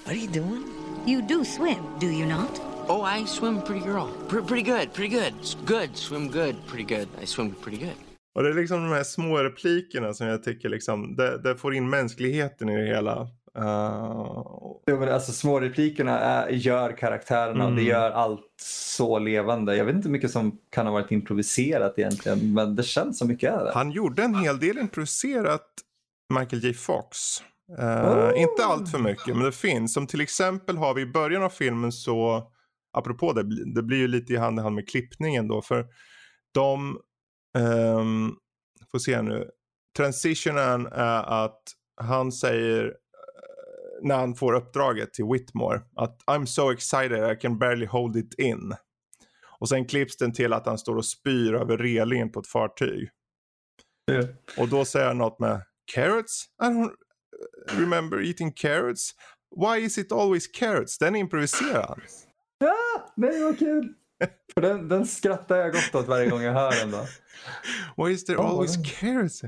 what 0.05 0.13
are 0.13 0.17
you 0.17 0.33
doing? 0.33 0.65
You 1.07 1.23
do 1.23 1.45
swim, 1.45 1.85
do 2.01 2.07
you 2.07 2.27
not? 2.27 2.61
Oh, 2.89 3.03
I 3.03 3.27
swim 3.27 3.61
pretty 3.61 3.87
girl. 3.87 4.09
Pre- 4.29 4.43
pretty 4.43 4.63
good, 4.63 4.93
pretty 4.93 5.09
good. 5.09 5.33
Good, 5.67 5.97
swim 5.97 6.31
good, 6.31 6.57
pretty 6.67 6.97
good. 6.97 7.09
I 7.23 7.27
swim 7.27 7.55
pretty 7.55 7.79
good. 7.79 7.95
Och 8.35 8.43
det 8.43 8.49
är 8.49 8.55
liksom 8.55 8.83
de 8.83 8.95
här 8.95 9.05
små 9.05 9.39
replikerna 9.39 10.15
som 10.15 10.27
jag 10.27 10.43
tycker 10.43 10.69
liksom, 10.69 11.17
det, 11.17 11.43
det 11.43 11.57
får 11.57 11.75
in 11.75 11.91
mänskligheten 11.91 12.69
i 12.69 12.77
det 12.77 12.87
hela. 12.87 13.29
Uh, 13.59 14.45
men 14.87 15.09
alltså, 15.09 15.33
små 15.33 15.61
replikerna 15.61 16.19
är, 16.21 16.49
gör 16.49 16.97
karaktärerna 16.97 17.65
och 17.65 17.71
det 17.71 17.81
Mm. 17.83 17.91
gör 17.91 18.11
allt 18.11 18.55
så 18.63 19.19
levande. 19.19 19.77
Jag 19.77 19.85
vet 19.85 19.95
inte 19.95 20.09
hur 20.09 20.13
mycket 20.13 20.31
som 20.31 20.59
kan 20.71 20.87
ha 20.87 20.93
varit 20.93 21.11
improviserat 21.11 21.95
egentligen 21.99 22.55
men 22.55 22.77
det 22.77 22.83
känns 22.83 23.19
som 23.19 23.29
mycket 23.29 23.53
är 23.53 23.65
det. 23.65 23.73
Han 23.75 23.91
gjorde 23.91 24.23
en 24.23 24.35
hel 24.35 24.59
del 24.61 24.79
improviserat 24.79 25.67
Michael 26.39 26.65
J 26.65 26.75
Fox. 26.75 27.19
Eh, 27.79 27.85
Oh. 28.13 28.41
Inte 28.41 28.65
allt 28.65 28.91
för 28.91 28.99
mycket 28.99 29.37
men 29.37 29.45
det 29.45 29.53
finns. 29.53 29.95
Som 29.95 30.07
till 30.07 30.21
exempel 30.21 30.77
har 30.77 30.95
vi 30.95 31.03
i 31.03 31.07
början 31.07 31.43
av 31.43 31.49
filmen 31.51 31.93
så, 31.93 32.51
apropå 32.97 33.33
det, 33.33 33.73
det 33.75 33.83
blir 33.83 33.99
ju 33.99 34.09
lite 34.09 34.33
i 34.33 34.37
hand 34.37 34.59
i 34.59 34.63
hand 34.63 34.75
med 34.75 34.89
klippningen 34.89 35.49
då. 35.49 35.63
För 35.63 35.87
de, 36.55 36.99
ehm, 37.59 38.33
får 38.91 38.99
se 38.99 39.23
nu, 39.23 39.49
transitionen 39.97 40.87
är 40.87 41.45
att 41.45 41.63
han 42.01 42.33
säger 42.33 42.95
när 44.03 44.17
han 44.17 44.35
får 44.35 44.53
uppdraget 44.53 45.15
till 45.15 45.25
Whitmore 45.25 45.81
att 45.97 46.19
I'm 46.27 46.47
so 46.47 46.73
excited 46.73 47.33
I 47.33 47.37
can 47.37 47.59
barely 47.59 47.87
hold 47.87 48.17
it 48.17 48.35
in. 48.39 48.75
Och 49.59 49.69
sen 49.69 49.85
klipps 49.85 50.17
den 50.17 50.33
till 50.33 50.53
att 50.53 50.67
han 50.67 50.79
står 50.79 50.97
och 50.97 51.05
spyr 51.05 51.55
över 51.55 51.79
relingen 51.79 52.33
på 52.33 52.41
ett 52.41 52.47
fartyg. 52.47 53.11
Ja. 54.05 54.23
Och 54.59 54.69
då 54.69 54.85
säger 54.85 55.07
han 55.07 55.19
något 55.19 55.39
med 55.39 55.63
carrots? 55.95 56.45
I 56.63 56.65
don't 56.65 56.91
remember 57.71 58.27
eating 58.27 58.53
carrots. 58.53 59.11
Why 59.57 59.85
is 59.85 59.99
it 59.99 60.13
always 60.13 60.47
carrots? 60.47 60.99
Den 60.99 61.17
improviserar 61.17 61.87
han. 61.89 62.01
Ah, 62.71 63.13
nej 63.17 63.43
vad 63.43 63.59
kul! 63.59 63.95
För 64.55 64.61
den, 64.61 64.89
den 64.89 65.07
skrattar 65.07 65.57
jag 65.57 65.73
gott 65.73 65.95
åt 65.95 66.09
varje 66.09 66.31
gång 66.31 66.43
jag 66.43 66.53
hör 66.53 66.71
den. 66.81 66.91
Då. 66.91 67.07
Why 68.05 68.13
is 68.13 68.25
there 68.25 68.39
Oh, 68.39 68.47
always 68.47 68.77
carrots? 69.01 69.43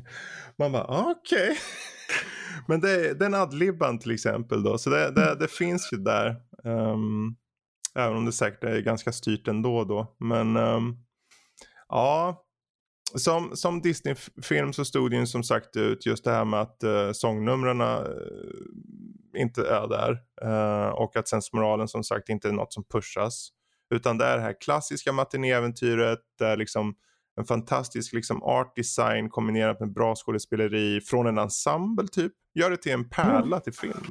Man 0.58 0.72
bara 0.72 1.10
okej. 1.10 1.58
Men 2.68 2.80
det, 2.80 3.14
den 3.14 3.34
adlibban 3.34 3.98
till 3.98 4.10
exempel 4.10 4.62
då. 4.62 4.78
Så 4.78 4.90
det, 4.90 5.10
det, 5.10 5.36
det 5.40 5.48
finns 5.48 5.92
ju 5.92 5.96
där. 5.96 6.28
Ehm, 6.64 7.36
även 7.94 8.16
om 8.16 8.24
det 8.24 8.32
säkert 8.32 8.64
är 8.64 8.80
ganska 8.80 9.12
styrt 9.12 9.48
ändå 9.48 9.84
då. 9.84 10.16
Men 10.18 10.56
ehm, 10.56 10.96
ja. 11.88 12.42
Som, 13.14 13.56
som 13.56 13.80
Disney-film 13.80 14.72
så 14.72 14.84
stod 14.84 15.10
det 15.10 15.16
ju 15.16 15.26
som 15.26 15.42
sagt 15.42 15.76
ut 15.76 16.06
just 16.06 16.24
det 16.24 16.30
här 16.30 16.44
med 16.44 16.60
att 16.60 16.84
uh, 16.84 17.12
sångnumren 17.12 17.80
eh, 17.80 18.04
inte 19.36 19.60
är 19.60 19.88
där. 19.88 20.18
Eh, 20.42 20.88
och 20.88 21.16
att 21.16 21.28
sensmoralen 21.28 21.88
som 21.88 22.04
sagt 22.04 22.28
inte 22.28 22.48
är 22.48 22.52
något 22.52 22.72
som 22.72 22.84
pushas. 22.84 23.48
Utan 23.94 24.18
det 24.18 24.24
är 24.24 24.36
det 24.36 24.42
här 24.42 24.60
klassiska 24.60 25.12
matinéäventyret 25.12 26.18
där 26.38 26.56
liksom 26.56 26.94
en 27.36 27.44
fantastisk 27.44 28.12
liksom 28.12 28.42
art 28.42 28.76
design 28.76 29.30
kombinerat 29.30 29.80
med 29.80 29.92
bra 29.92 30.14
skådespeleri 30.14 31.00
från 31.00 31.26
en 31.26 31.38
ensemble 31.38 32.08
typ. 32.08 32.32
Gör 32.54 32.70
det 32.70 32.76
till 32.76 32.92
en 32.92 33.08
pärla 33.08 33.60
till 33.60 33.72
film. 33.72 34.04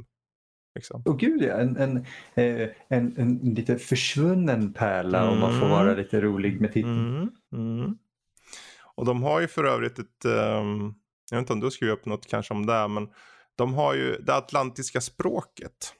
Liksom. 0.74 1.02
Åh 1.06 1.16
gud 1.16 1.42
ja, 1.42 1.54
en, 1.54 1.76
en, 1.76 1.96
eh, 2.34 2.68
en, 2.88 3.14
en 3.18 3.38
lite 3.38 3.78
försvunnen 3.78 4.72
pärla 4.72 5.30
om 5.30 5.38
man 5.40 5.50
får 5.50 5.66
Mm. 5.66 5.70
vara 5.70 5.94
lite 5.94 6.20
rolig 6.20 6.60
med 6.60 6.72
titeln. 6.72 7.16
Mm, 7.52 7.78
mm. 7.80 7.98
Och 8.94 9.04
de 9.04 9.22
har 9.22 9.40
ju 9.40 9.48
för 9.48 9.64
övrigt 9.64 9.98
ett, 9.98 10.24
ehm, 10.24 10.94
jag 11.30 11.36
vet 11.36 11.42
inte 11.42 11.52
om 11.52 11.60
du 11.60 11.70
skriver 11.70 11.92
upp 11.92 12.06
något 12.06 12.26
kanske 12.26 12.54
om 12.54 12.66
det, 12.66 12.88
men 12.88 13.08
de 13.56 13.74
har 13.74 13.94
ju 13.94 14.16
det 14.16 14.34
atlantiska 14.34 15.00
språket. 15.00 15.92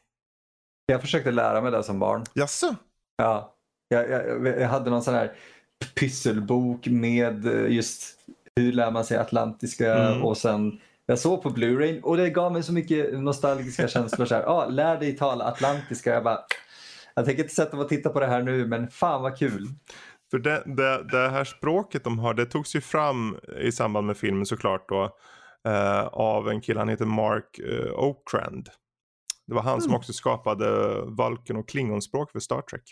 Jag 0.87 1.01
försökte 1.01 1.31
lära 1.31 1.61
mig 1.61 1.73
det 1.73 1.83
som 1.83 1.99
barn. 1.99 2.25
Jaså? 2.35 2.75
Ja, 3.17 3.57
jag, 3.89 4.11
jag, 4.11 4.47
jag 4.47 4.69
hade 4.69 4.91
någon 4.91 5.03
sån 5.03 5.15
här 5.15 5.33
pysselbok 5.95 6.87
med 6.87 7.47
eh, 7.47 7.73
just 7.73 8.19
hur 8.57 8.73
lär 8.73 8.91
man 8.91 9.05
sig 9.05 9.17
atlantiska 9.19 9.95
Mm. 9.95 10.25
och 10.25 10.37
sen 10.37 10.81
jag 11.07 11.19
såg 11.19 11.43
på 11.43 11.51
Blu-ray 11.51 12.01
och 12.01 12.17
det 12.17 12.31
gav 12.31 12.53
mig 12.53 12.63
så 12.63 12.73
mycket 12.73 13.21
nostalgiska 13.21 13.89
känslor. 13.95 14.27
Så 14.27 14.35
här, 14.35 14.43
ah, 14.43 14.67
lär 14.67 15.01
dig 15.01 15.17
tala 15.17 15.45
atlantiska. 15.45 16.15
Jag 16.15 16.25
bara, 16.25 16.39
jag 17.15 17.25
tänker 17.25 17.43
inte 17.43 17.55
sätta 17.55 17.77
mig 17.77 17.83
och 17.85 17.89
titta 17.89 18.11
på 18.11 18.21
det 18.21 18.27
här 18.27 18.43
nu 18.43 18.67
men 18.67 18.89
fan 18.91 19.23
vad 19.23 19.39
kul. 19.39 19.69
För 20.31 20.39
det, 20.39 20.63
det, 20.67 21.03
det 21.13 21.29
här 21.29 21.45
språket 21.45 22.05
de 22.05 22.19
har, 22.19 22.35
det 22.35 22.47
togs 22.47 22.77
ju 22.77 22.81
fram 22.81 23.37
i 23.61 23.73
samband 23.73 24.07
med 24.07 24.17
filmen 24.17 24.47
såklart 24.47 24.89
då. 24.89 25.17
Eh, 25.69 26.07
av 26.07 26.49
en 26.49 26.61
kille, 26.61 26.81
han 26.81 26.89
heter 26.89 27.05
Mark 27.05 27.59
eh, 27.59 27.93
Okrand. 27.99 28.69
Det 29.47 29.55
var 29.55 29.63
han 29.63 29.81
som 29.83 29.95
också 29.95 30.13
skapade 30.13 30.67
Vulcan 31.05 31.57
och 31.57 31.69
Klingonspråk 31.69 32.33
för 32.33 32.39
Star 32.41 32.61
Trek. 32.63 32.83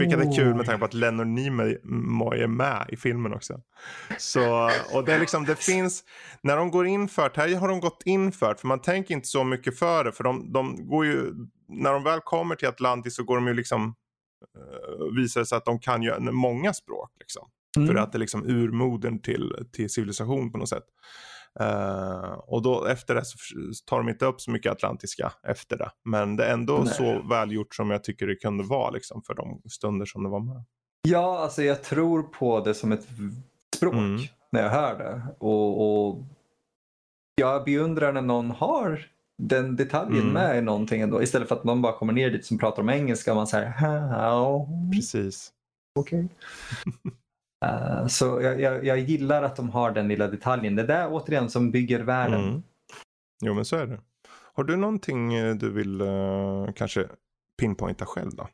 Vilket 0.00 0.18
är 0.18 0.36
kul 0.36 0.54
med 0.54 0.66
tanke 0.66 0.78
på 0.78 0.84
att 0.84 0.94
Leonard 0.94 1.26
Nimoy 1.26 1.72
är 2.42 2.46
med 2.46 2.86
i 2.88 2.96
filmen 2.96 3.34
också. 3.34 3.60
Så, 4.18 4.70
och 4.94 5.04
det 5.04 5.12
är 5.12 5.20
liksom, 5.20 5.44
det 5.44 5.56
finns, 5.56 6.04
när 6.42 6.56
de 6.56 6.70
går 6.70 6.86
in 6.86 7.08
för 7.08 7.30
det, 7.34 7.40
här 7.40 7.56
har 7.56 7.68
de 7.68 7.80
gått 7.80 8.02
in 8.04 8.32
för 8.32 8.54
för 8.54 8.68
man 8.68 8.80
tänker 8.80 9.14
inte 9.14 9.28
så 9.28 9.44
mycket 9.44 9.78
för 9.78 10.04
det, 10.04 10.12
för 10.12 10.24
de, 10.24 10.52
de 10.52 10.88
går 10.88 11.06
ju, 11.06 11.32
när 11.68 11.92
de 11.92 12.04
väl 12.04 12.20
kommer 12.20 12.54
till 12.54 12.68
Atlantis 12.68 13.16
så 13.16 13.24
går 13.24 13.36
de 13.36 13.46
ju 13.46 13.54
liksom, 13.54 13.94
uh, 14.58 15.16
visar 15.16 15.40
det 15.40 15.46
sig 15.46 15.56
att 15.58 15.64
de 15.64 15.78
kan 15.78 16.02
ju 16.02 16.20
många 16.20 16.72
språk 16.72 17.10
liksom. 17.20 17.48
Mm. 17.76 17.88
För 17.88 17.94
att 17.94 18.12
det 18.12 18.16
är 18.16 18.20
liksom 18.20 18.46
urmodern 18.46 19.22
till, 19.22 19.66
till 19.72 19.90
civilisation 19.90 20.52
på 20.52 20.58
något 20.58 20.68
sätt. 20.68 20.84
Eh, 21.60 22.32
och 22.32 22.62
då 22.62 22.84
efter 22.86 23.14
det 23.14 23.24
så 23.24 23.36
tar 23.86 23.96
de 23.98 24.08
inte 24.08 24.26
upp 24.26 24.40
så 24.40 24.50
mycket 24.50 24.72
atlantiska 24.72 25.32
efter 25.42 25.78
det. 25.78 25.90
Men 26.04 26.36
det 26.36 26.44
är 26.44 26.52
ändå 26.52 26.78
Nej. 26.78 26.94
så 26.94 27.22
välgjort 27.30 27.74
som 27.74 27.90
jag 27.90 28.04
tycker 28.04 28.26
det 28.26 28.34
kunde 28.36 28.64
vara 28.64 28.90
liksom, 28.90 29.22
för 29.22 29.34
de 29.34 29.62
stunder 29.70 30.06
som 30.06 30.22
det 30.22 30.28
var 30.28 30.40
med. 30.40 30.64
Ja, 31.08 31.38
alltså 31.38 31.62
jag 31.62 31.82
tror 31.82 32.22
på 32.22 32.60
det 32.60 32.74
som 32.74 32.92
ett 32.92 33.06
språk 33.76 33.94
Mm. 33.94 34.20
när 34.52 34.62
jag 34.62 34.70
hör 34.70 34.98
det. 34.98 35.22
Och, 35.38 36.06
och 36.08 36.22
jag 37.34 37.64
beundrar 37.64 38.12
när 38.12 38.22
någon 38.22 38.50
har 38.50 39.06
den 39.38 39.76
detaljen 39.76 40.20
Mm. 40.22 40.32
med 40.32 40.58
i 40.58 40.60
någonting 40.60 41.00
ändå. 41.00 41.22
Istället 41.22 41.48
för 41.48 41.54
att 41.56 41.64
någon 41.64 41.82
bara 41.82 41.92
kommer 41.92 42.12
ner 42.12 42.30
dit 42.30 42.46
som 42.46 42.58
pratar 42.58 42.82
om 42.82 42.90
engelska 42.90 43.30
och 43.32 43.36
man 43.36 43.46
säger 43.46 43.70
Precis. 44.92 45.52
okej. 45.94 46.28
Eh, 47.64 48.06
så 48.06 48.40
jag, 48.42 48.60
jag, 48.60 48.84
jag 48.84 48.98
gillar 48.98 49.42
att 49.42 49.56
de 49.56 49.70
har 49.70 49.90
den 49.90 50.08
lilla 50.08 50.26
detaljen. 50.28 50.76
Det 50.76 50.82
där 50.82 51.08
återigen 51.12 51.50
som 51.50 51.70
bygger 51.70 52.00
världen. 52.00 52.44
Mm. 52.48 52.62
Jo 53.42 53.54
men 53.54 53.64
så 53.64 53.76
är 53.76 53.86
det. 53.86 54.00
Har 54.54 54.64
du 54.64 54.76
någonting 54.76 55.34
eh, 55.34 55.54
du 55.54 55.70
vill 55.70 56.00
eh, 56.00 56.66
kanske 56.74 57.06
pinpointa 57.60 58.06
själv 58.06 58.30
då? 58.34 58.48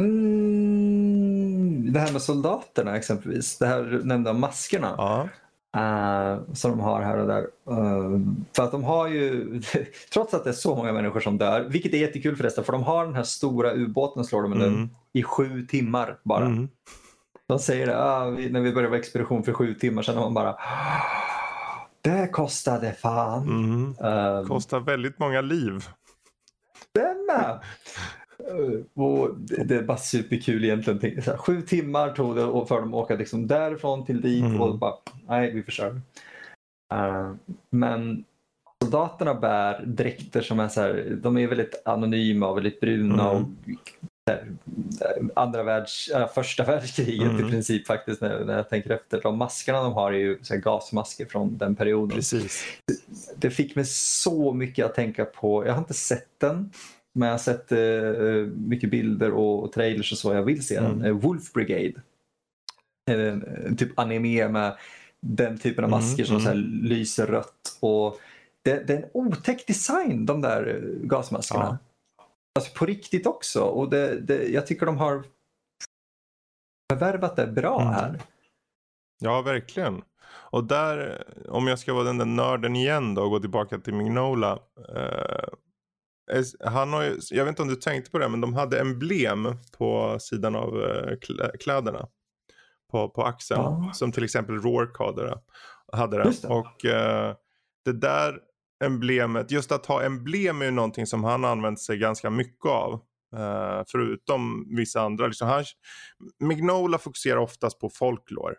Mm, 0.00 1.92
det 1.92 2.00
här 2.00 2.12
med 2.12 2.22
soldaterna 2.22 2.96
exempelvis. 2.96 3.58
Det 3.58 3.66
här 3.66 3.82
du 3.82 4.04
nämnde 4.04 4.30
om 4.30 4.40
maskerna. 4.40 4.94
Ja. 4.98 5.28
eh, 5.76 6.38
som 6.54 6.70
de 6.70 6.80
har 6.80 7.02
här 7.02 7.18
och 7.18 7.26
där. 7.26 7.42
Eh, 7.70 8.20
för 8.56 8.62
att 8.62 8.70
de 8.72 8.84
har 8.84 9.08
ju, 9.08 9.60
trots 10.12 10.34
att 10.34 10.44
det 10.44 10.50
är 10.50 10.54
så 10.54 10.76
många 10.76 10.92
människor 10.92 11.20
som 11.20 11.38
dör, 11.38 11.66
vilket 11.70 11.92
är 11.94 11.98
jättekul 11.98 12.36
förresten, 12.36 12.64
för 12.64 12.72
de 12.72 12.82
har 12.82 13.04
den 13.06 13.14
här 13.14 13.22
stora 13.22 13.74
ubåten 13.74 14.24
slår 14.24 14.42
de 14.42 14.52
Mm. 14.52 14.88
i 15.12 15.22
sju 15.22 15.66
timmar 15.66 16.18
bara. 16.22 16.46
Mm. 16.46 16.68
De 17.48 17.58
säger 17.58 17.86
det 17.86 18.04
ah, 18.04 18.30
vi, 18.30 18.50
när 18.50 18.60
vi 18.60 18.72
började 18.72 18.88
vara 18.90 18.98
expedition 18.98 19.42
för 19.44 19.52
sju 19.52 19.74
timmar 19.74 20.02
sedan 20.02 20.18
och 20.18 20.32
man 20.32 20.34
bara 20.34 20.56
det 22.02 22.28
kostade 22.32 22.92
fan. 22.92 23.42
Mm. 23.42 23.94
Eh, 24.02 24.46
Kostar 24.46 24.80
väldigt 24.80 25.18
många 25.18 25.40
liv. 25.40 25.84
Den 26.94 27.26
med! 27.26 27.50
Eh, 28.48 29.02
Och 29.04 29.34
det, 29.38 29.64
det 29.64 29.76
är 29.76 29.82
bara 29.82 29.96
superkul 29.96 30.64
egentligen. 30.64 31.22
Så 31.22 31.30
här, 31.30 31.38
sju 31.38 31.62
timmar 31.62 32.10
tog 32.10 32.36
det 32.36 32.66
för 32.68 32.80
dem 32.80 32.94
att 32.94 33.04
åka 33.04 33.14
liksom 33.16 33.46
därifrån 33.46 34.04
till 34.04 34.20
dit 34.20 34.44
Mm. 34.44 34.60
och 34.60 34.78
bara, 34.78 34.94
nej 35.28 35.52
vi 35.52 35.62
förstör. 35.62 36.00
Uh, 36.94 37.34
men 37.70 38.24
soldaterna 38.84 39.34
bär 39.34 39.84
dräkter 39.86 40.40
som 40.40 40.60
är 40.60 40.68
så 40.68 40.80
här, 40.80 41.18
de 41.22 41.38
är 41.38 41.46
väldigt 41.46 41.82
anonyma 41.84 42.48
och 42.48 42.56
väldigt 42.56 42.80
bruna. 42.80 43.30
Mm. 43.30 43.42
Och, 43.42 43.48
andra 45.34 45.62
världs, 45.62 46.08
äh, 46.08 46.28
första 46.28 46.64
världskriget 46.72 47.30
Mm. 47.30 47.46
i 47.46 47.50
princip 47.50 47.86
faktiskt 47.86 48.20
när, 48.20 48.44
när 48.44 48.56
jag 48.56 48.68
tänker 48.68 48.90
efter. 48.90 49.22
De 49.22 49.38
maskerna 49.38 49.82
de 49.82 49.92
har 49.92 50.12
är 50.12 50.18
ju 50.18 50.38
så 50.42 50.56
gasmasker 50.56 51.26
från 51.26 51.58
den 51.58 51.76
perioden 51.76 52.16
Precis. 52.16 52.64
det 53.36 53.50
fick 53.50 53.76
mig 53.76 53.84
så 53.84 54.52
mycket 54.52 54.86
att 54.86 54.94
tänka 54.94 55.24
på. 55.24 55.66
Jag 55.66 55.72
har 55.72 55.78
inte 55.78 55.94
sett 55.94 56.40
den. 56.40 56.70
Men 57.12 57.26
jag 57.28 57.34
har 57.34 57.38
sett 57.38 57.72
eh, 57.72 58.54
mycket 58.68 58.90
bilder 58.90 59.30
och, 59.30 59.62
och 59.62 59.72
trailers 59.72 60.12
och 60.12 60.18
så. 60.18 60.34
Jag 60.34 60.42
vill 60.42 60.66
se 60.66 60.80
den. 60.80 60.92
Mm. 60.92 61.04
Eh, 61.04 61.12
Wolf 61.12 61.52
Brigade. 61.52 62.00
Eh, 63.10 63.36
typ 63.76 63.98
anime 63.98 64.48
med 64.48 64.76
den 65.20 65.58
typen 65.58 65.84
av 65.84 65.90
Mm, 65.90 66.00
masker 66.00 66.24
som 66.24 66.36
mm. 66.36 66.44
så 66.44 66.48
här 66.48 66.56
lyser 66.82 67.26
rött. 67.26 67.76
Och 67.80 68.20
det, 68.62 68.86
det 68.86 68.92
är 68.92 68.96
en 68.96 69.08
otäck 69.12 69.66
design 69.66 70.26
de 70.26 70.40
där 70.40 70.66
eh, 70.68 71.06
gasmaskerna. 71.08 71.78
Alltså 72.58 72.78
på 72.78 72.86
riktigt 72.86 73.26
också. 73.26 73.62
Och 73.62 73.90
det, 73.90 74.20
det, 74.20 74.48
jag 74.48 74.66
tycker 74.66 74.86
de 74.86 74.96
har 74.98 75.24
förvärvat 76.92 77.36
det 77.36 77.46
bra 77.46 77.80
Mm. 77.80 77.92
här. 77.92 78.20
Ja, 79.18 79.42
verkligen. 79.42 80.02
Och 80.50 80.64
där, 80.64 81.24
om 81.48 81.66
jag 81.66 81.78
ska 81.78 81.94
vara 81.94 82.04
den 82.04 82.18
där 82.18 82.24
nörden 82.24 82.76
igen 82.76 83.14
då 83.14 83.22
och 83.22 83.30
gå 83.30 83.40
tillbaka 83.40 83.78
till 83.78 83.94
Mignola. 83.94 84.58
Eh, 84.96 85.44
han 86.64 86.92
har 86.92 87.02
ju, 87.02 87.16
jag 87.30 87.44
vet 87.44 87.52
inte 87.52 87.62
om 87.62 87.68
du 87.68 87.76
tänkte 87.76 88.10
på 88.10 88.18
det, 88.18 88.28
men 88.28 88.40
de 88.40 88.54
hade 88.54 88.80
emblem 88.80 89.48
på 89.78 90.18
sidan 90.20 90.56
av 90.56 90.82
eh, 90.82 91.16
klä- 91.16 91.56
kläderna. 91.60 92.08
På, 92.90 93.08
på 93.08 93.22
axeln. 93.22 93.60
Ja. 93.62 93.90
Som 93.94 94.12
till 94.12 94.24
exempel 94.24 94.54
Rourke 94.62 95.04
hade 95.04 95.22
det. 95.26 95.40
Hade 95.92 96.22
det. 96.22 96.48
Och 96.48 96.84
eh, 96.84 97.34
det 97.84 97.92
där 97.92 98.40
emblemet, 98.84 99.50
just 99.50 99.72
att 99.72 99.86
ha 99.86 100.02
emblem 100.02 100.62
är 100.62 100.66
ju 100.66 100.70
någonting 100.70 101.06
som 101.06 101.24
han 101.24 101.44
använt 101.44 101.80
sig 101.80 101.98
ganska 101.98 102.30
mycket 102.30 102.66
av. 102.66 102.92
Eh, 103.36 103.82
förutom 103.86 104.66
vissa 104.76 105.00
andra. 105.00 105.26
Liksom 105.26 105.48
han, 105.48 105.64
Mignola 106.40 106.98
fokuserar 106.98 107.36
oftast 107.36 107.80
på 107.80 107.90
folklore. 107.90 108.54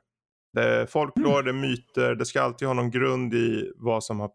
Det 0.53 0.63
är 0.63 0.85
folklore, 0.85 1.41
det 1.41 1.49
är 1.49 1.53
myter, 1.53 2.15
det 2.15 2.25
ska 2.25 2.41
alltid 2.41 2.67
ha 2.67 2.75
någon 2.75 2.91
grund 2.91 3.33
i 3.33 3.71
vad 3.75 4.03
som 4.03 4.19
har 4.19 4.31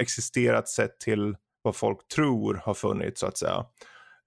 existerat 0.00 0.68
sett 0.68 1.00
till 1.00 1.36
vad 1.62 1.76
folk 1.76 2.08
tror 2.08 2.54
har 2.54 2.74
funnits 2.74 3.20
så 3.20 3.26
att 3.26 3.38
säga. 3.38 3.64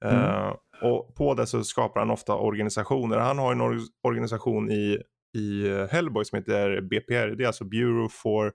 Eh, 0.05 0.53
och 0.82 1.15
på 1.15 1.34
det 1.34 1.47
så 1.47 1.63
skapar 1.63 1.99
han 1.99 2.11
ofta 2.11 2.36
organisationer. 2.36 3.17
Han 3.17 3.38
har 3.38 3.51
en 3.51 3.61
or- 3.61 3.88
organisation 4.03 4.71
i, 4.71 5.01
i 5.38 5.69
Hellboy 5.91 6.25
som 6.25 6.38
heter 6.38 6.82
BPR, 6.82 7.36
det 7.36 7.43
är 7.43 7.47
alltså 7.47 7.65
Bureau 7.65 8.09
for 8.09 8.53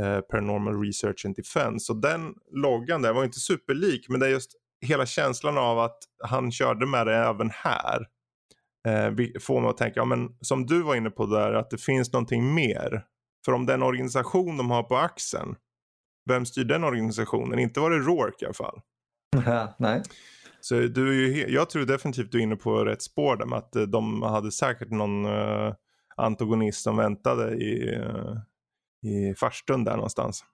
eh, 0.00 0.20
Paranormal 0.20 0.80
Research 0.82 1.26
and 1.26 1.36
Defense. 1.36 1.92
Och 1.92 2.00
den 2.00 2.34
loggan 2.52 3.02
där 3.02 3.12
var 3.12 3.24
inte 3.24 3.40
superlik 3.40 4.08
men 4.08 4.20
det 4.20 4.26
är 4.26 4.30
just 4.30 4.50
hela 4.80 5.06
känslan 5.06 5.58
av 5.58 5.78
att 5.78 5.98
han 6.24 6.52
körde 6.52 6.86
med 6.86 7.06
det 7.06 7.14
även 7.16 7.50
här. 7.50 8.06
Eh, 8.88 9.40
får 9.40 9.60
mig 9.60 9.70
att 9.70 9.76
tänka, 9.76 10.00
ja, 10.00 10.04
men 10.04 10.28
som 10.40 10.66
du 10.66 10.82
var 10.82 10.94
inne 10.94 11.10
på 11.10 11.26
där, 11.26 11.52
att 11.52 11.70
det 11.70 11.78
finns 11.78 12.12
någonting 12.12 12.54
mer. 12.54 13.04
För 13.44 13.52
om 13.52 13.66
den 13.66 13.82
organisation 13.82 14.56
de 14.56 14.70
har 14.70 14.82
på 14.82 14.96
axeln, 14.96 15.54
vem 16.28 16.46
styr 16.46 16.64
den 16.64 16.84
organisationen? 16.84 17.58
Inte 17.58 17.80
var 17.80 17.90
det 17.90 17.98
Rourke 17.98 18.44
i 18.44 18.44
alla 18.44 18.54
fall. 18.54 18.80
Nej. 19.78 20.02
Så 20.60 20.74
du 20.74 21.08
är 21.08 21.36
ju, 21.36 21.48
jag 21.48 21.70
tror 21.70 21.84
definitivt 21.84 22.32
du 22.32 22.38
är 22.38 22.42
inne 22.42 22.56
på 22.56 22.84
rätt 22.84 23.02
spår 23.02 23.36
där 23.36 23.46
med 23.46 23.58
att 23.58 23.76
eh, 23.76 23.82
de 23.82 24.22
hade 24.22 24.52
säkert 24.52 24.90
någon 24.90 25.26
antagonist 26.16 26.82
som 26.82 26.96
väntade 26.96 27.54
i, 27.54 28.00
i 29.06 29.34
farstun 29.34 29.84
där 29.84 29.94
någonstans. 29.96 30.44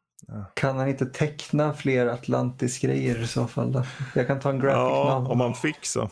Kan 0.55 0.76
han 0.78 0.88
inte 0.88 1.07
teckna 1.07 1.72
fler 1.74 2.07
Atlantis-grejer 2.07 3.22
i 3.22 3.26
så 3.26 3.46
fall? 3.46 3.72
Då? 3.72 3.82
Jag 4.14 4.26
kan 4.26 4.40
ta 4.40 4.50
en 4.50 4.59
graphic 4.61 4.76
Ja, 4.76 5.14
novel. 5.18 5.32
om 5.32 5.38
man 5.38 5.55
fick 5.55 5.84
så. 5.86 6.11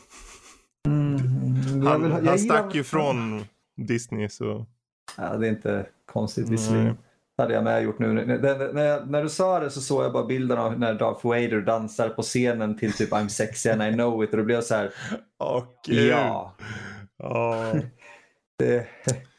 Mm, 0.86 1.16
Han, 1.86 2.02
vill 2.02 2.12
han 2.12 2.20
gillar- 2.20 2.36
stack 2.36 2.74
ju 2.74 2.84
från 2.84 3.44
Disney 3.76 4.28
så. 4.28 4.66
Ja, 5.16 5.36
det 5.36 5.46
är 5.46 5.50
inte 5.50 5.86
konstigt 6.12 6.48
visserligen. 6.48 6.96
Det 7.36 7.42
hade 7.42 7.54
jag 7.54 7.64
med 7.64 7.82
gjort 7.82 7.98
nu. 7.98 8.12
När, 8.12 8.24
när, 8.38 8.72
när, 8.72 8.82
jag, 8.84 9.10
när 9.10 9.22
du 9.22 9.28
sa 9.28 9.60
det 9.60 9.70
så 9.70 9.80
såg 9.80 10.04
jag 10.04 10.12
bara 10.12 10.26
bilden 10.26 10.58
av 10.58 10.78
när 10.78 10.94
Darth 10.94 11.26
Vader 11.26 11.60
dansar 11.60 12.08
på 12.08 12.22
scenen 12.22 12.78
till 12.78 12.92
typ 12.92 13.12
I'm 13.12 13.28
sexy 13.28 13.70
and 13.70 13.82
I 13.82 13.92
know 13.92 14.24
it 14.24 14.30
och 14.30 14.36
då 14.36 14.44
blev 14.44 14.54
jag 14.54 14.64
så 14.64 14.74
här, 14.74 14.92
gud. 15.86 16.10
ja. 16.10 16.54
Ja. 17.16 17.72
Det, 18.58 18.86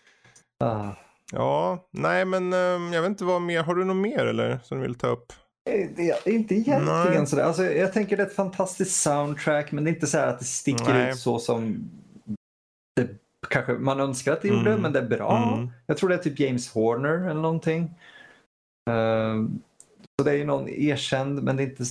ah. 0.63 0.89
Ja, 1.31 1.87
nej 1.91 2.25
men 2.25 2.53
ehm, 2.53 2.93
jag 2.93 3.01
vet 3.01 3.09
inte 3.09 3.23
vad 3.23 3.41
mer. 3.41 3.63
Har 3.63 3.75
du 3.75 3.85
något 3.85 3.95
mer 3.97 4.25
eller 4.25 4.59
som 4.63 4.77
du 4.77 4.81
vill 4.83 4.95
ta 4.95 5.07
upp? 5.07 5.33
Eh, 5.69 5.89
Det 5.95 6.09
är 6.09 6.29
inte 6.31 6.55
egentligen 6.55 7.13
Nej. 7.15 7.27
sådär. 7.27 7.43
Alltså, 7.43 7.63
jag 7.63 7.93
tänker 7.93 8.17
det 8.17 8.23
är 8.23 8.27
ett 8.27 8.35
fantastiskt 8.35 9.01
soundtrack 9.01 9.71
men 9.71 9.83
det 9.83 9.89
är 9.89 9.93
inte 9.93 10.07
så 10.07 10.17
här 10.17 10.27
att 10.27 10.39
det 10.39 10.45
sticker 10.45 10.93
Nej. 10.93 11.09
ut 11.11 11.17
så 11.19 11.39
som 11.39 11.89
det 12.95 13.07
kanske 13.49 13.73
man 13.73 13.99
önskar 13.99 14.33
att 14.33 14.41
det 14.41 14.47
gjorde 14.47 14.69
Mm. 14.69 14.81
men 14.81 14.93
det 14.93 14.99
är 14.99 15.07
bra. 15.07 15.53
Mm. 15.53 15.69
Jag 15.85 15.97
tror 15.97 16.09
det 16.09 16.15
är 16.15 16.19
typ 16.19 16.39
James 16.39 16.73
Horner 16.73 17.29
eller 17.29 17.41
någonting. 17.41 17.93
Ehm, 18.89 19.59
så 20.19 20.25
det 20.25 20.31
är 20.31 20.35
ju 20.35 20.45
någon 20.45 20.69
erkänd 20.69 21.43
men 21.43 21.55
det 21.57 21.63
är 21.63 21.67
inte, 21.67 21.83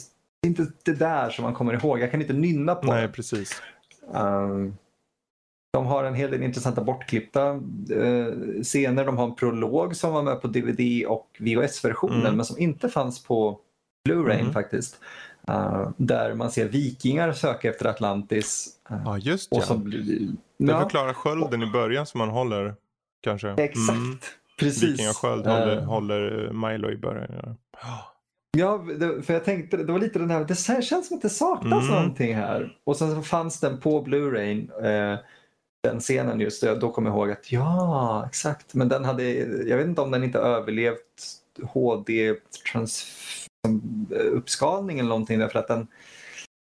inte 0.47 0.67
det 0.85 0.93
där 0.93 1.31
som 1.31 1.43
man 1.45 1.55
kommer 1.55 1.75
ihåg. 1.75 1.99
Jag 2.01 2.11
kan 2.11 2.21
inte 2.21 2.33
nynna 2.33 2.75
på 2.75 2.87
Nej, 2.87 3.03
det. 3.03 3.09
precis. 3.13 3.63
Ehm, 4.15 4.77
de 5.73 5.87
har 5.87 6.05
en 6.05 6.15
hel 6.15 6.31
del 6.31 6.43
intressanta 6.43 6.85
bortklippta 6.85 7.49
eh, 7.91 8.27
scener. 8.63 9.05
De 9.05 9.17
har 9.19 9.25
en 9.25 9.35
prolog 9.35 9.97
som 9.97 10.13
var 10.13 10.23
med 10.23 10.41
på 10.43 10.49
DVD 10.49 11.07
och 11.07 11.27
VHS-versionen 11.39 12.21
Mm. 12.21 12.37
men 12.37 12.45
som 12.47 12.59
inte 12.59 12.89
fanns 12.89 13.25
på 13.25 13.59
Blu-ray 14.09 14.41
Mm. 14.41 14.53
faktiskt. 14.53 15.01
Eh, 15.49 15.89
där 15.97 16.35
man 16.35 16.51
ser 16.51 16.69
vikingar 16.69 17.33
söka 17.33 17.71
efter 17.71 17.87
Atlantis. 17.87 18.69
eh, 18.91 18.97
Ja, 19.05 19.19
just 19.19 19.53
och 19.53 19.59
ja. 19.59 19.63
som, 19.63 19.91
Det 19.91 20.73
ja, 20.73 20.81
förklarar 20.81 21.13
skölden 21.13 21.63
i 21.63 21.67
början 21.67 22.07
som 22.07 22.19
man 22.19 22.29
håller 22.29 22.75
kanske. 23.23 23.49
exakt. 23.51 23.91
Mm. 23.99 24.19
Precis. 24.59 24.83
Vikingasköld 24.83 25.47
håller, 25.47 25.77
Eh, 25.77 25.83
håller 25.85 26.53
Milo 26.53 26.91
i 26.91 26.97
början. 26.97 27.57
Ja. 27.83 28.07
Ja, 28.59 28.85
det, 28.99 29.23
för 29.23 29.35
jag 29.35 29.45
tänkte, 29.45 29.77
det 29.77 29.93
var 29.93 29.99
lite 29.99 30.19
den 30.19 30.31
här, 30.31 30.45
det 30.45 30.83
känns 30.83 31.09
som 31.09 31.17
att 31.17 31.23
det 31.23 31.31
saknas 31.31 31.83
Mm. 31.85 31.95
någonting 31.95 32.35
här. 32.37 32.77
Och 32.85 32.97
sen 32.97 33.15
så 33.15 33.23
fanns 33.23 33.61
den 33.61 33.81
på 33.81 34.05
Blu-ray, 34.05 34.69
eh, 35.13 35.19
den 35.83 36.01
scenen 36.01 36.41
just, 36.41 36.63
då 36.63 36.91
kom 36.91 37.07
jag 37.07 37.15
ihåg 37.15 37.31
att 37.31 37.53
ja, 37.53 38.25
exakt. 38.27 38.75
Men 38.75 38.89
den 38.89 39.05
hade, 39.05 39.25
jag 39.69 39.77
vet 39.77 39.87
inte 39.87 40.01
om 40.01 40.11
den 40.11 40.25
inte 40.25 40.39
överlevt 40.39 41.41
HD 41.63 42.35
trans, 42.73 43.07
som, 43.67 44.07
eh, 44.11 44.99
eller 44.99 45.03
någonting 45.03 45.39
därför 45.39 45.59
att 45.59 45.69
den, 45.69 45.87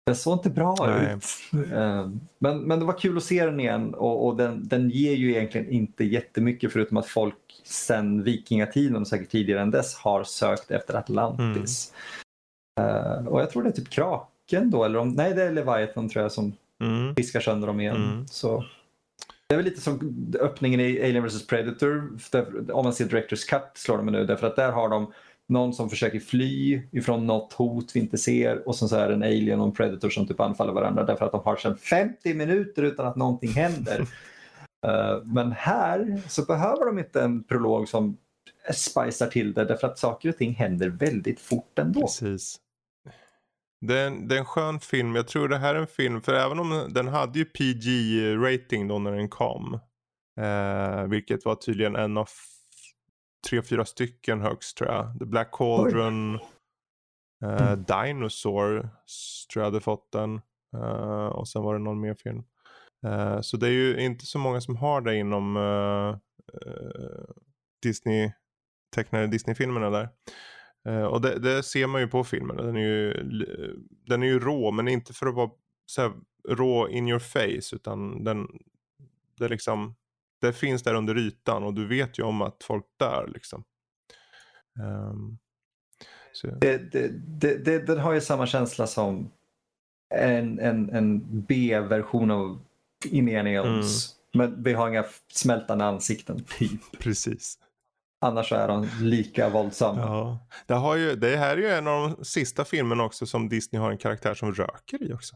den 0.06 0.16
såg 0.16 0.34
inte 0.34 0.50
bra 0.50 0.76
Nej. 0.80 1.16
ut. 1.16 1.26
Eh, 1.72 2.10
Men, 2.40 2.60
men 2.62 2.80
det 2.80 2.86
var 2.86 3.00
kul 3.00 3.18
att 3.18 3.24
se 3.24 3.46
den 3.46 3.60
igen 3.60 3.94
och, 3.94 4.28
och 4.28 4.36
den, 4.36 4.68
den 4.68 4.90
ger 4.90 5.16
ju 5.16 5.32
egentligen 5.32 5.70
inte 5.70 6.04
jättemycket 6.04 6.74
förutom 6.74 6.98
att 6.98 7.08
folk 7.08 7.62
sen 7.64 8.24
vikingatiden 8.24 8.96
och 8.96 9.08
säkert 9.08 9.30
tidigare 9.30 9.62
än 9.62 9.72
dess 9.72 9.96
har 9.96 10.24
sökt 10.24 10.72
efter 10.72 10.94
Atlantis. 10.94 11.94
Eh, 12.82 13.28
och 13.28 13.42
jag 13.42 13.50
tror 13.50 13.64
det 13.64 13.70
är 13.70 13.74
typ 13.74 13.90
Kraken 13.90 14.72
då, 14.72 14.84
eller 14.84 15.00
om, 15.00 15.10
nej 15.10 15.34
det 15.34 15.44
är 15.44 15.52
Leviathan 15.52 16.10
tror 16.10 16.22
jag 16.24 16.32
som 16.32 16.54
Mm. 16.84 17.16
fiskar 17.16 17.40
sönder 17.40 17.68
dem 17.68 17.80
igen. 17.80 17.96
Mm. 17.96 18.28
Så 18.28 18.66
det 19.48 19.56
är 19.56 19.58
väl 19.58 19.66
lite 19.66 19.82
som 19.82 20.16
öppningen 20.40 20.80
i 20.80 21.02
Alien 21.02 21.24
vs 21.24 21.48
Predator. 21.48 22.18
Där, 22.32 22.72
om 22.72 22.84
man 22.84 22.94
ser 22.94 23.06
Directors 23.06 23.46
Cut 23.46 23.72
slår 23.74 23.98
de 23.98 24.06
nu 24.06 24.26
därför 24.26 24.48
att 24.48 24.56
där 24.56 24.72
har 24.72 24.90
de 24.90 25.14
någon 25.48 25.74
som 25.74 25.90
försöker 25.90 26.20
fly 26.20 26.82
ifrån 26.92 27.28
något 27.28 27.54
hot 27.54 27.92
vi 27.96 28.00
inte 28.00 28.18
ser 28.18 28.68
och 28.68 28.76
sen 28.76 28.90
så 28.90 28.96
är 28.96 29.08
det 29.08 29.14
en 29.14 29.24
alien 29.24 29.60
och 29.60 29.68
en 29.68 29.74
predator 29.74 30.10
som 30.10 30.28
typ 30.28 30.40
anfaller 30.40 30.74
varandra 30.74 31.04
därför 31.04 31.26
att 31.26 31.32
de 31.32 31.42
har 31.44 31.56
sedan 31.56 31.78
50 31.78 32.34
minuter 32.34 32.84
utan 32.84 33.08
att 33.08 33.16
någonting 33.16 33.52
händer. 33.52 34.08
Eh, 34.86 35.24
men 35.24 35.52
här 35.52 36.22
så 36.28 36.46
behöver 36.46 36.86
de 36.86 37.00
inte 37.00 37.22
en 37.22 37.44
prolog 37.44 37.90
som 37.90 38.18
spicar 38.74 39.28
till 39.28 39.54
det 39.54 39.66
därför 39.66 39.88
att 39.88 40.00
saker 40.00 40.30
och 40.30 40.38
ting 40.38 40.54
händer 40.54 40.90
väldigt 40.90 41.40
fort 41.40 41.80
ändå. 41.80 42.02
Precis. 42.02 42.60
Det 43.82 44.00
är, 44.00 44.08
en, 44.08 44.28
det 44.28 44.36
är 44.36 44.40
en 44.40 44.46
skön 44.46 44.80
film. 44.80 45.16
Jag 45.16 45.28
tror 45.28 45.48
det 45.48 45.58
här 45.58 45.76
är 45.76 45.80
en 45.80 45.88
film, 45.88 46.22
för 46.22 46.34
även 46.34 46.60
om 46.60 46.88
den 46.94 47.08
hade 47.08 47.40
ju 47.40 47.46
PG-rating 47.46 48.88
då 48.88 49.00
när 49.00 49.12
den 49.12 49.30
kom. 49.30 49.80
Eh, 50.42 51.04
vilket 51.04 51.46
var 51.46 51.56
tydligen 51.56 51.96
en 51.96 52.18
av 52.18 52.30
tre, 53.50 53.62
fyra 53.62 53.86
stycken 53.86 54.42
högst 54.42 54.78
tror 54.78 54.90
jag. 54.92 55.20
The 55.20 55.26
Black 55.26 55.52
Cauldron, 55.52 56.36
eh, 56.36 56.42
Mm. 57.44 57.84
Dinosaur 57.84 58.90
tror 59.54 59.64
jag 59.64 59.72
hade 59.72 59.82
fått 59.82 60.12
den. 60.12 60.42
Eh, 60.78 61.26
och 61.26 61.48
sen 61.48 61.64
var 61.64 61.74
det 61.74 61.80
någon 61.80 62.00
mer 62.02 62.14
film. 62.14 62.44
Eh, 63.08 63.42
så 63.42 63.58
det 63.58 63.68
är 63.68 63.72
ju 63.72 64.00
inte 64.00 64.26
så 64.26 64.40
många 64.40 64.62
som 64.62 64.76
har 64.76 65.02
det 65.02 65.16
inom 65.16 65.58
eh, 65.58 66.10
eh, 66.54 67.26
Disney, 67.84 68.32
tecknade 68.96 69.28
Disney-filmerna 69.28 69.90
där. 69.90 70.10
Eh, 70.86 71.04
och 71.04 71.22
det, 71.22 71.40
det 71.40 71.64
ser 71.64 71.88
man 71.88 72.02
ju 72.02 72.08
på 72.08 72.24
filmen. 72.24 72.58
Den 72.58 72.76
är 72.76 72.82
ju, 72.82 73.14
den 74.06 74.24
är 74.24 74.28
ju 74.28 74.40
rå 74.40 74.72
men 74.72 74.88
inte 74.88 75.14
för 75.14 75.28
att 75.28 75.36
vara 75.36 75.52
så 75.86 76.14
rå 76.50 76.90
in 76.90 77.08
your 77.08 77.20
face 77.20 77.76
utan 77.76 78.24
den, 78.24 78.48
det, 79.40 79.48
liksom, 79.48 79.96
det 80.42 80.54
finns 80.54 80.84
där 80.84 80.94
under 80.94 81.18
ytan 81.18 81.64
och 81.64 81.74
du 81.74 81.88
vet 81.88 82.20
ju 82.20 82.24
om 82.24 82.42
att 82.42 82.64
folk 82.64 82.86
dör 82.98 83.32
liksom. 83.34 83.64
Så, 86.32 86.48
Det, 86.48 86.92
det, 86.92 87.66
det, 87.66 87.88
den 87.88 88.00
har 88.00 88.14
ju 88.14 88.22
samma 88.22 88.48
känsla 88.48 88.88
som 88.88 89.32
en, 90.16 90.60
en, 90.60 90.90
en 90.90 91.42
B-version 91.42 92.32
av 92.32 92.60
Indiana 93.06 93.52
Jones. 93.52 94.16
Men 94.34 94.64
vi 94.64 94.74
har 94.74 94.90
inga 94.90 95.06
smältande 95.28 95.86
ansikten, 95.86 96.44
typ. 96.58 97.00
precis. 97.00 97.60
Annars 98.26 98.52
är 98.52 98.68
de 98.68 98.90
lika 99.02 99.50
våldsamma. 99.50 100.02
Ja. 100.02 100.40
Det, 100.94 101.00
ju, 101.00 101.16
det 101.16 101.38
här 101.38 101.58
är 101.58 101.62
ju 101.62 101.70
en 101.70 101.88
av 101.88 102.10
de 102.10 102.26
sista 102.26 102.66
filmerna 102.66 103.04
också 103.04 103.26
som 103.26 103.50
Disney 103.50 103.82
har 103.82 103.92
en 103.92 103.98
karaktär 103.98 104.34
som 104.34 104.54
röker 104.54 105.04
i 105.04 105.14
också. 105.14 105.36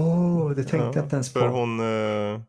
Åh, 0.00 0.50
det 0.50 0.54
tänkte 0.54 0.76
Ja, 0.76 0.92
jag 0.94 1.04
inte 1.04 1.16
ens 1.16 1.32
på. 1.32 1.40
För 1.40 1.48
hon, 1.48 1.80
eh, 1.80 2.40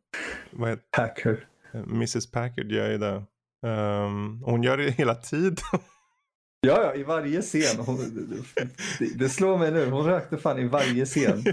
vad 0.51 0.69
heter 0.69 0.84
Packer. 0.91 1.47
Mrs 1.73 2.32
Packard 2.32 2.71
gör 2.71 2.89
ju 2.89 2.97
det. 2.97 3.23
Ehm, 3.67 4.43
hon 4.43 4.63
gör 4.63 4.77
det 4.77 4.91
hela 4.91 5.15
tiden. 5.15 5.57
Ja, 6.61 6.84
ja, 6.84 6.95
i 6.95 7.03
varje 7.03 7.41
scen. 7.41 7.86
Hon, 7.86 7.97
det, 8.99 9.17
det 9.17 9.30
slår 9.30 9.57
mig 9.57 9.71
nu. 9.71 9.89
Hon 9.89 10.05
rökte 10.05 10.38
fan 10.38 10.59
i 10.59 10.67
varje 10.67 11.05
scen. 11.05 11.43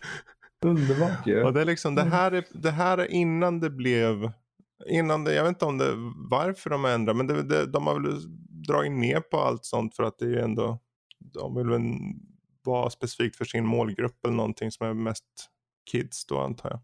Underbart 0.64 1.26
ju. 1.26 1.42
Och 1.42 1.52
det 1.52 1.60
är 1.60 1.64
liksom, 1.64 1.94
det 1.94 2.02
här 2.02 2.32
är, 2.32 2.44
det 2.50 2.70
här 2.70 2.98
är 2.98 3.06
innan 3.06 3.60
det 3.60 3.70
blev, 3.70 4.32
innan 4.86 5.24
det, 5.24 5.34
jag 5.34 5.42
vet 5.42 5.48
inte 5.48 5.64
om 5.64 5.78
det, 5.78 5.94
varför 6.30 6.70
de 6.70 6.84
ändrar, 6.84 7.14
men 7.14 7.26
det, 7.26 7.42
det, 7.42 7.66
de 7.66 7.86
har 7.86 8.00
väl 8.00 8.20
dragit 8.66 8.92
ner 8.92 9.20
på 9.20 9.38
allt 9.38 9.64
sånt 9.64 9.96
för 9.96 10.02
att 10.02 10.18
det 10.18 10.24
är 10.24 10.30
ju 10.30 10.40
ändå, 10.40 10.78
de 11.18 11.54
vill 11.54 11.68
väl 11.68 11.82
vara 12.64 12.90
specifikt 12.90 13.36
för 13.36 13.44
sin 13.44 13.66
målgrupp 13.66 14.24
eller 14.24 14.36
någonting 14.36 14.70
som 14.70 14.86
är 14.86 14.94
mest 14.94 15.24
kids 15.90 16.26
då 16.26 16.38
antar 16.38 16.70
jag. 16.70 16.80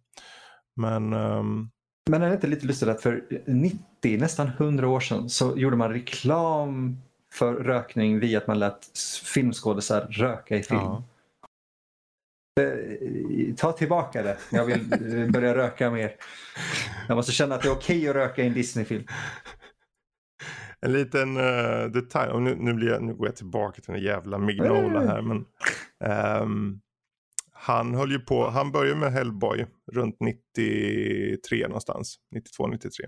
Men 0.77 1.13
ehm, 1.13 1.71
Men 2.11 2.23
är 2.23 2.29
det 2.29 2.35
inte 2.35 2.47
lite 2.47 2.67
lustigt 2.67 2.89
att 2.89 3.03
för 3.03 3.43
90, 3.47 4.19
nästan 4.19 4.49
100 4.49 4.89
år 4.89 5.01
sedan 5.01 5.29
så 5.29 5.57
gjorde 5.57 5.77
man 5.77 5.93
reklam 5.93 6.97
för 7.33 7.55
rökning 7.55 8.19
via 8.19 8.39
att 8.39 8.47
man 8.47 8.59
lät 8.59 8.99
filmskådisar 9.25 10.01
röka 10.01 10.57
i 10.57 10.63
film. 10.63 10.81
ja. 10.81 11.05
Eh, 12.61 13.55
Ta 13.57 13.73
tillbaka 13.73 14.23
det. 14.23 14.39
Jag 14.51 14.65
vill 14.65 14.93
eh, 14.93 15.31
börja 15.31 15.55
röka 15.55 15.91
mer. 15.91 16.15
Jag 17.09 17.15
måste 17.17 17.33
känna 17.33 17.55
att 17.55 17.63
det 17.63 17.69
är 17.69 17.73
okej 17.73 18.09
att 18.09 18.15
röka 18.15 18.43
i 18.43 18.47
en 18.47 18.55
Disney-film. 18.55 19.05
En 20.81 20.93
liten 20.93 21.37
eh, 21.37 21.85
detalj, 21.85 22.31
och 22.31 22.43
nu, 22.43 22.57
nu, 22.59 22.75
blir 22.75 22.89
jag, 22.89 23.03
nu 23.03 23.15
går 23.15 23.27
jag 23.27 23.37
tillbaka 23.37 23.81
till 23.83 23.93
den 23.95 24.03
jävla 24.03 24.39
Mignola 24.39 25.01
här. 25.01 25.23
Men, 25.23 25.45
ehm, 26.05 26.81
han 27.53 27.95
höll 27.95 28.13
ju 28.13 28.19
på, 28.19 28.51
han 28.51 28.73
började 28.73 29.01
med 29.01 29.13
Hellboy 29.13 29.67
runt 29.93 30.17
93 30.21 31.67
någonstans. 31.67 32.17
92, 32.35 32.67
93. 32.67 33.07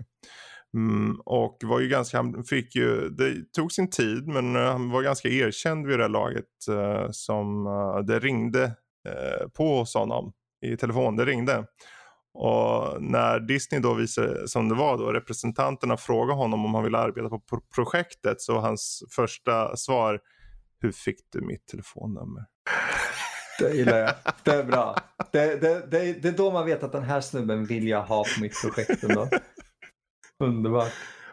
Mm, 0.77 1.19
och 1.25 1.57
var 1.63 1.79
ju 1.79 1.87
ganska, 1.87 2.17
han 2.17 2.43
fick 2.43 2.75
ju, 2.75 3.09
det 3.09 3.53
tog 3.53 3.71
sin 3.71 3.89
tid 3.89 4.27
men 4.27 4.55
han 4.55 4.89
var 4.89 5.01
ganska 5.01 5.29
erkänd 5.29 5.87
vid 5.87 5.99
det 5.99 6.03
här 6.03 6.09
laget. 6.09 6.67
eh, 6.69 7.07
som 7.11 7.67
eh, 7.67 8.05
det 8.05 8.19
ringde 8.19 8.71
eh, 9.05 9.47
på 9.47 9.79
hos 9.79 9.93
honom 9.93 10.33
i 10.65 10.77
telefon, 10.77 11.15
det 11.15 11.25
ringde. 11.25 11.65
Och 12.33 13.01
när 13.03 13.39
Disney 13.39 13.81
då 13.81 13.93
visade, 13.93 14.47
som 14.47 14.69
det 14.69 14.75
var 14.75 14.97
då, 14.97 15.11
representanterna 15.11 15.97
frågade 15.97 16.33
honom 16.33 16.65
om 16.65 16.73
han 16.73 16.83
ville 16.83 16.97
arbeta 16.97 17.29
på 17.29 17.39
pro- 17.39 17.61
projektet 17.75 18.41
så 18.41 18.59
hans 18.59 19.03
första 19.15 19.77
svar 19.77 20.19
Hur 20.79 20.91
fick 20.91 21.19
du 21.31 21.41
mitt 21.41 21.67
telefonnummer? 21.67 22.45
Det 23.59 23.73
gillar 23.73 23.97
jag. 23.97 24.13
Det 24.43 24.51
är 24.51 24.63
bra. 24.63 24.95
Det, 25.31 25.61
det, 25.61 25.91
det, 25.91 26.13
det 26.13 26.27
är 26.27 26.37
då 26.37 26.51
man 26.51 26.65
vet 26.65 26.83
att 26.83 26.91
den 26.91 27.03
här 27.03 27.21
snubben 27.21 27.65
vill 27.65 27.87
jag 27.87 28.03
ha 28.03 28.23
på 28.23 28.41
mitt 28.41 28.61
projekt 28.61 29.03
ändå. 29.03 29.29
Underbart. 30.43 30.91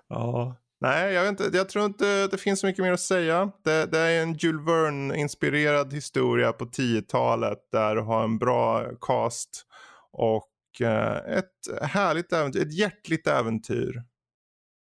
Ja. 0.09 0.57
Nej, 0.83 1.13
jag, 1.13 1.23
vet 1.23 1.41
inte, 1.41 1.57
jag 1.57 1.69
tror 1.69 1.85
inte 1.85 2.27
det 2.27 2.39
finns 2.39 2.61
så 2.61 2.67
mycket 2.67 2.85
mer 2.85 2.93
att 2.93 3.01
säga. 3.01 3.53
Det, 3.65 3.87
det 3.87 3.99
är 3.99 4.23
en 4.23 4.35
Jules 4.35 4.69
Verne-inspirerad 4.69 5.93
historia 5.93 6.53
på 6.53 6.65
10-talet 6.65 7.59
där 7.73 7.95
du 7.95 8.01
har 8.01 8.25
en 8.25 8.39
bra 8.39 8.91
cast 9.01 9.67
och 10.13 10.81
eh, 10.81 11.17
ett 11.17 11.83
härligt 11.83 12.33
äventyr, 12.33 12.63
ett 12.63 12.79
hjärtligt 12.79 13.27
äventyr. 13.27 14.03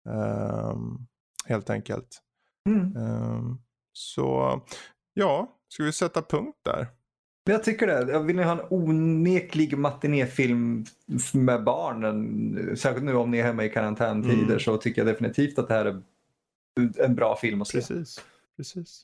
Ehm, 0.09 1.07
helt 1.45 1.69
enkelt. 1.69 2.21
Mm. 2.69 2.95
Ehm, 2.97 3.57
så 3.93 4.61
ja, 5.13 5.59
ska 5.67 5.83
vi 5.83 5.91
sätta 5.91 6.21
punkt 6.21 6.59
där? 6.65 6.87
Jag 7.45 7.63
tycker 7.63 7.87
det. 7.87 8.11
Jag 8.11 8.19
vill 8.19 8.35
ni 8.35 8.43
ha 8.43 8.51
en 8.51 8.65
oneklig 8.69 9.77
matinéfilm 9.77 10.85
med 11.33 11.63
barnen, 11.63 12.77
särskilt 12.77 13.05
nu 13.05 13.15
om 13.15 13.31
ni 13.31 13.37
är 13.37 13.43
hemma 13.43 13.65
i 13.65 13.69
karantäntider, 13.69 14.43
Mm. 14.43 14.59
så 14.59 14.77
tycker 14.77 15.01
jag 15.05 15.07
definitivt 15.13 15.59
att 15.59 15.67
det 15.67 15.73
här 15.73 15.85
är 15.85 16.01
en 16.99 17.15
bra 17.15 17.35
film 17.35 17.61
att 17.61 17.67
se. 17.67 17.77
Precis. 17.77 18.21
Precis. 18.57 19.01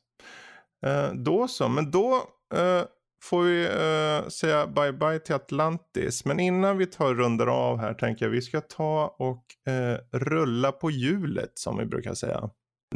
Eh, 0.85 1.13
då 1.13 1.47
så, 1.47 1.67
men 1.69 1.91
då 1.91 2.13
eh, 2.55 2.83
får 3.23 3.43
vi 3.43 3.63
eh, 3.65 4.29
säga 4.29 4.67
bye 4.67 4.93
bye 4.93 5.19
till 5.19 5.35
Atlantis. 5.35 6.25
Men 6.25 6.39
innan 6.39 6.77
vi 6.77 6.85
tar 6.85 7.13
rundar 7.15 7.47
av 7.47 7.79
här 7.79 7.93
tänker 7.93 8.25
jag 8.25 8.31
vi 8.31 8.41
ska 8.41 8.61
ta 8.61 9.15
och 9.19 9.71
eh, 9.73 9.97
rulla 10.11 10.71
på 10.71 10.91
hjulet 10.91 11.51
som 11.53 11.77
vi 11.77 11.85
brukar 11.85 12.13
säga. 12.13 12.49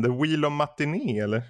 The 0.03 0.09
Wheel 0.09 0.45
of 0.45 0.51
Matiné 0.53 1.19
eller? 1.19 1.41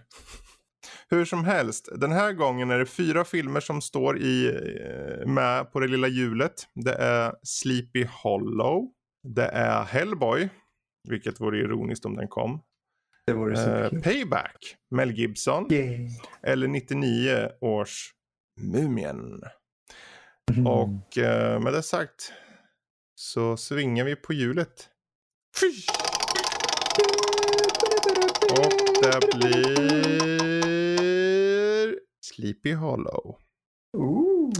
Hur 1.13 1.25
som 1.25 1.45
helst, 1.45 1.89
den 1.95 2.11
här 2.11 2.33
gången 2.33 2.71
är 2.71 2.79
det 2.79 2.85
fyra 2.85 3.25
filmer 3.25 3.59
som 3.59 3.81
står 3.81 4.17
i, 4.17 4.47
eh, 4.47 5.27
med 5.27 5.71
på 5.71 5.79
det 5.79 5.87
lilla 5.87 6.07
hjulet. 6.07 6.53
Det 6.75 6.93
är 6.93 7.35
Sleepy 7.43 8.05
Hollow. 8.05 8.87
Det 9.27 9.45
är 9.45 9.83
Hellboy, 9.83 10.49
vilket 11.09 11.39
vore 11.41 11.57
ironiskt 11.57 12.05
om 12.05 12.15
den 12.15 12.27
kom. 12.27 12.61
Det 13.27 13.33
vore 13.33 13.85
Eh. 13.85 14.01
Payback, 14.01 14.75
Mel 14.91 15.11
Gibson. 15.11 15.73
Yay. 15.73 16.09
Eller 16.43 16.67
99 16.67 17.49
års 17.61 18.13
Mumien. 18.61 19.43
Mm. 20.51 20.67
Och 20.67 21.17
eh, 21.17 21.59
med 21.59 21.73
det 21.73 21.83
sagt 21.83 22.33
så 23.15 23.57
svingar 23.57 24.05
vi 24.05 24.15
på 24.15 24.33
hjulet. 24.33 24.89
Och 28.51 28.73
det 29.01 29.37
blir 29.37 30.22
Sleepy 32.35 32.73
Hollow. 32.73 33.37
Ooh. 33.97 34.51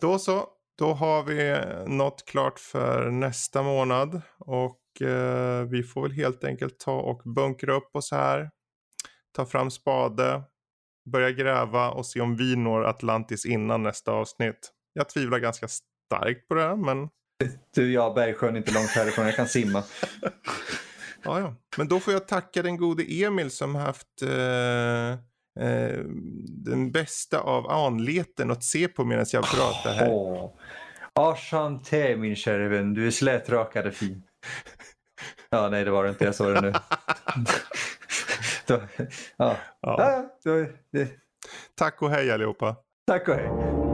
Då 0.00 0.18
så. 0.18 0.48
Då 0.78 0.92
har 0.92 1.22
vi 1.22 1.60
något 1.86 2.24
klart 2.24 2.58
för 2.58 3.10
nästa 3.10 3.62
månad. 3.62 4.20
Och 4.38 5.02
eh, 5.02 5.64
vi 5.64 5.82
får 5.82 6.02
väl 6.02 6.12
helt 6.12 6.44
enkelt 6.44 6.78
ta 6.78 7.00
och 7.00 7.22
bunkra 7.24 7.74
upp 7.74 7.96
oss 7.96 8.10
här. 8.12 8.50
Ta 9.36 9.46
fram 9.46 9.70
spade. 9.70 10.42
Börja 11.12 11.30
gräva 11.30 11.90
och 11.90 12.06
se 12.06 12.20
om 12.20 12.36
vi 12.36 12.56
når 12.56 12.84
Atlantis 12.84 13.46
innan 13.46 13.82
nästa 13.82 14.12
avsnitt. 14.12 14.72
Jag 14.92 15.08
tvivlar 15.08 15.38
ganska 15.38 15.68
starkt 15.68 16.48
på 16.48 16.54
det. 16.54 16.76
Men 16.76 17.08
Du, 17.74 17.92
jag 17.92 18.14
Bergsjön 18.14 18.54
är 18.54 18.58
inte 18.58 18.74
långt 18.74 18.90
härifrån, 18.90 19.26
jag 19.26 19.36
kan 19.36 19.48
simma. 19.48 19.82
Ja, 21.22 21.40
ja. 21.40 21.54
Men 21.76 21.88
då 21.88 22.00
får 22.00 22.12
jag 22.12 22.28
tacka 22.28 22.62
den 22.62 22.76
gode 22.76 23.02
Emil 23.02 23.50
som 23.50 23.74
haft 23.74 24.22
eh, 24.22 25.18
eh, 25.58 25.98
den 26.64 26.92
bästa 26.92 27.40
av 27.40 27.70
anleten 27.70 28.50
att 28.50 28.64
se 28.64 28.88
på 28.88 29.04
medan 29.04 29.26
jag 29.32 29.44
pratar 29.44 29.92
här. 29.94 30.08
Åh. 30.10 30.50
Enchanté 31.20 32.16
min 32.16 32.36
kära 32.36 32.68
vän, 32.68 32.94
du 32.94 33.06
är 33.06 33.10
slätrakad 33.10 33.86
och 33.86 33.94
fin. 33.94 34.22
Ja, 35.50 35.68
nej 35.68 35.84
det 35.84 35.90
var 35.90 36.04
det 36.04 36.10
inte, 36.10 36.24
jag 36.24 36.34
såg 36.34 36.54
det 36.54 36.60
nu. 36.60 36.72
Då, 38.66 38.80
ja. 39.36 39.56
Ja. 39.80 40.24
Då, 40.44 40.66
det, 40.92 41.08
Tack 41.74 42.02
och 42.02 42.10
hej 42.10 42.30
allihopa. 42.30 42.76
tack 43.06 43.28
och 43.28 43.34
hej. 43.34 43.87